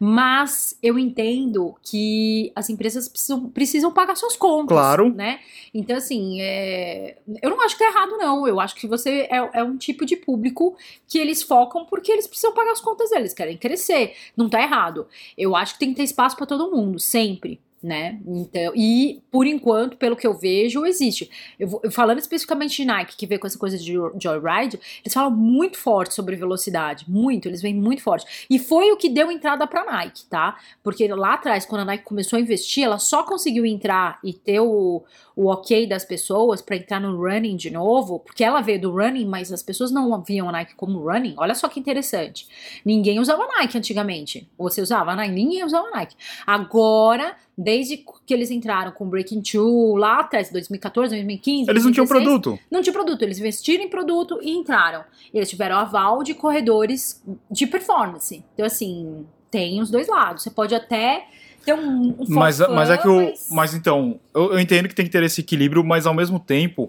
Mas 0.00 0.78
eu 0.82 0.98
entendo 0.98 1.74
que 1.82 2.52
as 2.54 2.70
empresas 2.70 3.08
precisam, 3.08 3.48
precisam 3.50 3.92
pagar 3.92 4.16
suas 4.16 4.36
contas, 4.36 4.76
Claro. 4.76 5.12
né? 5.12 5.40
Então, 5.74 5.96
assim, 5.96 6.40
é, 6.40 7.18
eu 7.42 7.50
não 7.50 7.60
acho 7.62 7.76
que 7.76 7.84
tá 7.84 7.90
errado, 7.90 8.16
não. 8.16 8.46
Eu 8.46 8.60
acho 8.60 8.74
que 8.76 8.86
você 8.86 9.28
é, 9.30 9.50
é 9.54 9.64
um 9.64 9.76
tipo 9.76 10.06
de 10.06 10.16
público 10.16 10.76
que 11.06 11.18
eles 11.18 11.42
focam 11.42 11.84
porque 11.84 12.12
eles 12.12 12.26
precisam 12.26 12.52
pagar 12.54 12.72
as 12.72 12.80
contas 12.80 13.10
deles, 13.10 13.34
querem 13.34 13.56
crescer. 13.56 14.14
Não 14.36 14.48
tá 14.48 14.62
errado. 14.62 15.06
Eu 15.36 15.56
acho 15.56 15.74
que 15.74 15.80
tem 15.80 15.90
que 15.90 15.96
ter 15.96 16.04
espaço 16.04 16.36
para 16.36 16.46
todo 16.46 16.70
mundo, 16.70 16.98
sempre. 17.00 17.60
Né? 17.80 18.18
Então, 18.26 18.72
e 18.74 19.22
por 19.30 19.46
enquanto, 19.46 19.96
pelo 19.96 20.16
que 20.16 20.26
eu 20.26 20.34
vejo, 20.36 20.84
existe. 20.84 21.30
Eu, 21.60 21.80
eu 21.84 21.92
falando 21.92 22.18
especificamente 22.18 22.74
de 22.76 22.84
Nike, 22.84 23.16
que 23.16 23.24
vê 23.24 23.38
com 23.38 23.46
essa 23.46 23.56
coisa 23.56 23.78
de 23.78 23.92
jo- 23.92 24.12
joyride, 24.20 24.80
eles 25.04 25.14
falam 25.14 25.30
muito 25.30 25.78
forte 25.78 26.12
sobre 26.12 26.34
velocidade, 26.34 27.04
muito, 27.08 27.46
eles 27.46 27.62
vêm 27.62 27.72
muito 27.74 28.02
forte. 28.02 28.46
E 28.50 28.58
foi 28.58 28.90
o 28.90 28.96
que 28.96 29.08
deu 29.08 29.30
entrada 29.30 29.64
pra 29.64 29.84
Nike, 29.84 30.24
tá? 30.24 30.56
Porque 30.82 31.06
lá 31.06 31.34
atrás, 31.34 31.64
quando 31.64 31.82
a 31.82 31.84
Nike 31.84 32.02
começou 32.02 32.36
a 32.36 32.40
investir, 32.40 32.82
ela 32.82 32.98
só 32.98 33.22
conseguiu 33.22 33.64
entrar 33.64 34.18
e 34.24 34.32
ter 34.32 34.58
o, 34.58 35.04
o 35.36 35.46
ok 35.46 35.86
das 35.86 36.04
pessoas 36.04 36.60
pra 36.60 36.74
entrar 36.74 37.00
no 37.00 37.16
running 37.16 37.54
de 37.56 37.70
novo, 37.70 38.18
porque 38.18 38.42
ela 38.42 38.60
veio 38.60 38.80
do 38.80 38.90
running, 38.90 39.24
mas 39.26 39.52
as 39.52 39.62
pessoas 39.62 39.92
não 39.92 40.20
viam 40.20 40.48
a 40.48 40.52
Nike 40.52 40.74
como 40.74 40.98
running. 40.98 41.34
Olha 41.36 41.54
só 41.54 41.68
que 41.68 41.78
interessante. 41.78 42.48
Ninguém 42.84 43.20
usava 43.20 43.46
Nike 43.46 43.78
antigamente. 43.78 44.50
Você 44.58 44.80
usava 44.82 45.14
Nike? 45.14 45.32
Ninguém 45.32 45.64
usava 45.64 45.88
Nike. 45.90 46.16
Agora, 46.44 47.36
desde 47.60 47.96
que 48.24 48.32
eles 48.32 48.50
entraram 48.52 48.92
com 48.92 49.04
Breaking 49.08 49.42
Two, 49.42 49.96
lá 49.96 50.20
atrás, 50.20 50.48
2014, 50.52 51.10
2015. 51.10 51.68
Eles 51.68 51.84
não 51.84 51.90
tinham 51.90 52.06
2016, 52.06 52.40
produto. 52.40 52.62
não 52.70 52.80
tinha 52.80 52.92
produto, 52.92 53.22
eles 53.22 53.38
investiram 53.40 53.82
em 53.84 53.88
produto 53.88 54.38
e 54.40 54.52
entraram. 54.52 55.02
Eles 55.34 55.50
tiveram 55.50 55.76
aval 55.76 56.22
de 56.22 56.34
corredores 56.34 57.20
de 57.50 57.66
performance. 57.66 58.44
Então, 58.54 58.64
assim, 58.64 59.26
tem 59.50 59.80
os 59.80 59.90
dois 59.90 60.06
lados. 60.06 60.44
Você 60.44 60.50
pode 60.50 60.72
até 60.74 61.26
ter 61.64 61.74
um, 61.74 62.10
um 62.20 62.24
Mas, 62.28 62.60
mas 62.60 62.88
é 62.90 62.96
que 62.96 63.08
o. 63.08 63.16
mas- 63.16 63.48
Mas 63.50 63.74
então, 63.74 64.20
eu, 64.32 64.52
eu 64.52 64.60
entendo 64.60 64.88
que 64.88 64.94
tem 64.94 65.04
que 65.04 65.10
ter 65.10 65.22
esse 65.24 65.40
equilíbrio, 65.40 65.82
mas 65.84 66.06
ao 66.06 66.14
mesmo 66.14 66.38
tempo, 66.38 66.88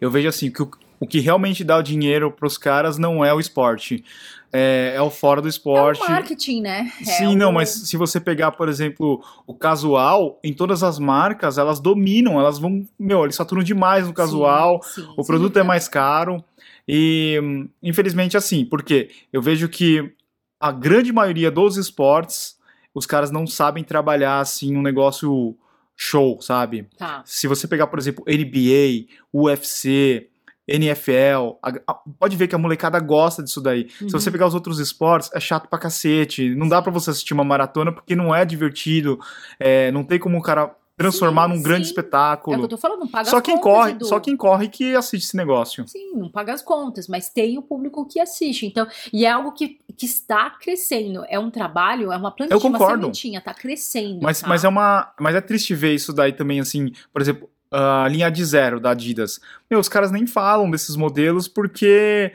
eu 0.00 0.10
vejo 0.10 0.28
assim 0.28 0.50
que 0.50 0.60
o, 0.62 0.68
o 1.00 1.06
que 1.06 1.20
realmente 1.20 1.62
dá 1.64 1.76
o 1.78 1.82
dinheiro 1.82 2.30
pros 2.30 2.58
caras 2.58 2.98
não 2.98 3.24
é 3.24 3.32
o 3.32 3.40
esporte. 3.40 4.04
É, 4.50 4.94
é 4.96 5.02
o 5.02 5.10
fora 5.10 5.42
do 5.42 5.46
é 5.46 5.50
esporte. 5.50 6.00
o 6.02 6.08
marketing, 6.08 6.62
né? 6.62 6.90
É 7.02 7.04
Sim, 7.04 7.26
o- 7.28 7.36
não, 7.36 7.52
mas 7.52 7.68
se 7.68 7.96
você 7.98 8.18
pegar, 8.18 8.52
por 8.52 8.68
exemplo, 8.68 9.22
o 9.46 9.52
casual, 9.54 10.40
em 10.42 10.54
todas 10.54 10.82
as 10.82 10.98
marcas, 10.98 11.58
elas 11.58 11.78
dominam, 11.80 12.40
elas 12.40 12.58
vão. 12.58 12.82
Meu, 12.98 13.24
eles 13.24 13.36
saturam 13.36 13.62
demais 13.62 14.06
no 14.06 14.14
casual, 14.14 14.80
Sim, 14.82 15.02
sim, 15.02 15.08
o 15.18 15.24
produto 15.24 15.48
dúvida. 15.52 15.60
é 15.60 15.62
mais 15.64 15.86
caro. 15.86 16.42
E, 16.86 17.38
infelizmente, 17.82 18.36
assim, 18.38 18.64
porque 18.64 19.10
eu 19.30 19.42
vejo 19.42 19.68
que 19.68 20.10
a 20.58 20.72
grande 20.72 21.12
maioria 21.12 21.50
dos 21.50 21.76
esportes, 21.76 22.56
os 22.94 23.04
caras 23.04 23.30
não 23.30 23.46
sabem 23.46 23.84
trabalhar, 23.84 24.40
assim, 24.40 24.74
um 24.74 24.80
negócio 24.82 25.54
show, 25.94 26.40
sabe? 26.40 26.86
Tá. 26.96 27.22
Se 27.26 27.46
você 27.46 27.68
pegar, 27.68 27.88
por 27.88 27.98
exemplo, 27.98 28.24
NBA, 28.26 29.04
UFC, 29.30 30.28
NFL, 30.68 31.56
a- 31.62 31.72
a- 31.86 31.94
pode 32.18 32.36
ver 32.36 32.46
que 32.48 32.54
a 32.54 32.58
molecada 32.58 33.00
gosta 33.00 33.42
disso 33.42 33.60
daí. 33.60 33.88
Se 33.90 34.04
Uhum. 34.04 34.10
você 34.10 34.30
pegar 34.30 34.46
os 34.46 34.54
outros 34.54 34.78
esportes, 34.78 35.30
é 35.32 35.40
chato 35.40 35.68
pra 35.68 35.78
cacete. 35.78 36.54
Não 36.54 36.68
dá 36.68 36.80
pra 36.82 36.92
você 36.92 37.10
assistir 37.10 37.32
uma 37.34 37.44
maratona 37.44 37.90
porque 37.92 38.14
não 38.14 38.34
é 38.34 38.44
divertido. 38.44 39.18
é, 39.58 39.90
não 39.90 40.04
tem 40.04 40.18
como 40.18 40.38
o 40.38 40.42
cara 40.42 40.74
transformar 40.96 41.48
Sim, 41.48 41.54
num 41.56 41.62
grande 41.62 41.84
sim. 41.86 41.90
É 41.92 41.94
o 41.94 42.00
espetáculo. 42.00 42.56
que 42.58 42.64
eu 42.64 42.68
tô 42.68 42.76
falando, 42.76 43.00
não 43.00 43.06
paga 43.08 43.30
só 43.30 43.36
as 43.36 43.42
quem 43.42 43.54
contas, 43.56 43.72
corre, 43.72 43.90
Edu. 43.92 44.04
só 44.06 44.18
quem 44.20 44.36
corre 44.36 44.68
que 44.68 44.96
assiste 44.96 45.24
esse 45.26 45.36
negócio. 45.36 45.86
Sim, 45.86 46.12
não 46.16 46.28
paga 46.28 46.52
as 46.52 46.60
contas, 46.60 47.06
mas 47.06 47.28
tem 47.28 47.56
o 47.56 47.62
público 47.62 48.04
que 48.06 48.18
assiste. 48.18 48.66
Então, 48.66 48.84
e 49.12 49.24
é 49.24 49.30
algo 49.30 49.52
que, 49.52 49.78
que 49.96 50.06
está 50.06 50.50
crescendo. 50.50 51.24
É 51.28 51.38
um 51.38 51.50
trabalho, 51.50 52.10
é 52.12 52.16
uma 52.16 52.32
plantinha, 52.32 52.56
Eu 52.56 52.60
concordo. 52.60 52.94
uma 53.06 53.14
sementinha, 53.14 53.40
tá 53.40 53.54
crescendo. 53.54 54.18
Mas, 54.22 54.40
tá? 54.40 54.48
mas 54.48 54.64
é 54.64 54.68
uma, 54.68 55.12
mas 55.20 55.36
é 55.36 55.40
triste 55.40 55.72
ver 55.74 55.94
isso 55.94 56.12
daí 56.12 56.32
também 56.32 56.58
assim, 56.58 56.90
por 57.12 57.22
exemplo, 57.22 57.48
a 57.70 58.06
linha 58.08 58.30
de 58.30 58.44
zero 58.44 58.80
da 58.80 58.90
Adidas. 58.90 59.40
Meu, 59.70 59.80
os 59.80 59.88
caras 59.88 60.10
nem 60.10 60.26
falam 60.26 60.70
desses 60.70 60.96
modelos 60.96 61.48
porque 61.48 62.32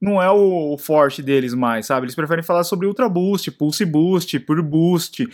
não 0.00 0.22
é 0.22 0.30
o 0.30 0.76
forte 0.78 1.22
deles 1.22 1.54
mais, 1.54 1.86
sabe? 1.86 2.04
Eles 2.04 2.14
preferem 2.14 2.44
falar 2.44 2.64
sobre 2.64 2.86
Ultra 2.86 3.08
Boost, 3.08 3.50
Pulse 3.52 3.84
Boost, 3.84 4.38
Pure 4.40 4.62
Boost, 4.62 5.26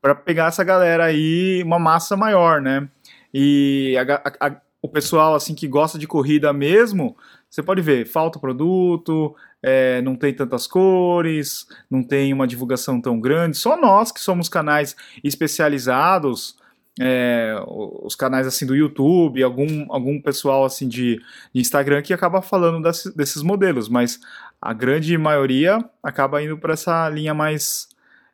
para 0.00 0.14
pegar 0.14 0.46
essa 0.48 0.62
galera 0.62 1.04
aí, 1.04 1.62
uma 1.64 1.78
massa 1.78 2.16
maior, 2.16 2.60
né? 2.60 2.88
E 3.32 3.96
a, 3.98 4.48
a, 4.48 4.56
o 4.82 4.88
pessoal, 4.88 5.34
assim, 5.34 5.54
que 5.54 5.66
gosta 5.68 5.98
de 5.98 6.06
corrida 6.06 6.52
mesmo, 6.52 7.16
você 7.48 7.62
pode 7.62 7.82
ver, 7.82 8.06
falta 8.06 8.38
produto, 8.38 9.34
é, 9.62 10.00
não 10.02 10.16
tem 10.16 10.32
tantas 10.32 10.66
cores, 10.66 11.66
não 11.90 12.02
tem 12.02 12.32
uma 12.32 12.46
divulgação 12.46 13.00
tão 13.00 13.20
grande. 13.20 13.56
Só 13.56 13.76
nós 13.76 14.12
que 14.12 14.20
somos 14.20 14.48
canais 14.48 14.96
especializados, 15.22 16.56
é, 17.02 17.54
os 17.66 18.14
canais 18.14 18.46
assim 18.46 18.66
do 18.66 18.76
YouTube, 18.76 19.42
algum, 19.42 19.86
algum 19.88 20.20
pessoal 20.20 20.66
assim 20.66 20.86
de, 20.86 21.16
de 21.52 21.60
Instagram 21.60 22.02
que 22.02 22.12
acaba 22.12 22.42
falando 22.42 22.82
desse, 22.82 23.16
desses 23.16 23.42
modelos, 23.42 23.88
mas 23.88 24.20
a 24.60 24.74
grande 24.74 25.16
maioria 25.16 25.82
acaba 26.02 26.42
indo 26.42 26.58
para 26.58 26.74
essa 26.74 27.08
linha 27.08 27.32
mais 27.32 27.88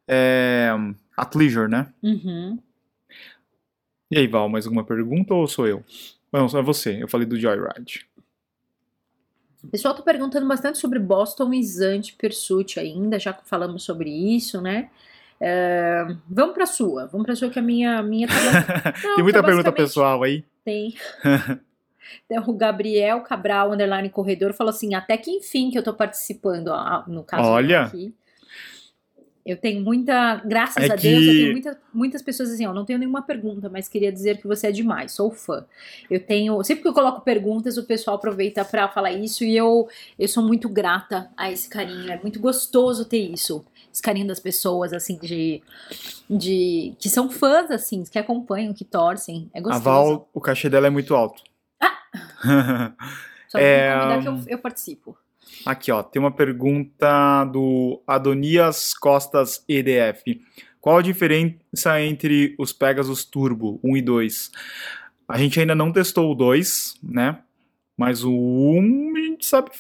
é, 0.09 0.71
athleisure, 1.17 1.71
né? 1.71 1.87
Uhum. 2.03 2.59
E 4.11 4.19
aí, 4.19 4.27
Val, 4.27 4.49
mais 4.49 4.67
alguma 4.67 4.85
pergunta 4.85 5.33
ou 5.33 5.47
sou 5.47 5.69
eu? 5.69 5.85
Não, 6.33 6.47
é 6.47 6.63
você. 6.63 7.01
Eu 7.01 7.09
falei 7.09 7.27
do 7.27 7.39
Joyride. 7.39 8.07
O 9.63 9.69
pessoal 9.69 9.95
tá 9.95 10.03
perguntando 10.03 10.47
bastante 10.47 10.79
sobre 10.79 10.99
Boston 10.99 11.53
e 11.55 11.63
Zant 11.63 12.15
Pursuit 12.17 12.81
ainda, 12.81 13.19
já 13.19 13.33
falamos 13.33 13.85
sobre 13.85 14.11
isso, 14.11 14.61
né? 14.61 14.91
É, 15.41 16.07
vamos 16.29 16.55
para 16.55 16.67
sua, 16.67 17.07
vamos 17.07 17.27
para 17.27 17.37
sua 17.37 17.51
que 17.51 17.59
a 17.59 17.63
minha 17.63 18.03
minha 18.03 18.27
tá 18.27 18.93
Tem 19.17 19.23
muita 19.23 19.41
tá 19.41 19.47
pergunta 19.47 19.73
pessoal 19.73 20.23
aí. 20.23 20.45
Tem. 20.65 20.95
o 22.47 22.53
Gabriel 22.53 23.21
Cabral, 23.21 23.73
underline 23.73 24.09
corredor, 24.09 24.55
falou 24.55 24.71
assim: 24.71 24.95
até 24.95 25.17
que 25.17 25.31
enfim 25.31 25.71
que 25.71 25.79
eu 25.79 25.83
tô 25.83 25.93
participando, 25.93 26.71
no 27.07 27.23
caso 27.23 27.49
Olha. 27.49 27.83
aqui. 27.83 28.15
Eu 29.45 29.57
tenho 29.57 29.81
muita, 29.81 30.43
graças 30.45 30.91
é 30.91 30.93
a 30.93 30.97
que... 30.97 31.09
Deus, 31.09 31.25
eu 31.25 31.33
tenho 31.33 31.53
muita, 31.53 31.81
muitas 31.95 32.21
pessoas 32.21 32.51
assim, 32.51 32.67
ó, 32.67 32.75
não 32.75 32.85
tenho 32.85 32.99
nenhuma 32.99 33.23
pergunta, 33.23 33.69
mas 33.69 33.89
queria 33.89 34.11
dizer 34.11 34.39
que 34.39 34.47
você 34.49 34.67
é 34.67 34.73
demais, 34.73 35.13
sou 35.13 35.31
fã. 35.31 35.65
Eu 36.11 36.19
tenho, 36.19 36.61
sempre 36.65 36.83
que 36.83 36.89
eu 36.89 36.93
coloco 36.93 37.21
perguntas, 37.21 37.79
o 37.79 37.85
pessoal 37.85 38.17
aproveita 38.17 38.65
para 38.65 38.89
falar 38.89 39.13
isso 39.13 39.45
e 39.45 39.57
eu, 39.57 39.89
eu 40.19 40.27
sou 40.27 40.43
muito 40.43 40.69
grata 40.69 41.31
a 41.37 41.49
esse 41.49 41.69
carinho, 41.69 42.11
é 42.11 42.19
muito 42.21 42.41
gostoso 42.41 43.05
ter 43.05 43.21
isso. 43.21 43.65
Carinho 44.01 44.27
das 44.27 44.41
pessoas, 44.41 44.93
assim, 44.93 45.19
de, 45.19 45.63
de 46.29 46.95
que 46.99 47.09
são 47.09 47.31
fãs, 47.31 47.71
assim, 47.71 48.05
que 48.05 48.19
acompanham, 48.19 48.75
que 48.75 48.85
torcem, 48.85 49.51
é 49.55 49.61
gostoso. 49.61 49.89
A 49.89 49.93
Val, 49.93 50.29
o 50.33 50.41
cachê 50.41 50.69
dela 50.69 50.87
é 50.87 50.91
muito 50.91 51.15
alto. 51.15 51.43
Ah! 51.81 52.93
Só 53.49 53.59
é... 53.59 54.21
que 54.21 54.29
eu, 54.29 54.41
eu 54.49 54.59
participo. 54.59 55.17
Aqui, 55.65 55.91
ó, 55.91 56.03
tem 56.03 56.21
uma 56.21 56.31
pergunta 56.31 57.45
do 57.47 58.03
Adonias 58.07 58.95
Costas 58.95 59.65
EDF. 59.69 60.41
Qual 60.81 60.99
a 60.99 61.03
diferença 61.03 62.01
entre 62.01 62.55
os 62.59 62.73
Pegasus 62.73 63.25
Turbo 63.25 63.81
1 63.83 63.97
e 63.97 64.03
2? 64.03 64.51
A 65.29 65.39
gente 65.39 65.59
ainda 65.59 65.75
não 65.75 65.93
testou 65.93 66.31
o 66.31 66.35
2, 66.35 66.95
né? 67.03 67.39
Mas 67.97 68.23
o 68.23 68.33
1 68.33 69.17
a 69.17 69.21
gente 69.21 69.47
sabe. 69.47 69.71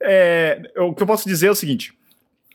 É, 0.00 0.72
o 0.78 0.94
que 0.94 1.02
eu 1.02 1.06
posso 1.06 1.28
dizer 1.28 1.46
é 1.46 1.50
o 1.50 1.54
seguinte: 1.54 1.95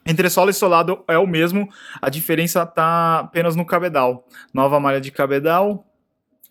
entre 0.05 0.29
solo 0.29 0.49
e 0.49 0.53
solado 0.53 1.03
é 1.07 1.17
o 1.17 1.27
mesmo, 1.27 1.69
a 2.01 2.09
diferença 2.09 2.63
está 2.63 3.19
apenas 3.19 3.55
no 3.55 3.65
cabedal. 3.65 4.27
Nova 4.53 4.79
malha 4.79 4.99
de 4.99 5.11
cabedal, 5.11 5.85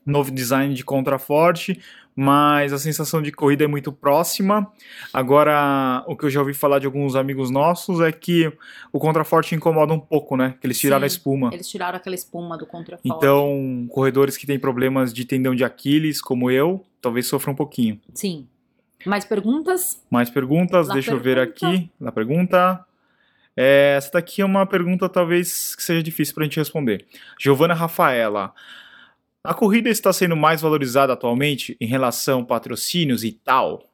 novo 0.06 0.30
design 0.30 0.74
de 0.74 0.84
contraforte, 0.84 1.80
mas 2.14 2.72
a 2.72 2.78
sensação 2.78 3.22
de 3.22 3.32
corrida 3.32 3.64
é 3.64 3.66
muito 3.66 3.92
próxima. 3.92 4.70
Agora, 5.12 6.04
o 6.06 6.16
que 6.16 6.24
eu 6.26 6.30
já 6.30 6.40
ouvi 6.40 6.52
falar 6.52 6.78
de 6.78 6.86
alguns 6.86 7.14
amigos 7.14 7.50
nossos 7.50 8.00
é 8.00 8.12
que 8.12 8.52
o 8.92 8.98
contraforte 8.98 9.54
incomoda 9.54 9.92
um 9.92 10.00
pouco, 10.00 10.36
né? 10.36 10.54
Que 10.60 10.66
eles 10.66 10.78
tiraram 10.78 11.00
Sim, 11.00 11.04
a 11.04 11.06
espuma. 11.06 11.50
Eles 11.52 11.68
tiraram 11.68 11.96
aquela 11.96 12.14
espuma 12.14 12.58
do 12.58 12.66
contraforte. 12.66 13.08
Então, 13.08 13.86
corredores 13.90 14.36
que 14.36 14.46
têm 14.46 14.58
problemas 14.58 15.12
de 15.14 15.24
tendão 15.24 15.54
de 15.54 15.64
Aquiles, 15.64 16.20
como 16.20 16.50
eu, 16.50 16.84
talvez 17.00 17.26
sofram 17.26 17.52
um 17.52 17.56
pouquinho. 17.56 18.00
Sim. 18.12 18.46
Mais 19.06 19.24
perguntas? 19.24 20.02
Mais 20.10 20.28
perguntas, 20.28 20.88
La 20.88 20.94
deixa 20.94 21.12
pergunta. 21.12 21.28
eu 21.30 21.34
ver 21.34 21.40
aqui. 21.40 21.90
Na 21.98 22.12
pergunta. 22.12 22.84
É, 23.56 23.94
essa 23.96 24.12
daqui 24.12 24.42
é 24.42 24.44
uma 24.44 24.66
pergunta 24.66 25.08
talvez 25.08 25.74
que 25.74 25.82
seja 25.82 26.02
difícil 26.02 26.34
para 26.34 26.44
a 26.44 26.46
gente 26.46 26.58
responder. 26.58 27.06
Giovana 27.38 27.74
Rafaela. 27.74 28.52
A 29.42 29.54
corrida 29.54 29.88
está 29.88 30.12
sendo 30.12 30.36
mais 30.36 30.60
valorizada 30.60 31.12
atualmente 31.12 31.76
em 31.80 31.86
relação 31.86 32.40
a 32.40 32.44
patrocínios 32.44 33.24
e 33.24 33.32
tal? 33.32 33.89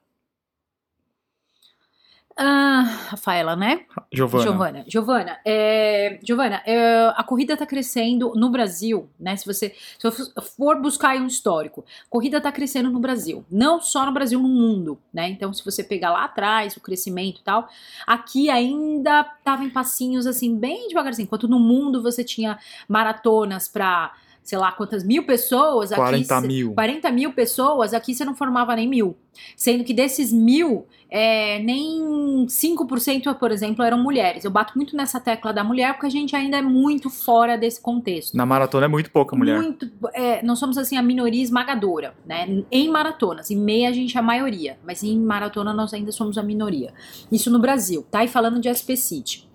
Ah, 2.39 2.83
Rafaela, 3.09 3.57
né? 3.57 3.87
Giovana. 4.13 4.45
Giovana. 4.45 4.85
Giovana, 4.87 5.39
é, 5.43 6.19
Giovana 6.23 6.63
é, 6.67 7.11
a 7.17 7.25
corrida 7.25 7.55
está 7.55 7.65
crescendo 7.65 8.35
no 8.37 8.51
Brasil, 8.51 9.09
né? 9.19 9.37
Se 9.37 9.47
você 9.47 9.75
se 9.99 10.11
for 10.55 10.79
buscar 10.79 11.17
um 11.17 11.27
histórico, 11.27 11.83
a 12.07 12.11
corrida 12.11 12.37
está 12.37 12.53
crescendo 12.53 12.91
no 12.91 13.01
Brasil. 13.01 13.43
Não 13.51 13.81
só 13.81 14.05
no 14.05 14.13
Brasil, 14.13 14.39
no 14.39 14.49
mundo, 14.49 14.99
né? 15.11 15.31
Então, 15.31 15.51
se 15.55 15.65
você 15.65 15.83
pegar 15.83 16.11
lá 16.11 16.25
atrás 16.25 16.77
o 16.77 16.81
crescimento 16.81 17.41
e 17.41 17.45
tal, 17.45 17.71
aqui 18.07 18.51
ainda 18.51 19.23
estava 19.39 19.65
em 19.65 19.71
passinhos 19.71 20.27
assim, 20.27 20.59
bem 20.59 20.89
devagarzinho. 20.89 21.25
Enquanto 21.25 21.49
no 21.49 21.59
mundo 21.59 22.03
você 22.03 22.23
tinha 22.23 22.59
maratonas 22.87 23.67
para 23.67 24.13
sei 24.47 24.59
lá 24.59 24.71
quantas 24.73 25.03
mil 25.03 25.25
pessoas. 25.25 25.91
40 25.93 26.39
aqui, 26.39 26.47
mil. 26.47 26.75
40 26.75 27.11
mil 27.11 27.33
pessoas, 27.33 27.93
aqui 27.93 28.15
você 28.15 28.25
não 28.25 28.35
formava 28.35 28.77
nem 28.77 28.89
mil. 28.89 29.17
Sendo 29.57 29.83
que 29.83 29.93
desses 29.93 30.33
mil, 30.33 30.87
é, 31.19 31.59
nem 31.61 32.45
5%, 32.45 33.39
por 33.39 33.51
exemplo, 33.51 33.83
eram 33.83 33.97
mulheres. 33.97 34.45
Eu 34.45 34.51
bato 34.51 34.75
muito 34.77 34.95
nessa 34.95 35.19
tecla 35.19 35.51
da 35.51 35.65
mulher 35.65 35.95
porque 35.95 36.09
a 36.09 36.11
gente 36.11 36.37
ainda 36.37 36.59
é 36.59 36.63
muito 36.63 37.09
fora 37.09 37.57
desse 37.57 37.81
contexto. 37.81 38.37
Na 38.37 38.45
maratona 38.45 38.85
é 38.85 38.89
muito 38.89 39.11
pouca 39.11 39.35
mulher. 39.35 39.59
Muito, 39.59 39.91
é, 40.13 40.45
nós 40.45 40.59
somos 40.59 40.77
assim 40.77 40.99
a 40.99 41.03
minoria 41.03 41.43
esmagadora, 41.43 42.15
né? 42.27 42.63
Em 42.71 42.91
maratonas, 42.91 43.51
em 43.51 43.57
meia 43.57 43.89
a 43.89 43.93
gente 43.93 44.15
é 44.15 44.21
a 44.21 44.23
maioria, 44.23 44.79
mas 44.87 45.03
em 45.03 45.19
maratona 45.19 45.73
nós 45.73 45.95
ainda 45.95 46.13
somos 46.13 46.37
a 46.37 46.43
minoria. 46.43 46.93
Isso 47.33 47.51
no 47.51 47.59
Brasil, 47.59 48.05
tá? 48.11 48.23
E 48.23 48.29
falando 48.29 48.61
de 48.61 48.69
SP 48.69 48.93
City. 48.95 49.49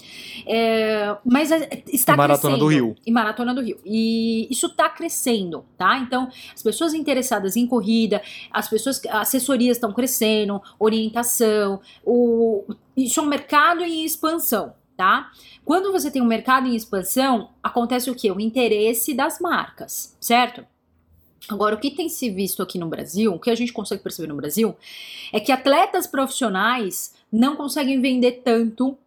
É, 0.48 1.16
mas 1.24 1.52
é, 1.52 1.84
está 1.88 2.14
e 2.14 2.18
Maratona 2.18 2.56
crescendo. 2.56 2.58
do 2.58 2.68
Rio. 2.68 2.96
E 3.06 3.12
Maratona 3.12 3.54
do 3.54 3.62
Rio. 3.62 3.78
E 3.86 4.48
isso 4.50 4.66
está 4.66 4.90
crescendo, 4.90 5.64
tá? 5.78 6.00
Então, 6.00 6.28
as 6.54 6.64
pessoas 6.64 6.96
interessadas 6.96 7.56
em 7.56 7.68
corrida, 7.68 8.22
as 8.52 8.68
pessoas, 8.68 9.00
assessorias 9.12 9.78
estão 9.78 9.94
crescendo, 9.94 10.60
orientação, 10.80 11.51
o, 12.04 12.66
isso 12.96 13.20
é 13.20 13.24
um 13.24 13.28
mercado 13.28 13.84
em 13.84 14.06
expansão, 14.06 14.74
tá? 14.96 15.32
Quando 15.64 15.92
você 15.92 16.10
tem 16.10 16.22
um 16.22 16.26
mercado 16.26 16.68
em 16.68 16.76
expansão, 16.76 17.50
acontece 17.62 18.10
o 18.10 18.16
que? 18.16 18.32
O 18.32 18.40
interesse 18.40 19.14
das 19.14 19.40
marcas, 19.40 20.16
certo? 20.20 20.66
Agora, 21.50 21.76
o 21.76 21.80
que 21.80 21.92
tem 21.92 22.08
se 22.08 22.30
visto 22.30 22.62
aqui 22.62 22.78
no 22.78 22.88
Brasil, 22.88 23.34
o 23.34 23.40
que 23.40 23.50
a 23.50 23.56
gente 23.56 23.74
consegue 23.74 24.04
perceber 24.04 24.28
no 24.28 24.36
Brasil, 24.36 24.76
é 25.34 25.40
que 25.40 25.52
atletas 25.52 26.06
profissionais 26.06 27.14
não 27.32 27.56
conseguem 27.56 28.00
vender 28.00 28.42
tanto 28.44 28.98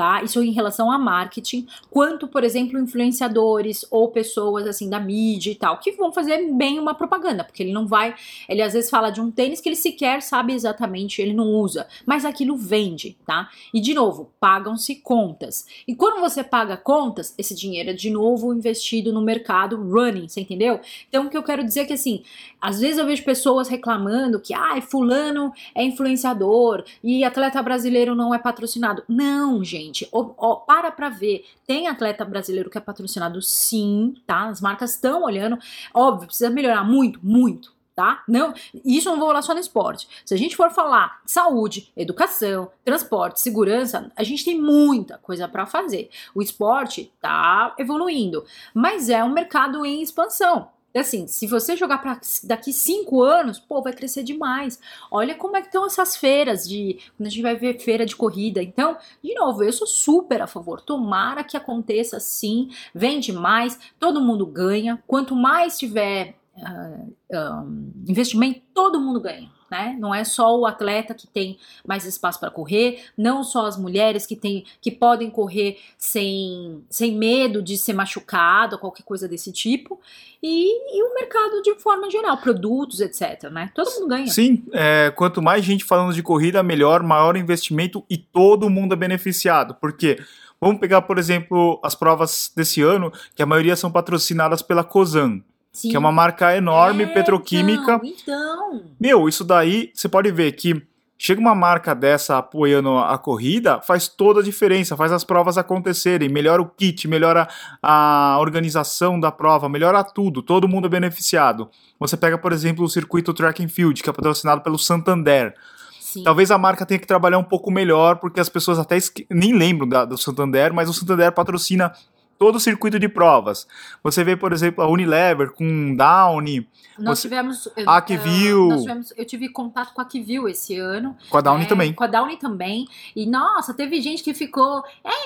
tá? 0.00 0.22
Isso 0.22 0.42
em 0.42 0.50
relação 0.50 0.90
a 0.90 0.98
marketing, 0.98 1.66
quanto, 1.90 2.26
por 2.26 2.42
exemplo, 2.42 2.78
influenciadores 2.78 3.84
ou 3.90 4.08
pessoas 4.08 4.66
assim 4.66 4.88
da 4.88 4.98
mídia 4.98 5.50
e 5.50 5.54
tal, 5.54 5.76
que 5.76 5.92
vão 5.92 6.10
fazer 6.10 6.50
bem 6.54 6.78
uma 6.78 6.94
propaganda, 6.94 7.44
porque 7.44 7.62
ele 7.62 7.70
não 7.70 7.86
vai, 7.86 8.14
ele 8.48 8.62
às 8.62 8.72
vezes 8.72 8.88
fala 8.88 9.10
de 9.10 9.20
um 9.20 9.30
tênis 9.30 9.60
que 9.60 9.68
ele 9.68 9.76
sequer 9.76 10.22
sabe 10.22 10.54
exatamente, 10.54 11.20
ele 11.20 11.34
não 11.34 11.48
usa, 11.48 11.86
mas 12.06 12.24
aquilo 12.24 12.56
vende, 12.56 13.14
tá? 13.26 13.50
E 13.74 13.78
de 13.78 13.92
novo, 13.92 14.30
pagam-se 14.40 14.94
contas. 14.94 15.66
E 15.86 15.94
quando 15.94 16.18
você 16.18 16.42
paga 16.42 16.78
contas, 16.78 17.34
esse 17.36 17.54
dinheiro 17.54 17.90
é 17.90 17.92
de 17.92 18.08
novo 18.08 18.54
investido 18.54 19.12
no 19.12 19.20
mercado 19.20 19.76
running, 19.76 20.28
você 20.28 20.40
entendeu? 20.40 20.80
Então 21.10 21.26
o 21.26 21.28
que 21.28 21.36
eu 21.36 21.42
quero 21.42 21.62
dizer 21.62 21.80
é 21.80 21.84
que 21.84 21.92
assim, 21.92 22.22
às 22.58 22.80
vezes 22.80 22.96
eu 22.96 23.04
vejo 23.04 23.22
pessoas 23.22 23.68
reclamando 23.68 24.40
que, 24.40 24.54
ah, 24.54 24.80
fulano 24.80 25.52
é 25.74 25.84
influenciador 25.84 26.84
e 27.04 27.22
atleta 27.22 27.62
brasileiro 27.62 28.14
não 28.14 28.34
é 28.34 28.38
patrocinado. 28.38 29.02
Não, 29.06 29.62
gente 29.62 29.89
gente, 29.90 30.08
ó, 30.12 30.30
ó, 30.38 30.56
para 30.56 30.90
pra 30.90 31.08
ver. 31.08 31.44
Tem 31.66 31.88
atleta 31.88 32.24
brasileiro 32.24 32.70
que 32.70 32.78
é 32.78 32.80
patrocinado 32.80 33.42
sim, 33.42 34.14
tá? 34.26 34.48
As 34.48 34.60
marcas 34.60 34.94
estão 34.94 35.22
olhando. 35.24 35.58
Óbvio, 35.92 36.28
precisa 36.28 36.48
melhorar 36.48 36.84
muito, 36.84 37.20
muito. 37.22 37.78
Tá? 37.92 38.22
Não, 38.26 38.54
isso 38.82 39.10
não 39.10 39.18
vou 39.18 39.26
falar 39.26 39.42
só 39.42 39.52
no 39.52 39.60
esporte. 39.60 40.08
Se 40.24 40.32
a 40.32 40.36
gente 40.36 40.56
for 40.56 40.70
falar 40.70 41.20
saúde, 41.26 41.92
educação, 41.94 42.70
transporte, 42.82 43.40
segurança, 43.40 44.10
a 44.16 44.22
gente 44.22 44.42
tem 44.42 44.58
muita 44.58 45.18
coisa 45.18 45.46
para 45.46 45.66
fazer. 45.66 46.08
O 46.34 46.40
esporte 46.40 47.12
tá 47.20 47.74
evoluindo, 47.78 48.42
mas 48.72 49.10
é 49.10 49.22
um 49.22 49.32
mercado 49.32 49.84
em 49.84 50.00
expansão. 50.00 50.70
Assim, 50.94 51.26
se 51.28 51.46
você 51.46 51.76
jogar 51.76 51.98
para 51.98 52.20
daqui 52.42 52.72
cinco 52.72 53.22
anos, 53.22 53.60
pô, 53.60 53.80
vai 53.80 53.92
crescer 53.92 54.24
demais. 54.24 54.80
Olha 55.10 55.36
como 55.36 55.56
é 55.56 55.60
que 55.60 55.68
estão 55.68 55.86
essas 55.86 56.16
feiras 56.16 56.68
de. 56.68 56.98
Quando 57.16 57.26
a 57.28 57.30
gente 57.30 57.42
vai 57.42 57.54
ver 57.54 57.78
feira 57.78 58.04
de 58.04 58.16
corrida. 58.16 58.60
Então, 58.62 58.96
de 59.22 59.32
novo, 59.34 59.62
eu 59.62 59.72
sou 59.72 59.86
super 59.86 60.42
a 60.42 60.48
favor. 60.48 60.80
Tomara 60.80 61.44
que 61.44 61.56
aconteça 61.56 62.16
assim, 62.16 62.70
vende 62.92 63.32
mais, 63.32 63.78
todo 64.00 64.20
mundo 64.20 64.44
ganha. 64.44 65.00
Quanto 65.06 65.36
mais 65.36 65.78
tiver 65.78 66.39
um, 66.56 67.92
investimento, 68.06 68.60
todo 68.74 69.00
mundo 69.00 69.20
ganha. 69.20 69.50
Né? 69.70 69.96
Não 70.00 70.12
é 70.12 70.24
só 70.24 70.58
o 70.58 70.66
atleta 70.66 71.14
que 71.14 71.28
tem 71.28 71.56
mais 71.86 72.04
espaço 72.04 72.40
para 72.40 72.50
correr, 72.50 73.04
não 73.16 73.44
só 73.44 73.66
as 73.66 73.78
mulheres 73.78 74.26
que, 74.26 74.34
tem, 74.34 74.64
que 74.80 74.90
podem 74.90 75.30
correr 75.30 75.78
sem, 75.96 76.84
sem 76.90 77.16
medo 77.16 77.62
de 77.62 77.78
ser 77.78 77.92
machucado, 77.92 78.80
qualquer 78.80 79.04
coisa 79.04 79.28
desse 79.28 79.52
tipo, 79.52 80.00
e, 80.42 80.98
e 80.98 81.02
o 81.04 81.14
mercado 81.14 81.62
de 81.62 81.76
forma 81.76 82.10
geral, 82.10 82.36
produtos, 82.38 83.00
etc. 83.00 83.44
Né? 83.44 83.70
Todo 83.72 83.92
mundo 83.92 84.08
ganha. 84.08 84.26
Sim, 84.26 84.64
é, 84.72 85.12
quanto 85.14 85.40
mais 85.40 85.64
gente 85.64 85.84
falando 85.84 86.12
de 86.12 86.22
corrida, 86.22 86.64
melhor, 86.64 87.00
maior 87.04 87.36
investimento 87.36 88.04
e 88.10 88.16
todo 88.18 88.68
mundo 88.68 88.94
é 88.94 88.96
beneficiado. 88.96 89.76
Porque 89.80 90.18
vamos 90.60 90.80
pegar, 90.80 91.02
por 91.02 91.16
exemplo, 91.16 91.78
as 91.84 91.94
provas 91.94 92.52
desse 92.56 92.82
ano, 92.82 93.12
que 93.36 93.42
a 93.42 93.46
maioria 93.46 93.76
são 93.76 93.92
patrocinadas 93.92 94.62
pela 94.62 94.82
COSAN. 94.82 95.44
Sim. 95.72 95.90
que 95.90 95.96
é 95.96 95.98
uma 95.98 96.12
marca 96.12 96.56
enorme, 96.56 97.04
é, 97.04 97.06
petroquímica. 97.06 98.00
Então, 98.02 98.72
então. 98.72 98.82
Meu, 98.98 99.28
isso 99.28 99.44
daí 99.44 99.90
você 99.94 100.08
pode 100.08 100.30
ver 100.30 100.52
que 100.52 100.82
chega 101.16 101.38
uma 101.38 101.54
marca 101.54 101.94
dessa 101.94 102.38
apoiando 102.38 102.96
a 102.96 103.18
corrida, 103.18 103.78
faz 103.82 104.08
toda 104.08 104.40
a 104.40 104.42
diferença, 104.42 104.96
faz 104.96 105.12
as 105.12 105.22
provas 105.22 105.58
acontecerem, 105.58 106.30
melhora 106.30 106.62
o 106.62 106.66
kit, 106.66 107.06
melhora 107.06 107.46
a 107.82 108.38
organização 108.40 109.20
da 109.20 109.30
prova, 109.30 109.68
melhora 109.68 110.02
tudo, 110.02 110.42
todo 110.42 110.66
mundo 110.66 110.86
é 110.86 110.88
beneficiado. 110.88 111.68
Você 111.98 112.16
pega, 112.16 112.38
por 112.38 112.52
exemplo, 112.52 112.82
o 112.84 112.88
circuito 112.88 113.34
Track 113.34 113.62
and 113.62 113.68
Field, 113.68 114.02
que 114.02 114.08
é 114.08 114.12
patrocinado 114.14 114.62
pelo 114.62 114.78
Santander. 114.78 115.54
Sim. 116.00 116.24
Talvez 116.24 116.50
a 116.50 116.56
marca 116.56 116.86
tenha 116.86 116.98
que 116.98 117.06
trabalhar 117.06 117.36
um 117.36 117.44
pouco 117.44 117.70
melhor, 117.70 118.16
porque 118.16 118.40
as 118.40 118.48
pessoas 118.48 118.78
até 118.78 118.96
nem 119.28 119.52
lembram 119.52 119.86
da, 119.86 120.06
do 120.06 120.16
Santander, 120.16 120.72
mas 120.72 120.88
o 120.88 120.94
Santander 120.94 121.30
patrocina 121.32 121.92
todo 122.40 122.56
o 122.56 122.60
circuito 122.60 122.98
de 122.98 123.06
provas. 123.06 123.68
Você 124.02 124.24
vê, 124.24 124.34
por 124.34 124.50
exemplo, 124.50 124.82
a 124.82 124.88
Unilever 124.88 125.50
com 125.50 125.94
Downy. 125.94 126.66
Nós 126.98 127.18
você... 127.18 127.28
tivemos. 127.28 127.68
A 127.86 127.98
Acvil. 127.98 128.68
Uh, 128.68 128.78
tivemos, 128.78 129.12
eu 129.14 129.26
tive 129.26 129.50
contato 129.50 129.92
com 129.92 130.00
a 130.00 130.04
Acvil 130.04 130.48
esse 130.48 130.78
ano. 130.78 131.14
Com 131.28 131.36
a 131.36 131.42
Downy 131.42 131.64
é, 131.64 131.68
também. 131.68 131.92
Com 131.92 132.02
a 132.02 132.06
Downy 132.06 132.38
também. 132.38 132.88
E, 133.14 133.26
nossa, 133.26 133.74
teve 133.74 134.00
gente 134.00 134.22
que 134.22 134.32
ficou. 134.32 134.82
É, 135.04 135.20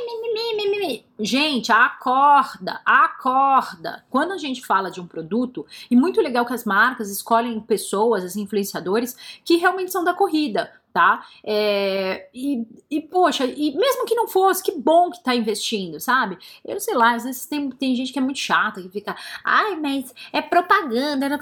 Gente, 1.20 1.70
acorda, 1.70 2.80
acorda. 2.84 4.04
Quando 4.10 4.32
a 4.32 4.38
gente 4.38 4.66
fala 4.66 4.90
de 4.90 5.00
um 5.00 5.06
produto, 5.06 5.64
e 5.88 5.94
muito 5.94 6.20
legal 6.20 6.44
que 6.44 6.52
as 6.52 6.64
marcas 6.64 7.08
escolhem 7.08 7.60
pessoas, 7.60 8.24
as 8.24 8.34
influenciadores, 8.34 9.16
que 9.44 9.56
realmente 9.56 9.92
são 9.92 10.02
da 10.02 10.12
corrida 10.12 10.72
tá? 10.94 11.26
É, 11.42 12.28
e, 12.32 12.64
e, 12.88 13.00
poxa, 13.00 13.44
e 13.44 13.76
mesmo 13.76 14.06
que 14.06 14.14
não 14.14 14.28
fosse, 14.28 14.62
que 14.62 14.78
bom 14.78 15.10
que 15.10 15.22
tá 15.24 15.34
investindo, 15.34 15.98
sabe? 15.98 16.38
Eu 16.64 16.78
sei 16.78 16.94
lá, 16.94 17.16
às 17.16 17.24
vezes 17.24 17.46
tem, 17.46 17.68
tem 17.68 17.96
gente 17.96 18.12
que 18.12 18.18
é 18.20 18.22
muito 18.22 18.38
chata, 18.38 18.80
que 18.80 18.88
fica, 18.88 19.16
ai, 19.44 19.74
mas 19.74 20.14
é 20.32 20.40
propaganda. 20.40 21.28
Não... 21.28 21.36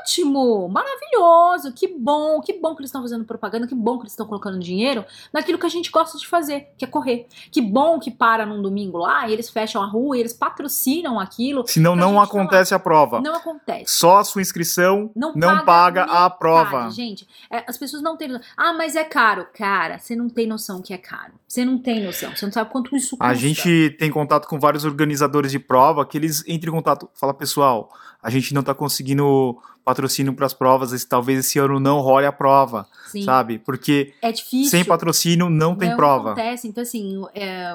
Ótimo! 0.00 0.68
Maravilhoso! 0.68 1.72
Que 1.72 1.86
bom, 1.86 2.40
que 2.40 2.54
bom 2.54 2.74
que 2.74 2.80
eles 2.80 2.88
estão 2.88 3.00
fazendo 3.00 3.24
propaganda, 3.24 3.68
que 3.68 3.76
bom 3.76 3.96
que 3.96 4.02
eles 4.02 4.12
estão 4.12 4.26
colocando 4.26 4.58
dinheiro 4.58 5.04
naquilo 5.32 5.56
que 5.56 5.66
a 5.66 5.70
gente 5.70 5.88
gosta 5.88 6.18
de 6.18 6.26
fazer, 6.26 6.72
que 6.76 6.84
é 6.84 6.88
correr. 6.88 7.28
Que 7.52 7.60
bom 7.60 8.00
que 8.00 8.10
para 8.10 8.44
num 8.44 8.60
domingo 8.60 8.98
lá 8.98 9.28
e 9.28 9.32
eles 9.32 9.48
fecham 9.48 9.80
a 9.80 9.86
rua 9.86 10.16
e 10.16 10.20
eles 10.20 10.32
patrocinam 10.32 11.20
aquilo. 11.20 11.64
Senão 11.68 11.94
não 11.94 12.20
acontece 12.20 12.74
a 12.74 12.78
prova. 12.80 13.20
Não 13.20 13.36
acontece. 13.36 13.92
Só 13.92 14.18
a 14.18 14.24
sua 14.24 14.42
inscrição 14.42 15.12
não, 15.14 15.32
não 15.34 15.64
paga, 15.64 16.04
paga 16.04 16.24
a 16.24 16.28
prova. 16.28 16.90
Gente, 16.90 17.28
é, 17.48 17.64
as 17.68 17.78
pessoas 17.78 18.02
não 18.02 18.16
têm. 18.16 18.40
Ah, 18.56 18.79
mas 18.80 18.96
é 18.96 19.04
caro. 19.04 19.46
Cara, 19.52 19.98
você 19.98 20.16
não 20.16 20.30
tem 20.30 20.46
noção 20.46 20.80
que 20.80 20.94
é 20.94 20.96
caro. 20.96 21.34
Você 21.46 21.66
não 21.66 21.76
tem 21.76 22.02
noção. 22.02 22.34
Você 22.34 22.46
não 22.46 22.52
sabe 22.52 22.70
quanto 22.70 22.96
isso 22.96 23.10
custa. 23.10 23.26
A 23.26 23.34
gente 23.34 23.94
tem 23.98 24.10
contato 24.10 24.48
com 24.48 24.58
vários 24.58 24.86
organizadores 24.86 25.52
de 25.52 25.58
prova 25.58 26.06
que 26.06 26.16
eles 26.16 26.42
entram 26.48 26.72
em 26.72 26.76
contato. 26.76 27.06
Fala, 27.12 27.34
pessoal, 27.34 27.92
a 28.22 28.30
gente 28.30 28.54
não 28.54 28.62
tá 28.62 28.74
conseguindo 28.74 29.58
patrocínio 29.84 30.32
para 30.32 30.46
as 30.46 30.54
provas, 30.54 30.94
esse, 30.94 31.06
talvez 31.06 31.40
esse 31.40 31.58
ano 31.58 31.78
não 31.78 32.00
role 32.00 32.24
a 32.24 32.32
prova, 32.32 32.86
Sim. 33.08 33.22
sabe? 33.22 33.58
Porque 33.58 34.14
é 34.22 34.32
difícil. 34.32 34.70
sem 34.70 34.82
patrocínio 34.82 35.50
não 35.50 35.76
tem 35.76 35.90
não 35.90 35.96
prova. 35.96 36.32
Acontece. 36.32 36.66
Então, 36.66 36.80
assim, 36.80 37.22
é, 37.34 37.74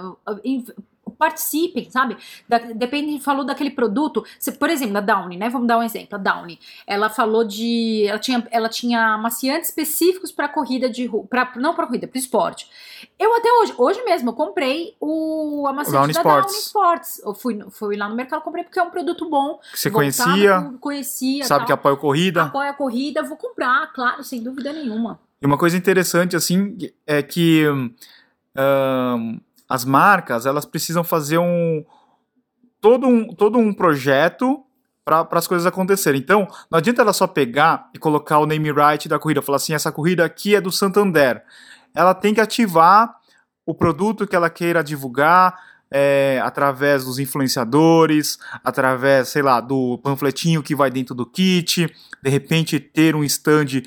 participem, 1.17 1.89
sabe? 1.89 2.17
Da, 2.47 2.57
depende, 2.57 3.19
falou 3.19 3.45
daquele 3.45 3.71
produto. 3.71 4.23
Se, 4.39 4.51
por 4.51 4.69
exemplo, 4.69 4.93
da 4.93 5.01
Downy, 5.01 5.37
né? 5.37 5.49
Vamos 5.49 5.67
dar 5.67 5.77
um 5.77 5.83
exemplo. 5.83 6.15
A 6.15 6.17
Downy, 6.17 6.59
ela 6.85 7.09
falou 7.09 7.43
de. 7.43 8.05
Ela 8.07 8.19
tinha, 8.19 8.47
ela 8.51 8.69
tinha 8.69 9.13
amaciantes 9.13 9.69
específicos 9.69 10.31
para 10.31 10.47
corrida 10.47 10.89
de 10.89 11.05
rua. 11.05 11.25
Pra, 11.29 11.51
não 11.55 11.73
para 11.73 11.87
corrida, 11.87 12.07
para 12.07 12.19
esporte. 12.19 12.67
Eu 13.17 13.35
até 13.35 13.49
hoje, 13.61 13.73
hoje 13.77 14.03
mesmo, 14.03 14.29
eu 14.29 14.33
comprei 14.33 14.95
o 14.99 15.65
amaciante 15.67 15.97
Downy 15.97 16.13
da 16.13 16.19
Sports. 16.19 16.51
Downy 16.51 16.63
Sports. 16.63 17.21
Eu 17.23 17.33
fui, 17.33 17.65
fui 17.71 17.97
lá 17.97 18.09
no 18.09 18.15
mercado, 18.15 18.41
comprei 18.41 18.63
porque 18.63 18.79
é 18.79 18.83
um 18.83 18.89
produto 18.89 19.29
bom. 19.29 19.59
Que 19.71 19.79
você 19.79 19.91
conhecia. 19.91 20.73
Conhecia. 20.79 21.45
Sabe 21.45 21.59
tal. 21.59 21.67
que 21.67 21.73
apoia 21.73 21.95
a 21.95 21.97
corrida. 21.97 22.43
Apoia 22.43 22.69
a 22.69 22.73
corrida, 22.73 23.23
vou 23.23 23.37
comprar, 23.37 23.91
claro, 23.93 24.23
sem 24.23 24.41
dúvida 24.41 24.71
nenhuma. 24.73 25.19
E 25.41 25.45
uma 25.45 25.57
coisa 25.57 25.77
interessante, 25.77 26.35
assim, 26.35 26.77
é 27.05 27.21
que. 27.21 27.65
Um, 28.57 29.39
as 29.67 29.83
marcas 29.85 30.45
elas 30.45 30.65
precisam 30.65 31.03
fazer 31.03 31.37
um 31.37 31.83
todo 32.79 33.07
um, 33.07 33.33
todo 33.33 33.57
um 33.57 33.73
projeto 33.73 34.63
para 35.03 35.27
as 35.31 35.47
coisas 35.47 35.67
acontecerem. 35.67 36.19
Então, 36.19 36.47
não 36.69 36.79
adianta 36.79 37.03
ela 37.03 37.13
só 37.13 37.27
pegar 37.27 37.89
e 37.93 37.99
colocar 37.99 38.39
o 38.39 38.47
name 38.47 38.71
right 38.71 39.07
da 39.07 39.19
corrida, 39.19 39.41
falar 39.41 39.57
assim, 39.57 39.73
essa 39.73 39.91
corrida 39.91 40.25
aqui 40.25 40.55
é 40.55 40.61
do 40.61 40.71
Santander. 40.71 41.43
Ela 41.93 42.15
tem 42.15 42.33
que 42.33 42.41
ativar 42.41 43.15
o 43.65 43.73
produto 43.73 44.25
que 44.25 44.35
ela 44.35 44.49
queira 44.49 44.83
divulgar 44.83 45.55
é, 45.91 46.41
através 46.43 47.05
dos 47.05 47.19
influenciadores, 47.19 48.39
através, 48.63 49.29
sei 49.29 49.43
lá, 49.43 49.61
do 49.61 49.99
panfletinho 49.99 50.63
que 50.63 50.75
vai 50.75 50.89
dentro 50.89 51.13
do 51.13 51.25
kit, 51.25 51.87
de 52.21 52.29
repente 52.29 52.79
ter 52.79 53.15
um 53.15 53.23
stand 53.23 53.83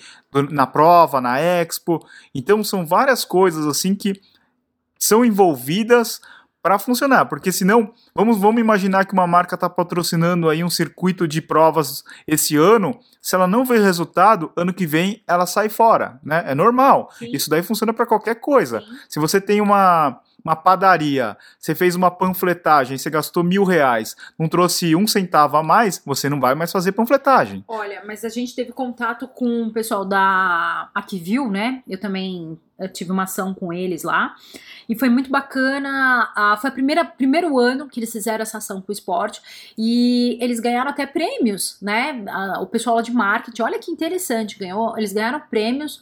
na 0.51 0.67
prova, 0.67 1.21
na 1.21 1.41
expo. 1.41 1.99
Então, 2.33 2.63
são 2.63 2.87
várias 2.87 3.25
coisas 3.25 3.67
assim 3.67 3.95
que 3.95 4.21
são 4.99 5.25
envolvidas 5.25 6.21
para 6.61 6.79
funcionar, 6.79 7.27
porque 7.27 7.53
senão, 7.53 7.93
vamos, 8.15 8.39
vamos 8.39 8.61
imaginar 8.61 9.07
que 9.07 9.13
uma 9.13 9.27
marca 9.27 9.55
está 9.55 9.71
patrocinando 9.71 10.49
aí 10.49 10.65
um 10.65 10.69
circuito 10.69 11.27
de 11.27 11.41
provas 11.41 12.03
esse 12.27 12.57
ano, 12.57 12.99
se 13.23 13.35
ela 13.35 13.47
não 13.47 13.65
vê 13.65 13.79
resultado, 13.79 14.53
ano 14.57 14.75
que 14.75 14.87
vem 14.87 15.23
ela 15.27 15.47
sai 15.47 15.69
fora, 15.69 16.21
né? 16.23 16.45
É 16.47 16.55
normal. 16.55 17.11
Sim. 17.19 17.31
Isso 17.33 17.49
daí 17.49 17.63
funciona 17.63 17.93
para 17.95 18.07
qualquer 18.07 18.37
coisa. 18.37 18.81
Sim. 18.81 18.87
Se 19.09 19.21
você 19.21 19.41
tem 19.41 19.61
uma 19.61 20.21
uma 20.45 20.57
padaria, 20.57 21.37
você 21.59 21.75
fez 21.75 21.95
uma 21.95 22.11
panfletagem, 22.11 22.97
você 22.97 23.11
gastou 23.11 23.43
mil 23.43 23.65
reais, 23.65 24.17
não 24.39 24.49
trouxe 24.49 24.95
um 24.95 25.07
centavo 25.07 25.57
a 25.57 25.63
mais, 25.63 26.01
você 26.05 26.29
não 26.29 26.41
vai 26.41 26.55
mais 26.55 26.73
fazer 26.73 26.93
panfletagem. 26.93 27.65
Olha, 27.69 28.03
mas 28.07 28.25
a 28.25 28.29
gente 28.29 28.55
teve 28.55 28.73
contato 28.73 29.29
com 29.29 29.65
o 29.65 29.73
pessoal 29.73 30.05
da 30.05 30.91
Aquivil, 30.95 31.51
né? 31.51 31.83
Eu 31.87 31.99
também 31.99 32.59
eu 32.79 32.89
tive 32.89 33.11
uma 33.11 33.25
ação 33.25 33.53
com 33.53 33.73
eles 33.73 34.05
lá. 34.05 34.37
E 34.89 34.97
foi 34.97 35.09
muito 35.09 35.29
bacana. 35.29 36.33
A, 36.35 36.57
foi 36.57 36.71
o 36.71 36.73
primeiro 37.17 37.59
ano 37.59 37.89
que 37.89 37.99
eles 37.99 38.13
fizeram 38.13 38.43
essa 38.43 38.59
ação 38.59 38.81
com 38.81 38.91
o 38.91 38.93
esporte. 38.93 39.43
E 39.77 40.39
eles 40.41 40.61
ganharam 40.61 40.91
até 40.91 41.05
prêmios, 41.05 41.77
né? 41.83 42.25
A, 42.29 42.61
o 42.61 42.67
pessoal 42.67 43.03
de 43.03 43.11
marketing, 43.11 43.63
olha 43.63 43.79
que 43.81 43.91
interessante, 43.91 44.59
ganhou, 44.59 44.97
eles 44.97 45.13
ganharam 45.13 45.41
prêmios 45.51 46.01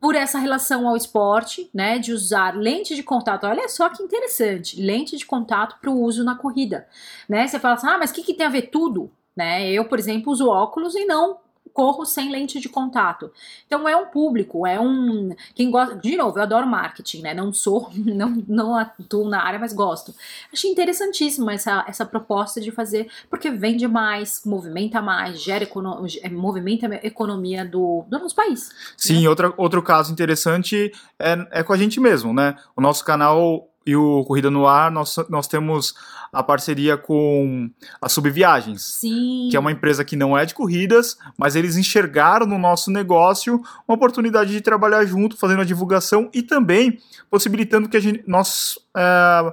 por 0.00 0.14
essa 0.14 0.38
relação 0.38 0.88
ao 0.88 0.96
esporte, 0.96 1.68
né, 1.74 1.98
de 1.98 2.12
usar 2.12 2.56
lente 2.56 2.96
de 2.96 3.02
contato. 3.02 3.46
Olha 3.46 3.68
só 3.68 3.88
que 3.90 4.02
interessante, 4.02 4.80
lente 4.80 5.16
de 5.16 5.26
contato 5.26 5.78
para 5.80 5.90
o 5.90 6.00
uso 6.00 6.24
na 6.24 6.34
corrida, 6.34 6.88
né? 7.28 7.46
Você 7.46 7.58
fala 7.58 7.74
assim, 7.74 7.86
ah, 7.86 7.98
mas 7.98 8.10
o 8.10 8.14
que, 8.14 8.22
que 8.22 8.34
tem 8.34 8.46
a 8.46 8.50
ver 8.50 8.70
tudo? 8.70 9.10
Né? 9.36 9.70
Eu, 9.70 9.84
por 9.84 9.98
exemplo, 9.98 10.32
uso 10.32 10.48
óculos 10.48 10.94
e 10.94 11.04
não 11.04 11.38
corro 11.72 12.04
sem 12.04 12.30
lente 12.30 12.60
de 12.60 12.68
contato. 12.68 13.30
Então 13.66 13.88
é 13.88 13.96
um 13.96 14.06
público, 14.06 14.66
é 14.66 14.80
um 14.80 15.34
quem 15.54 15.70
gosta, 15.70 15.96
de 15.96 16.16
novo, 16.16 16.38
eu 16.38 16.42
adoro 16.42 16.66
marketing, 16.66 17.22
né? 17.22 17.34
Não 17.34 17.52
sou, 17.52 17.90
não 17.94 18.42
não 18.46 18.76
atuo 18.76 19.28
na 19.28 19.42
área, 19.42 19.58
mas 19.58 19.72
gosto. 19.72 20.14
Achei 20.52 20.70
interessantíssima 20.70 21.52
essa 21.52 21.84
essa 21.86 22.04
proposta 22.04 22.60
de 22.60 22.70
fazer, 22.70 23.10
porque 23.28 23.50
vende 23.50 23.86
mais, 23.86 24.42
movimenta 24.44 25.00
mais, 25.00 25.40
gera 25.40 25.64
econo, 25.64 26.06
é, 26.22 26.28
movimenta 26.28 26.86
a 26.86 27.06
economia 27.06 27.64
do, 27.64 28.04
do 28.08 28.18
nosso 28.18 28.34
país. 28.34 28.70
Sim, 28.96 29.22
né? 29.22 29.28
outra, 29.28 29.52
outro 29.56 29.82
caso 29.82 30.12
interessante 30.12 30.92
é, 31.18 31.60
é 31.60 31.62
com 31.62 31.72
a 31.72 31.76
gente 31.76 32.00
mesmo, 32.00 32.32
né? 32.32 32.56
O 32.76 32.80
nosso 32.80 33.04
canal 33.04 33.69
e 33.90 33.96
o 33.96 34.24
Corrida 34.24 34.50
no 34.50 34.68
Ar, 34.68 34.90
nós, 34.90 35.16
nós 35.28 35.48
temos 35.48 35.94
a 36.32 36.44
parceria 36.44 36.96
com 36.96 37.68
a 38.00 38.08
Subviagens, 38.08 38.82
Sim. 38.82 39.48
que 39.50 39.56
é 39.56 39.60
uma 39.60 39.72
empresa 39.72 40.04
que 40.04 40.14
não 40.14 40.38
é 40.38 40.46
de 40.46 40.54
corridas, 40.54 41.18
mas 41.36 41.56
eles 41.56 41.76
enxergaram 41.76 42.46
no 42.46 42.56
nosso 42.56 42.88
negócio 42.88 43.60
uma 43.88 43.96
oportunidade 43.96 44.52
de 44.52 44.60
trabalhar 44.60 45.04
junto, 45.04 45.36
fazendo 45.36 45.62
a 45.62 45.64
divulgação 45.64 46.30
e 46.32 46.40
também 46.40 47.00
possibilitando 47.28 47.88
que 47.88 47.96
a 47.96 48.00
gente, 48.00 48.22
nós 48.28 48.78
é, 48.96 49.52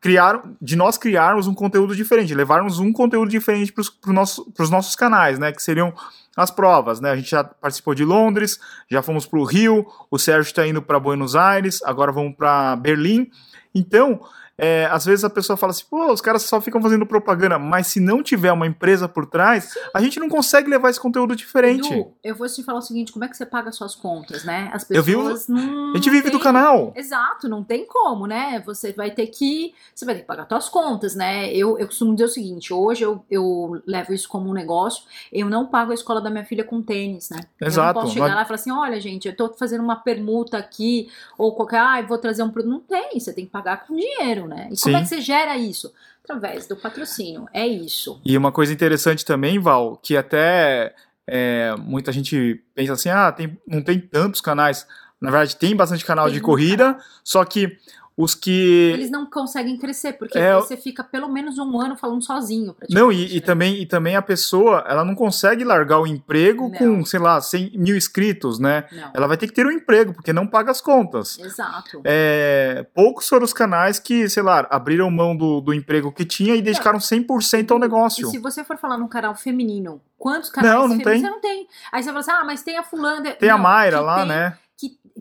criar, 0.00 0.42
de 0.60 0.76
nós 0.76 0.96
criarmos 0.96 1.46
um 1.46 1.54
conteúdo 1.54 1.94
diferente, 1.94 2.34
levarmos 2.34 2.78
um 2.78 2.92
conteúdo 2.92 3.28
diferente 3.30 3.72
para 3.72 3.80
os 3.80 3.92
nosso, 4.06 4.52
nossos 4.70 4.94
canais, 4.94 5.38
né, 5.38 5.52
que 5.52 5.62
seriam 5.62 5.92
as 6.36 6.52
provas, 6.52 7.00
né? 7.00 7.10
A 7.10 7.16
gente 7.16 7.30
já 7.30 7.42
participou 7.42 7.96
de 7.96 8.04
Londres, 8.04 8.60
já 8.88 9.02
fomos 9.02 9.26
para 9.26 9.40
o 9.40 9.44
Rio, 9.44 9.84
o 10.08 10.18
Sérgio 10.18 10.48
está 10.48 10.64
indo 10.64 10.80
para 10.80 11.00
Buenos 11.00 11.34
Aires, 11.34 11.82
agora 11.82 12.12
vamos 12.12 12.36
para 12.36 12.76
Berlim. 12.76 13.28
Então, 13.74 14.20
é, 14.58 14.86
às 14.90 15.04
vezes 15.04 15.24
a 15.24 15.30
pessoa 15.30 15.56
fala 15.56 15.70
assim, 15.70 15.84
pô, 15.88 16.12
os 16.12 16.20
caras 16.20 16.42
só 16.42 16.60
ficam 16.60 16.82
fazendo 16.82 17.06
propaganda, 17.06 17.58
mas 17.58 17.86
se 17.86 18.00
não 18.00 18.22
tiver 18.22 18.52
uma 18.52 18.66
empresa 18.66 19.08
por 19.08 19.24
trás, 19.26 19.72
a 19.94 20.00
gente 20.02 20.18
não 20.18 20.28
consegue 20.28 20.68
levar 20.68 20.90
esse 20.90 21.00
conteúdo 21.00 21.36
diferente. 21.36 22.06
Eu 22.24 22.34
vou 22.34 22.48
te 22.48 22.62
falar 22.64 22.78
o 22.78 22.82
seguinte: 22.82 23.12
como 23.12 23.24
é 23.24 23.28
que 23.28 23.36
você 23.36 23.46
paga 23.46 23.70
suas 23.70 23.94
contas, 23.94 24.44
né? 24.44 24.68
As 24.72 24.82
Eu 24.90 25.02
pessoas 25.04 25.46
vivo- 25.46 25.60
não. 25.60 25.92
a 25.92 25.96
gente 25.96 26.10
vive 26.10 26.28
do 26.30 26.32
tem- 26.32 26.40
canal. 26.40 26.92
Exato, 26.96 27.48
não 27.48 27.62
tem 27.62 27.86
como, 27.86 28.26
né? 28.26 28.60
Você 28.66 28.92
vai 28.92 29.10
ter 29.12 29.26
que. 29.28 29.72
Você 29.94 30.04
vai 30.04 30.14
ter 30.16 30.22
que 30.22 30.26
pagar 30.26 30.46
suas 30.48 30.68
contas, 30.68 31.14
né? 31.14 31.52
Eu, 31.54 31.78
eu 31.78 31.86
costumo 31.86 32.12
dizer 32.14 32.24
o 32.24 32.28
seguinte: 32.28 32.72
hoje 32.72 33.04
eu, 33.04 33.24
eu 33.30 33.80
levo 33.86 34.12
isso 34.12 34.28
como 34.28 34.50
um 34.50 34.52
negócio, 34.52 35.04
eu 35.32 35.48
não 35.48 35.66
pago 35.66 35.92
a 35.92 35.94
escola 35.94 36.20
da 36.20 36.30
minha 36.30 36.44
filha 36.44 36.64
com 36.64 36.82
tênis, 36.82 37.30
né? 37.30 37.40
Eu 37.60 37.66
Exato, 37.68 37.94
não 37.94 38.02
posso 38.02 38.14
chegar 38.14 38.26
nós- 38.26 38.34
lá 38.36 38.42
e 38.42 38.44
falar 38.46 38.54
assim: 38.56 38.72
olha, 38.72 39.00
gente, 39.00 39.28
eu 39.28 39.36
tô 39.36 39.48
fazendo 39.52 39.84
uma 39.84 39.96
permuta 39.96 40.58
aqui, 40.58 41.08
ou 41.36 41.54
qualquer, 41.54 41.78
ah, 41.80 42.00
eu 42.00 42.06
vou 42.08 42.18
trazer 42.18 42.42
um 42.42 42.50
produto. 42.50 42.72
Não 42.72 42.80
tem, 42.80 43.18
você 43.20 43.32
tem 43.32 43.44
que 43.44 43.50
pagar 43.52 43.86
com 43.86 43.94
dinheiro, 43.94 44.47
né? 44.48 44.68
E 44.70 44.76
Sim. 44.76 44.84
como 44.84 44.96
é 44.96 45.00
que 45.02 45.08
você 45.08 45.20
gera 45.20 45.56
isso? 45.56 45.92
Através 46.24 46.66
do 46.66 46.76
patrocínio. 46.76 47.46
É 47.52 47.66
isso. 47.66 48.20
E 48.24 48.36
uma 48.36 48.50
coisa 48.50 48.72
interessante 48.72 49.24
também, 49.24 49.58
Val, 49.58 49.96
que 49.96 50.16
até 50.16 50.94
é, 51.26 51.74
muita 51.78 52.10
gente 52.10 52.62
pensa 52.74 52.94
assim, 52.94 53.10
ah, 53.10 53.30
tem, 53.30 53.58
não 53.66 53.82
tem 53.82 54.00
tantos 54.00 54.40
canais. 54.40 54.86
Na 55.20 55.30
verdade, 55.30 55.56
tem 55.56 55.76
bastante 55.76 56.04
canal 56.04 56.26
Tem 56.26 56.34
de 56.34 56.40
corrida, 56.40 56.98
só 57.22 57.44
que 57.44 57.76
os 58.18 58.34
que. 58.34 58.90
Eles 58.92 59.10
não 59.10 59.24
conseguem 59.24 59.78
crescer, 59.78 60.14
porque 60.14 60.36
É, 60.38 60.54
você 60.56 60.76
fica 60.76 61.04
pelo 61.04 61.28
menos 61.28 61.56
um 61.56 61.80
ano 61.80 61.96
falando 61.96 62.20
sozinho. 62.22 62.74
Não, 62.90 63.12
e, 63.12 63.30
e 63.30 63.34
né? 63.36 63.40
também, 63.40 63.80
e 63.80 63.86
também 63.86 64.16
a 64.16 64.20
pessoa, 64.22 64.84
ela 64.88 65.04
não 65.04 65.14
consegue 65.14 65.62
largar 65.62 66.00
o 66.00 66.06
emprego 66.06 66.68
Não. 66.68 66.76
com, 66.98 67.04
sei 67.04 67.20
lá, 67.20 67.40
100 67.40 67.72
mil 67.78 67.96
inscritos, 67.96 68.58
né? 68.58 68.84
Não, 68.90 69.10
Ela 69.14 69.28
vai 69.28 69.36
ter 69.36 69.46
que 69.46 69.52
ter 69.54 69.64
um 69.66 69.70
emprego, 69.70 70.12
porque 70.12 70.32
não 70.32 70.46
paga 70.46 70.70
as 70.72 70.80
contas. 70.80 71.38
exato. 71.38 72.00
É, 72.04 72.84
poucos 72.92 73.28
foram 73.28 73.44
os 73.44 73.52
canais 73.52 73.98
que, 74.00 74.28
sei 74.28 74.42
lá, 74.42 74.66
abriram 74.68 75.08
mão 75.10 75.36
do, 75.36 75.60
do 75.60 75.72
emprego 75.72 76.10
que 76.10 76.24
tinha 76.24 76.56
e 76.56 76.60
dedicaram 76.60 76.98
100% 76.98 77.70
ao 77.70 77.78
E 77.78 77.80
negócio. 77.80 78.28
se 78.28 78.38
você 78.38 78.64
for 78.64 78.76
falar 78.76 78.98
num 78.98 79.06
canal 79.08 79.34
feminino, 79.36 80.00
quantos 80.18 80.50
canais 80.50 80.74
Não, 80.74 80.88
não 80.88 80.96
femininos 80.98 81.12
tem. 81.12 81.20
você 81.22 81.30
não 81.30 81.40
tem? 81.40 81.68
Aí 81.92 82.02
você 82.02 82.08
fala 82.08 82.18
assim, 82.20 82.30
ah, 82.32 82.44
mas 82.44 82.62
tem 82.62 82.76
a 82.76 82.82
fulana... 82.82 83.30
Tem 83.32 83.48
a 83.48 83.52
Não, 83.56 83.62
Mayra 83.62 83.98
que 83.98 84.04
lá, 84.04 84.16
tem- 84.18 84.26
né? 84.28 84.58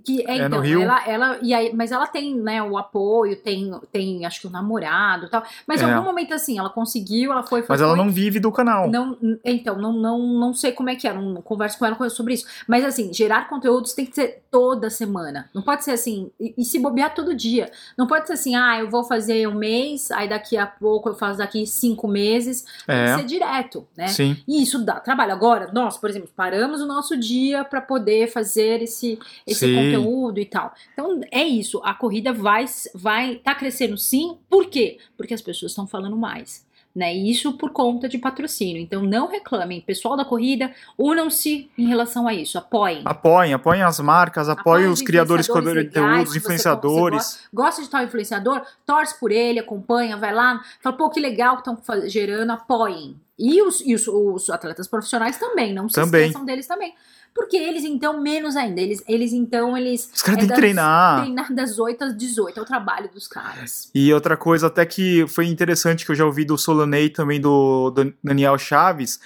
Que, 0.04 0.22
é, 0.28 0.38
É, 0.38 0.40
no 0.42 0.46
então, 0.48 0.60
Rio. 0.62 0.82
ela, 0.82 1.08
ela, 1.08 1.40
e 1.42 1.54
aí, 1.54 1.72
mas 1.74 1.92
ela 1.92 2.06
tem, 2.08 2.36
né, 2.36 2.62
o 2.62 2.78
apoio, 2.78 3.36
tem, 3.36 3.72
tem 3.92 4.26
acho 4.26 4.42
que 4.42 4.48
o 4.48 4.50
namorado 4.50 5.26
e 5.26 5.30
tal. 5.30 5.44
Mas 5.66 5.82
em 5.82 5.86
É. 5.86 5.94
algum 5.94 6.06
momento, 6.08 6.34
assim, 6.34 6.58
ela 6.60 6.70
conseguiu, 6.70 7.32
ela 7.32 7.44
foi, 7.44 7.62
foi 7.62 7.74
Mas 7.74 7.82
ela 7.82 7.96
foi. 7.96 8.06
não 8.06 8.12
vive 8.12 8.40
do 8.40 8.52
canal. 8.52 8.90
Não, 8.90 9.18
então, 9.44 9.78
não, 9.78 9.94
não, 9.94 10.20
não 10.20 10.54
sei 10.54 10.72
como 10.72 10.90
é 10.90 10.96
que 10.96 11.08
é, 11.08 11.14
não 11.14 11.42
converso 11.42 11.78
com 11.80 11.86
ela 11.86 12.10
sobre 12.10 12.34
isso. 12.34 12.46
Mas 12.68 12.84
assim, 12.86 13.14
gerar 13.14 13.50
conteúdos 13.50 13.94
tem 13.94 14.06
que 14.06 14.16
ser 14.16 14.44
toda 14.52 14.90
semana. 14.90 15.50
Não 15.54 15.62
pode 15.62 15.84
ser 15.84 15.92
assim, 15.92 16.30
e, 16.40 16.54
e 16.58 16.66
se 16.66 16.80
bobear 16.80 17.14
todo 17.14 17.36
dia. 17.36 17.72
Não 17.98 18.08
pode 18.08 18.28
ser 18.28 18.34
assim, 18.34 18.56
ah, 18.56 18.80
eu 18.80 18.90
vou 18.90 19.04
fazer 19.04 19.48
um 19.48 19.56
mês, 19.56 20.12
aí 20.12 20.28
daqui 20.30 20.58
a 20.58 20.66
pouco 20.66 21.10
eu 21.10 21.16
faço 21.16 21.38
daqui 21.40 21.66
cinco 21.66 22.08
meses. 22.08 22.66
Tem 22.86 22.96
É. 22.96 23.14
que 23.14 23.20
ser 23.22 23.26
direto, 23.26 23.88
né? 23.96 24.08
Sim. 24.08 24.38
E 24.48 24.62
isso 24.62 24.84
dá 24.84 25.00
trabalho. 25.00 25.32
Agora, 25.32 25.70
nós, 25.74 25.98
por 25.98 26.10
exemplo, 26.10 26.30
paramos 26.36 26.82
o 26.82 26.86
nosso 26.86 27.16
dia 27.18 27.64
para 27.64 27.82
poder 27.82 28.28
fazer 28.32 28.82
esse, 28.82 29.20
esse 29.46 29.60
Sim. 29.66 29.76
Conteúdo 29.96 30.40
e 30.40 30.46
tal. 30.46 30.74
Então, 30.94 31.22
é 31.32 31.44
isso. 31.44 31.82
A 31.84 31.94
corrida 31.94 32.34
vai 32.34 32.66
vai 32.94 33.36
tá 33.36 33.54
crescendo 33.56 33.98
sim. 33.98 34.38
Por 34.50 34.68
quê? 34.68 34.98
Porque 35.16 35.34
as 35.34 35.42
pessoas 35.42 35.72
estão 35.72 35.88
falando 35.88 36.16
mais. 36.16 36.66
Né? 36.96 37.16
E 37.16 37.30
isso 37.30 37.54
por 37.54 37.70
conta 37.70 38.10
de 38.10 38.18
patrocínio. 38.18 38.82
Então, 38.82 39.04
não 39.04 39.28
reclamem. 39.28 39.80
Pessoal 39.82 40.18
da 40.18 40.26
corrida, 40.26 40.74
unam-se 40.98 41.70
em 41.78 41.86
relação 41.86 42.28
a 42.28 42.34
isso. 42.34 42.58
Apoiem. 42.58 43.04
Apoiem, 43.06 43.54
apoiem 43.54 43.84
as 43.84 44.00
marcas, 44.00 44.50
apoiem 44.50 44.62
Apoiem 44.86 44.90
os 44.92 45.02
criadores 45.04 45.46
de 45.46 45.52
influenciadores 45.52 45.90
conteúdos, 45.94 46.20
se 46.34 46.34
você- 46.34 46.38
influenciadores. 46.40 47.40
Gosta 47.54 47.84
de 47.84 47.90
tal 47.90 48.04
influenciador? 48.04 48.64
Torce 48.84 49.20
por 49.20 49.32
ele, 49.32 49.60
acompanha, 49.60 50.18
vai 50.18 50.34
lá, 50.34 50.60
fala, 50.82 50.98
pô, 50.98 51.08
que 51.12 51.20
legal 51.20 51.62
que 51.62 51.70
estão 51.70 52.10
gerando, 52.10 52.52
apoiem. 52.54 53.16
E 53.38 53.62
os, 53.62 53.80
e 53.82 53.94
os, 53.94 54.08
os 54.08 54.50
atletas 54.50 54.88
profissionais 54.88 55.38
também, 55.38 55.72
não 55.76 55.88
se 55.88 55.94
Também. 55.94 56.22
esqueçam 56.22 56.44
deles 56.44 56.66
também. 56.66 56.96
Porque 57.34 57.56
eles, 57.56 57.84
então, 57.84 58.20
menos 58.20 58.56
ainda. 58.56 58.82
Eles, 58.82 59.04
eles 59.08 59.32
então, 59.32 59.78
eles. 59.78 60.10
Os 60.14 60.22
caras 60.22 60.38
é 60.38 60.42
têm 60.42 60.50
que 60.50 60.56
treinar. 60.56 61.22
Treinar 61.22 61.54
das 61.54 61.78
8 61.78 62.04
às 62.04 62.18
18, 62.18 62.60
é 62.60 62.62
o 62.62 62.66
trabalho 62.66 63.10
dos 63.14 63.28
caras. 63.28 63.92
E 63.94 64.12
outra 64.14 64.36
coisa 64.36 64.68
até 64.68 64.86
que 64.86 65.28
foi 65.28 65.46
interessante 65.48 66.06
que 66.06 66.12
eu 66.12 66.16
já 66.16 66.26
ouvi 66.26 66.44
do 66.44 66.58
Solanei 66.58 67.10
também 67.10 67.40
do, 67.40 67.92
do 67.92 68.14
Daniel 68.24 68.58
Chaves, 68.58 69.20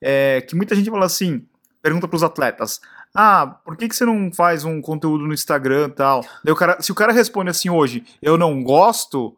é 0.00 0.42
que 0.42 0.54
muita 0.54 0.74
gente 0.74 0.90
fala 0.90 1.06
assim, 1.06 1.46
pergunta 1.82 2.06
pros 2.06 2.22
atletas, 2.22 2.80
ah, 3.14 3.58
por 3.64 3.76
que, 3.78 3.88
que 3.88 3.96
você 3.96 4.04
não 4.04 4.30
faz 4.30 4.62
um 4.64 4.80
conteúdo 4.82 5.26
no 5.26 5.32
Instagram 5.32 5.88
e 5.88 5.92
tal? 5.92 6.24
Daí 6.44 6.52
o 6.52 6.56
cara, 6.56 6.82
se 6.82 6.92
o 6.92 6.94
cara 6.94 7.12
responde 7.12 7.48
assim 7.48 7.70
hoje, 7.70 8.04
eu 8.20 8.36
não 8.36 8.62
gosto, 8.62 9.34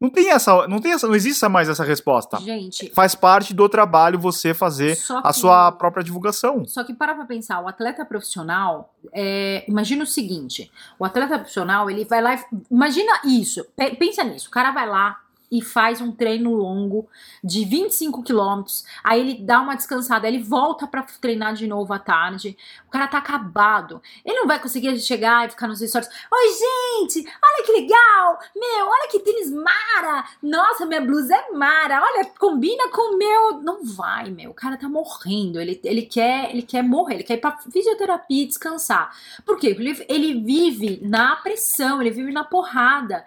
não 0.00 0.10
tem 0.10 0.30
essa, 0.30 0.66
não 0.68 0.78
tem 0.78 0.92
essa, 0.92 1.06
não 1.06 1.14
existe 1.14 1.46
mais 1.48 1.68
essa 1.68 1.82
resposta. 1.84 2.38
Gente, 2.38 2.90
Faz 2.94 3.14
parte 3.14 3.54
do 3.54 3.68
trabalho 3.68 4.18
você 4.18 4.52
fazer 4.52 4.94
só 4.96 5.18
a 5.18 5.32
que- 5.32 5.38
sua 5.38 5.72
própria 5.72 6.04
divulgação. 6.04 6.64
Só 6.66 6.84
que 6.84 6.92
para 6.94 7.14
pra 7.14 7.24
pensar, 7.24 7.60
o 7.62 7.68
atleta 7.68 8.04
profissional, 8.04 8.94
é, 9.12 9.64
imagina 9.68 10.04
o 10.04 10.06
seguinte, 10.06 10.70
o 10.98 11.04
atleta 11.04 11.38
profissional, 11.38 11.90
ele 11.90 12.04
vai 12.04 12.20
lá 12.20 12.34
e, 12.34 12.40
imagina 12.70 13.20
isso, 13.24 13.64
pe- 13.76 13.96
pensa 13.96 14.22
nisso, 14.22 14.48
o 14.48 14.50
cara 14.50 14.70
vai 14.70 14.86
lá 14.88 15.18
e 15.50 15.62
faz 15.62 16.00
um 16.00 16.10
treino 16.10 16.52
longo 16.52 17.08
de 17.42 17.64
25 17.64 18.22
quilômetros, 18.22 18.84
aí 19.02 19.20
ele 19.20 19.42
dá 19.42 19.60
uma 19.60 19.76
descansada, 19.76 20.26
ele 20.26 20.42
volta 20.42 20.86
pra 20.86 21.02
treinar 21.20 21.54
de 21.54 21.66
novo 21.66 21.92
à 21.92 21.98
tarde, 21.98 22.56
o 22.86 22.90
cara 22.90 23.06
tá 23.06 23.18
acabado, 23.18 24.02
ele 24.24 24.36
não 24.36 24.46
vai 24.46 24.60
conseguir 24.60 24.98
chegar 24.98 25.46
e 25.46 25.50
ficar 25.50 25.68
nos 25.68 25.80
stories, 25.80 26.08
oi 26.30 26.48
gente, 26.48 27.20
olha 27.20 27.64
que 27.64 27.72
legal, 27.72 28.38
meu, 28.54 28.86
olha 28.86 29.08
que 29.10 29.20
tênis 29.20 29.50
mara, 29.50 30.24
nossa, 30.42 30.86
minha 30.86 31.00
blusa 31.00 31.34
é 31.34 31.52
mara, 31.52 32.02
olha, 32.02 32.24
combina 32.38 32.88
com 32.90 33.14
o 33.14 33.18
meu, 33.18 33.62
não 33.62 33.84
vai, 33.84 34.30
meu, 34.30 34.50
o 34.50 34.54
cara 34.54 34.76
tá 34.76 34.88
morrendo, 34.88 35.60
ele, 35.60 35.80
ele 35.84 36.02
quer 36.02 36.50
ele 36.50 36.62
quer 36.62 36.82
morrer, 36.82 37.14
ele 37.14 37.24
quer 37.24 37.34
ir 37.34 37.40
pra 37.40 37.58
fisioterapia 37.58 38.42
e 38.42 38.46
descansar, 38.46 39.14
por 39.44 39.58
quê? 39.58 39.74
Porque 39.74 39.88
ele, 39.88 40.06
ele 40.08 40.40
vive 40.40 41.00
na 41.02 41.36
pressão, 41.36 42.00
ele 42.00 42.10
vive 42.10 42.32
na 42.32 42.44
porrada, 42.44 43.24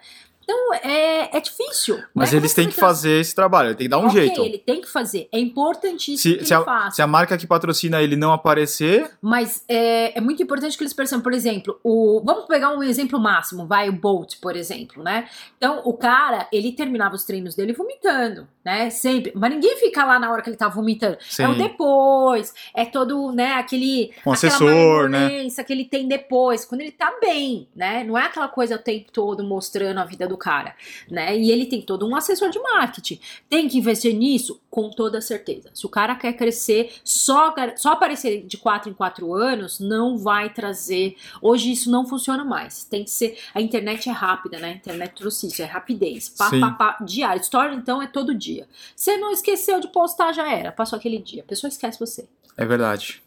então 0.50 0.74
é, 0.74 1.36
é 1.36 1.40
difícil. 1.40 2.02
Mas 2.12 2.32
né? 2.32 2.38
eles 2.38 2.52
Como 2.52 2.64
têm 2.64 2.70
é 2.70 2.74
que 2.74 2.80
fazer 2.80 3.20
esse 3.20 3.34
trabalho, 3.34 3.68
ele 3.68 3.74
tem 3.76 3.84
que 3.86 3.90
dar 3.90 3.98
um 3.98 4.06
Ok, 4.06 4.20
jeito. 4.20 4.44
ele 4.44 4.58
tem 4.58 4.80
que 4.80 4.88
fazer. 4.88 5.28
É 5.32 5.38
importantíssimo 5.38 6.18
Se, 6.18 6.38
que 6.38 6.44
se, 6.44 6.52
ele 6.54 6.62
a, 6.62 6.64
faça. 6.64 6.96
se 6.96 7.02
a 7.02 7.06
marca 7.06 7.38
que 7.38 7.46
patrocina 7.46 8.02
ele 8.02 8.16
não 8.16 8.32
aparecer, 8.32 9.10
Mas 9.22 9.64
é, 9.68 10.18
é 10.18 10.20
muito 10.20 10.42
importante 10.42 10.76
que 10.76 10.82
eles 10.82 10.92
percebam, 10.92 11.22
por 11.22 11.32
exemplo, 11.32 11.78
o, 11.84 12.20
vamos 12.24 12.46
pegar 12.46 12.70
um 12.76 12.82
exemplo 12.82 13.20
máximo, 13.20 13.66
vai, 13.66 13.88
o 13.88 13.92
Bolt, 13.92 14.36
por 14.40 14.56
exemplo, 14.56 15.02
né? 15.02 15.28
Então, 15.56 15.82
o 15.84 15.92
cara, 15.94 16.48
ele 16.52 16.72
terminava 16.72 17.14
os 17.14 17.24
treinos 17.24 17.54
dele 17.54 17.72
vomitando, 17.72 18.48
né? 18.64 18.90
Sempre. 18.90 19.32
Mas 19.34 19.50
ninguém 19.52 19.76
fica 19.76 20.04
lá 20.04 20.18
na 20.18 20.30
hora 20.32 20.42
que 20.42 20.50
ele 20.50 20.56
tá 20.56 20.68
vomitando. 20.68 21.16
sim, 21.20 21.42
É 21.42 21.48
o 21.48 21.54
depois, 21.54 22.52
é 22.74 22.84
todo, 22.84 23.32
né, 23.32 23.54
aquele... 23.54 24.12
um 24.26 24.32
assessor, 24.32 25.08
né? 25.08 25.48
que 25.66 25.72
ele 25.72 25.84
tem 25.84 26.08
depois, 26.08 26.64
quando 26.64 26.80
ele 26.80 26.90
tá 26.90 27.12
bem, 27.20 27.68
né? 27.76 28.02
Não 28.02 28.16
é 28.16 28.24
aquela 28.24 28.48
coisa 28.48 28.76
o 28.76 28.78
tempo 28.78 29.12
todo 29.12 29.44
mostrando 29.44 29.98
a 29.98 30.04
vida 30.04 30.26
do 30.26 30.36
cara, 30.40 30.74
né? 31.08 31.36
E 31.38 31.50
ele 31.50 31.66
tem 31.66 31.82
todo 31.82 32.08
um 32.08 32.16
assessor 32.16 32.48
de 32.48 32.58
marketing. 32.58 33.20
Tem 33.48 33.68
que 33.68 33.78
investir 33.78 34.14
nisso? 34.14 34.60
Com 34.70 34.88
toda 34.90 35.20
certeza. 35.20 35.70
Se 35.74 35.84
o 35.84 35.88
cara 35.88 36.14
quer 36.14 36.32
crescer, 36.32 36.92
só, 37.04 37.54
só 37.76 37.92
aparecer 37.92 38.44
de 38.46 38.56
4 38.56 38.90
em 38.90 38.94
4 38.94 39.34
anos 39.34 39.78
não 39.78 40.16
vai 40.16 40.52
trazer. 40.52 41.16
Hoje 41.42 41.70
isso 41.72 41.90
não 41.90 42.06
funciona 42.06 42.44
mais. 42.44 42.84
Tem 42.84 43.04
que 43.04 43.10
ser. 43.10 43.38
A 43.54 43.60
internet 43.60 44.08
é 44.08 44.12
rápida, 44.12 44.58
né? 44.58 44.68
A 44.68 44.74
internet 44.76 45.14
trouxe 45.14 45.46
isso, 45.46 45.60
é 45.60 45.66
rapidez. 45.66 46.28
Pá, 46.28 46.48
Sim. 46.48 46.60
pá, 46.60 46.70
pá, 46.70 46.98
diário. 47.04 47.40
Story, 47.42 47.74
então, 47.76 48.00
é 48.00 48.06
todo 48.06 48.34
dia. 48.34 48.66
Você 48.96 49.16
não 49.18 49.32
esqueceu 49.32 49.80
de 49.80 49.88
postar, 49.88 50.32
já 50.32 50.50
era. 50.50 50.72
Passou 50.72 50.96
aquele 50.98 51.18
dia. 51.18 51.42
A 51.42 51.46
pessoa 51.46 51.68
esquece 51.68 51.98
você. 52.00 52.28
É 52.56 52.64
verdade. 52.64 53.22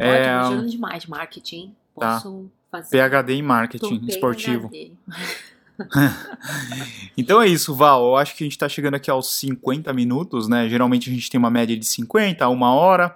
Olha, 0.00 0.08
É, 0.08 0.42
tô 0.48 0.62
demais 0.66 1.02
de 1.02 1.10
marketing. 1.10 1.74
Tá. 1.98 2.14
Posso 2.14 2.50
fazer. 2.70 2.90
PHD 2.96 3.34
em 3.34 3.42
Tô 3.42 3.48
marketing 3.48 4.06
esportivo. 4.06 4.68
PhD. 4.68 4.92
Então 7.16 7.40
é 7.40 7.46
isso, 7.46 7.74
Val. 7.74 8.04
Eu 8.06 8.16
acho 8.16 8.34
que 8.34 8.44
a 8.44 8.46
gente 8.46 8.58
tá 8.58 8.68
chegando 8.68 8.94
aqui 8.94 9.10
aos 9.10 9.32
50 9.38 9.92
minutos, 9.92 10.48
né? 10.48 10.68
Geralmente 10.68 11.08
a 11.08 11.12
gente 11.12 11.30
tem 11.30 11.38
uma 11.38 11.50
média 11.50 11.76
de 11.76 11.84
50 11.84 12.44
a 12.44 12.48
uma 12.48 12.74
hora. 12.74 13.14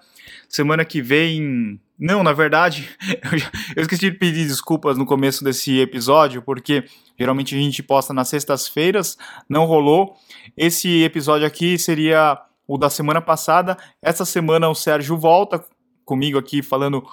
Semana 0.49 0.85
que 0.85 1.03
vem. 1.03 1.81
Não, 1.99 2.23
na 2.23 2.33
verdade, 2.33 2.89
eu 3.75 3.83
esqueci 3.83 4.11
de 4.11 4.13
pedir 4.13 4.47
desculpas 4.47 4.97
no 4.97 5.05
começo 5.05 5.43
desse 5.43 5.81
episódio, 5.81 6.41
porque 6.43 6.85
geralmente 7.19 7.57
a 7.57 7.59
gente 7.59 7.83
posta 7.83 8.15
nas 8.15 8.29
sextas-feiras, 8.29 9.19
não 9.49 9.65
rolou. 9.65 10.17
Esse 10.57 11.03
episódio 11.03 11.47
aqui 11.47 11.77
seria 11.77 12.41
o 12.69 12.79
da 12.79 12.89
semana 12.89 13.21
passada. 13.21 13.77
Essa 14.01 14.25
semana 14.25 14.69
o 14.69 14.75
Sérgio 14.75 15.17
volta 15.17 15.65
comigo 16.05 16.39
aqui 16.39 16.63
falando 16.63 17.05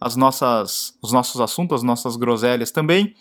as 0.00 0.14
nossas, 0.14 0.96
os 1.02 1.12
nossos 1.12 1.40
assuntos, 1.40 1.76
as 1.76 1.82
nossas 1.82 2.16
groselhas 2.16 2.70
também. 2.70 3.14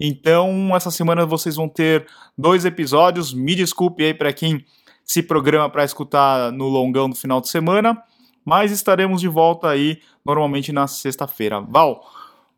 Então, 0.00 0.74
essa 0.74 0.90
semana 0.90 1.26
vocês 1.26 1.56
vão 1.56 1.68
ter 1.68 2.06
dois 2.36 2.64
episódios. 2.64 3.34
Me 3.34 3.54
desculpe 3.54 4.02
aí 4.02 4.14
para 4.14 4.32
quem 4.32 4.64
se 5.04 5.22
programa 5.22 5.68
para 5.68 5.84
escutar 5.84 6.50
no 6.52 6.68
longão 6.68 7.10
do 7.10 7.16
final 7.16 7.40
de 7.40 7.48
semana, 7.48 8.00
mas 8.44 8.72
estaremos 8.72 9.20
de 9.20 9.28
volta 9.28 9.68
aí 9.68 10.00
normalmente 10.24 10.72
na 10.72 10.86
sexta-feira. 10.86 11.60
Val, 11.60 12.00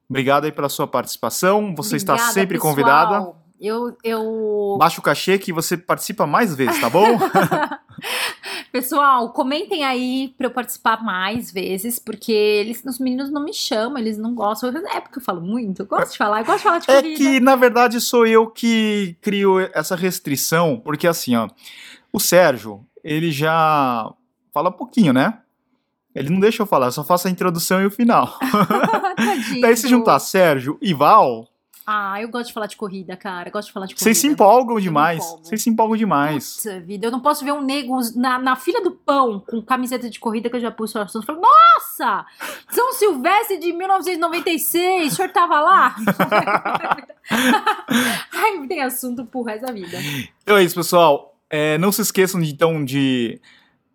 obrigado 0.09 0.45
aí 0.45 0.53
pela 0.53 0.69
sua 0.69 0.87
participação. 0.87 1.75
Você 1.75 1.97
está 1.97 2.13
Obrigada, 2.13 2.35
sempre 2.35 2.59
pessoal. 2.59 2.73
convidada. 2.75 3.33
Eu, 3.61 3.97
eu... 4.05 4.77
Baixa 4.79 5.01
o 5.01 5.03
cachê 5.03 5.39
que 5.39 5.53
você 5.53 5.77
participa 5.77 6.27
mais 6.27 6.55
vezes, 6.55 6.81
tá 6.81 6.91
bom? 6.91 7.07
Pessoal, 8.73 9.31
comentem 9.35 9.85
aí 9.85 10.35
pra 10.39 10.47
eu 10.47 10.51
participar 10.51 11.05
mais 11.05 11.53
vezes, 11.53 11.99
porque 11.99 12.33
eles, 12.33 12.83
os 12.87 12.99
meninos 12.99 13.31
não 13.31 13.45
me 13.45 13.53
chamam, 13.53 13.99
eles 13.99 14.17
não 14.17 14.35
gostam. 14.35 14.71
É 14.91 14.99
porque 14.99 15.19
eu 15.19 15.23
falo 15.23 15.43
muito, 15.43 15.83
eu 15.83 15.87
gosto 15.87 16.13
de 16.13 16.17
falar, 16.17 16.41
eu 16.41 16.47
gosto 16.47 16.59
de 16.59 16.63
falar 16.63 16.79
de 16.79 16.91
É 16.91 17.03
corrida. 17.03 17.17
que, 17.19 17.39
na 17.39 17.55
verdade, 17.55 18.01
sou 18.01 18.27
eu 18.27 18.47
que 18.47 19.15
crio 19.21 19.61
essa 19.75 19.95
restrição, 19.95 20.81
porque 20.83 21.07
assim, 21.07 21.37
ó, 21.37 21.51
o 22.11 22.19
Sérgio, 22.19 22.83
ele 23.05 23.31
já 23.31 24.11
fala 24.55 24.71
pouquinho, 24.73 25.13
né? 25.13 25.39
Ele 26.15 26.31
não 26.31 26.41
deixa 26.41 26.63
eu 26.63 26.67
falar, 26.67 26.87
eu 26.87 26.93
só 26.93 27.05
faço 27.05 27.29
a 27.29 27.31
introdução 27.31 27.83
e 27.83 27.87
o 27.87 27.91
final. 27.91 28.39
Daí 29.61 29.77
se 29.77 29.87
juntar 29.87 30.19
Sérgio 30.19 30.79
e 30.81 30.95
Val, 30.95 31.47
Ah, 31.87 32.21
eu 32.21 32.29
gosto 32.29 32.49
de 32.49 32.53
falar 32.53 32.67
de 32.67 32.77
corrida, 32.77 33.17
cara. 33.17 33.49
Eu 33.49 33.53
gosto 33.53 33.69
de 33.69 33.73
falar 33.73 33.87
de 33.87 33.95
corrida. 33.95 34.05
vocês 34.05 34.19
se 34.19 34.27
empolgam 34.27 34.79
demais. 34.79 35.25
Vocês 35.43 35.63
se 35.63 35.71
empolgam 35.71 35.97
demais. 35.97 36.57
Puta 36.57 36.81
vida, 36.81 37.07
eu 37.07 37.11
não 37.11 37.21
posso 37.21 37.45
ver 37.45 37.53
um 37.53 37.61
nego 37.61 37.99
na, 38.15 38.39
na 38.39 38.57
fila 38.57 38.81
do 38.81 38.93
pão 38.93 39.41
com 39.41 39.61
camiseta 39.63 40.09
de 40.09 40.21
corrida 40.21 40.49
que 40.49 40.57
eu 40.57 40.61
já 40.61 40.71
pus 40.71 40.95
o 40.95 40.99
assunto. 40.99 41.27
Falei, 41.27 41.43
nossa! 41.43 42.25
São 42.71 42.93
Silvestre 42.93 43.59
de 43.59 43.73
1996, 43.73 45.13
o 45.13 45.17
senhor 45.17 45.31
tava 45.31 45.61
lá? 45.61 45.97
Ai, 48.33 48.67
tem 48.69 48.83
assunto 48.83 49.25
pro 49.25 49.43
resto 49.43 49.67
da 49.67 49.73
vida. 49.73 49.99
Então 50.43 50.57
é 50.57 50.63
isso, 50.65 50.75
pessoal. 50.75 51.37
É, 51.51 51.77
não 51.79 51.93
se 51.93 52.01
esqueçam 52.01 52.43
então 52.43 52.85
de 52.85 53.41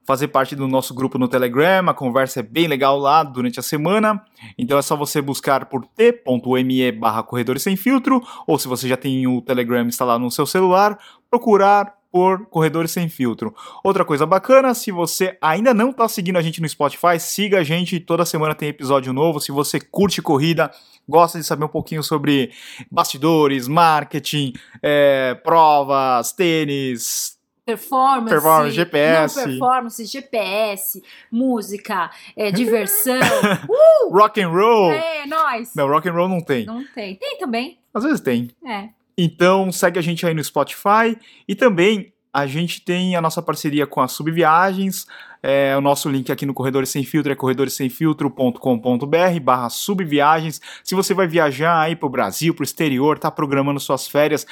fazer 0.07 0.29
parte 0.29 0.55
do 0.55 0.69
nosso 0.69 0.93
grupo 0.93 1.19
no 1.19 1.27
Telegram. 1.27 1.89
A 1.89 1.93
conversa 1.93 2.39
é 2.39 2.43
bem 2.43 2.65
legal 2.65 2.97
lá 2.97 3.23
durante 3.23 3.59
a 3.59 3.63
semana. 3.63 4.23
Então 4.57 4.77
é 4.77 4.81
só 4.81 4.95
você 4.95 5.21
buscar 5.21 5.65
por 5.65 5.85
t.me 5.85 6.91
barra 6.93 7.21
Corredores 7.21 7.61
Sem 7.61 7.75
Filtro, 7.75 8.23
ou 8.47 8.57
se 8.57 8.69
você 8.69 8.87
já 8.87 8.95
tem 8.95 9.27
o 9.27 9.41
Telegram 9.41 9.85
instalado 9.85 10.23
no 10.23 10.31
seu 10.31 10.45
celular, 10.45 10.97
procurar 11.29 11.97
por 12.09 12.45
Corredores 12.45 12.91
Sem 12.91 13.09
Filtro. 13.09 13.53
Outra 13.83 14.05
coisa 14.05 14.25
bacana, 14.25 14.73
se 14.73 14.91
você 14.91 15.37
ainda 15.41 15.73
não 15.73 15.89
está 15.89 16.07
seguindo 16.07 16.37
a 16.37 16.41
gente 16.41 16.61
no 16.61 16.69
Spotify, 16.69 17.19
siga 17.19 17.59
a 17.59 17.63
gente, 17.63 17.99
toda 17.99 18.25
semana 18.25 18.55
tem 18.55 18.69
episódio 18.69 19.11
novo. 19.11 19.41
Se 19.41 19.51
você 19.51 19.77
curte 19.79 20.21
corrida, 20.21 20.71
gosta 21.07 21.37
de 21.37 21.43
saber 21.43 21.65
um 21.65 21.69
pouquinho 21.69 22.01
sobre 22.01 22.51
bastidores, 22.89 23.67
marketing, 23.67 24.53
é, 24.81 25.35
provas, 25.35 26.31
tênis, 26.31 27.36
Performance, 27.67 28.33
Performance, 28.33 28.75
GPS. 28.75 29.43
performance, 29.43 30.05
GPS, 30.05 31.03
música, 31.29 32.09
é, 32.33 32.49
diversão. 32.55 33.19
rock 34.09 34.41
and 34.41 34.47
roll. 34.47 34.93
é, 34.93 35.25
nós. 35.27 35.73
Não, 35.75 35.89
rock 35.89 36.07
and 36.07 36.13
roll 36.13 36.29
não 36.29 36.39
tem. 36.39 36.65
Não 36.65 36.81
tem. 36.95 37.15
Tem 37.15 37.37
também. 37.37 37.77
Às 37.93 38.05
vezes 38.05 38.21
tem. 38.21 38.49
É. 38.65 38.87
Então 39.17 39.69
segue 39.69 39.99
a 39.99 40.01
gente 40.01 40.25
aí 40.25 40.33
no 40.33 40.41
Spotify 40.41 41.17
e 41.45 41.55
também 41.55 42.13
a 42.33 42.47
gente 42.47 42.79
tem 42.85 43.17
a 43.17 43.21
nossa 43.21 43.41
parceria 43.41 43.85
com 43.85 43.99
a 43.99 44.07
Subviagens. 44.07 45.05
É, 45.43 45.75
o 45.75 45.81
nosso 45.81 46.09
link 46.09 46.31
aqui 46.31 46.45
no 46.45 46.53
Corredores 46.53 46.87
Sem 46.89 47.03
Filtro 47.03 47.33
é 47.33 47.35
corredoressemfiltro.com.br 47.35 49.39
barra 49.41 49.69
subviagens. 49.69 50.61
Se 50.83 50.95
você 50.95 51.13
vai 51.13 51.27
viajar 51.27 51.81
aí 51.81 51.97
pro 51.97 52.07
Brasil, 52.07 52.53
pro 52.53 52.63
exterior, 52.63 53.19
tá 53.19 53.29
programando 53.29 53.77
suas 53.79 54.07
férias, 54.07 54.45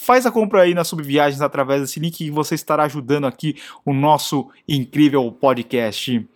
faz 0.00 0.24
a 0.24 0.30
compra 0.30 0.62
aí 0.62 0.72
na 0.72 0.82
Subviagens 0.82 1.42
através 1.42 1.82
desse 1.82 2.00
link 2.00 2.20
e 2.22 2.30
você 2.30 2.54
estará 2.54 2.84
ajudando 2.84 3.26
aqui 3.26 3.56
o 3.84 3.92
nosso 3.92 4.48
incrível 4.66 5.30
podcast. 5.30 6.26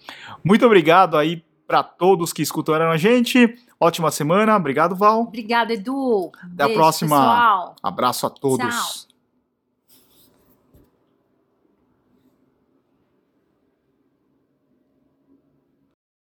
Muito 0.44 0.66
obrigado 0.66 1.16
aí 1.16 1.42
para 1.66 1.82
todos 1.82 2.32
que 2.32 2.42
escutaram 2.42 2.90
a 2.90 2.98
gente. 2.98 3.56
Ótima 3.80 4.10
semana. 4.10 4.54
Obrigado, 4.54 4.94
Val. 4.94 5.22
Obrigada, 5.22 5.72
Edu. 5.72 6.30
Até 6.52 6.62
a 6.62 6.66
Beijo, 6.66 6.80
próxima. 6.80 7.16
Pessoal. 7.16 7.76
Abraço 7.82 8.26
a 8.26 8.30
todos. 8.30 8.66
Tchau. 8.66 9.13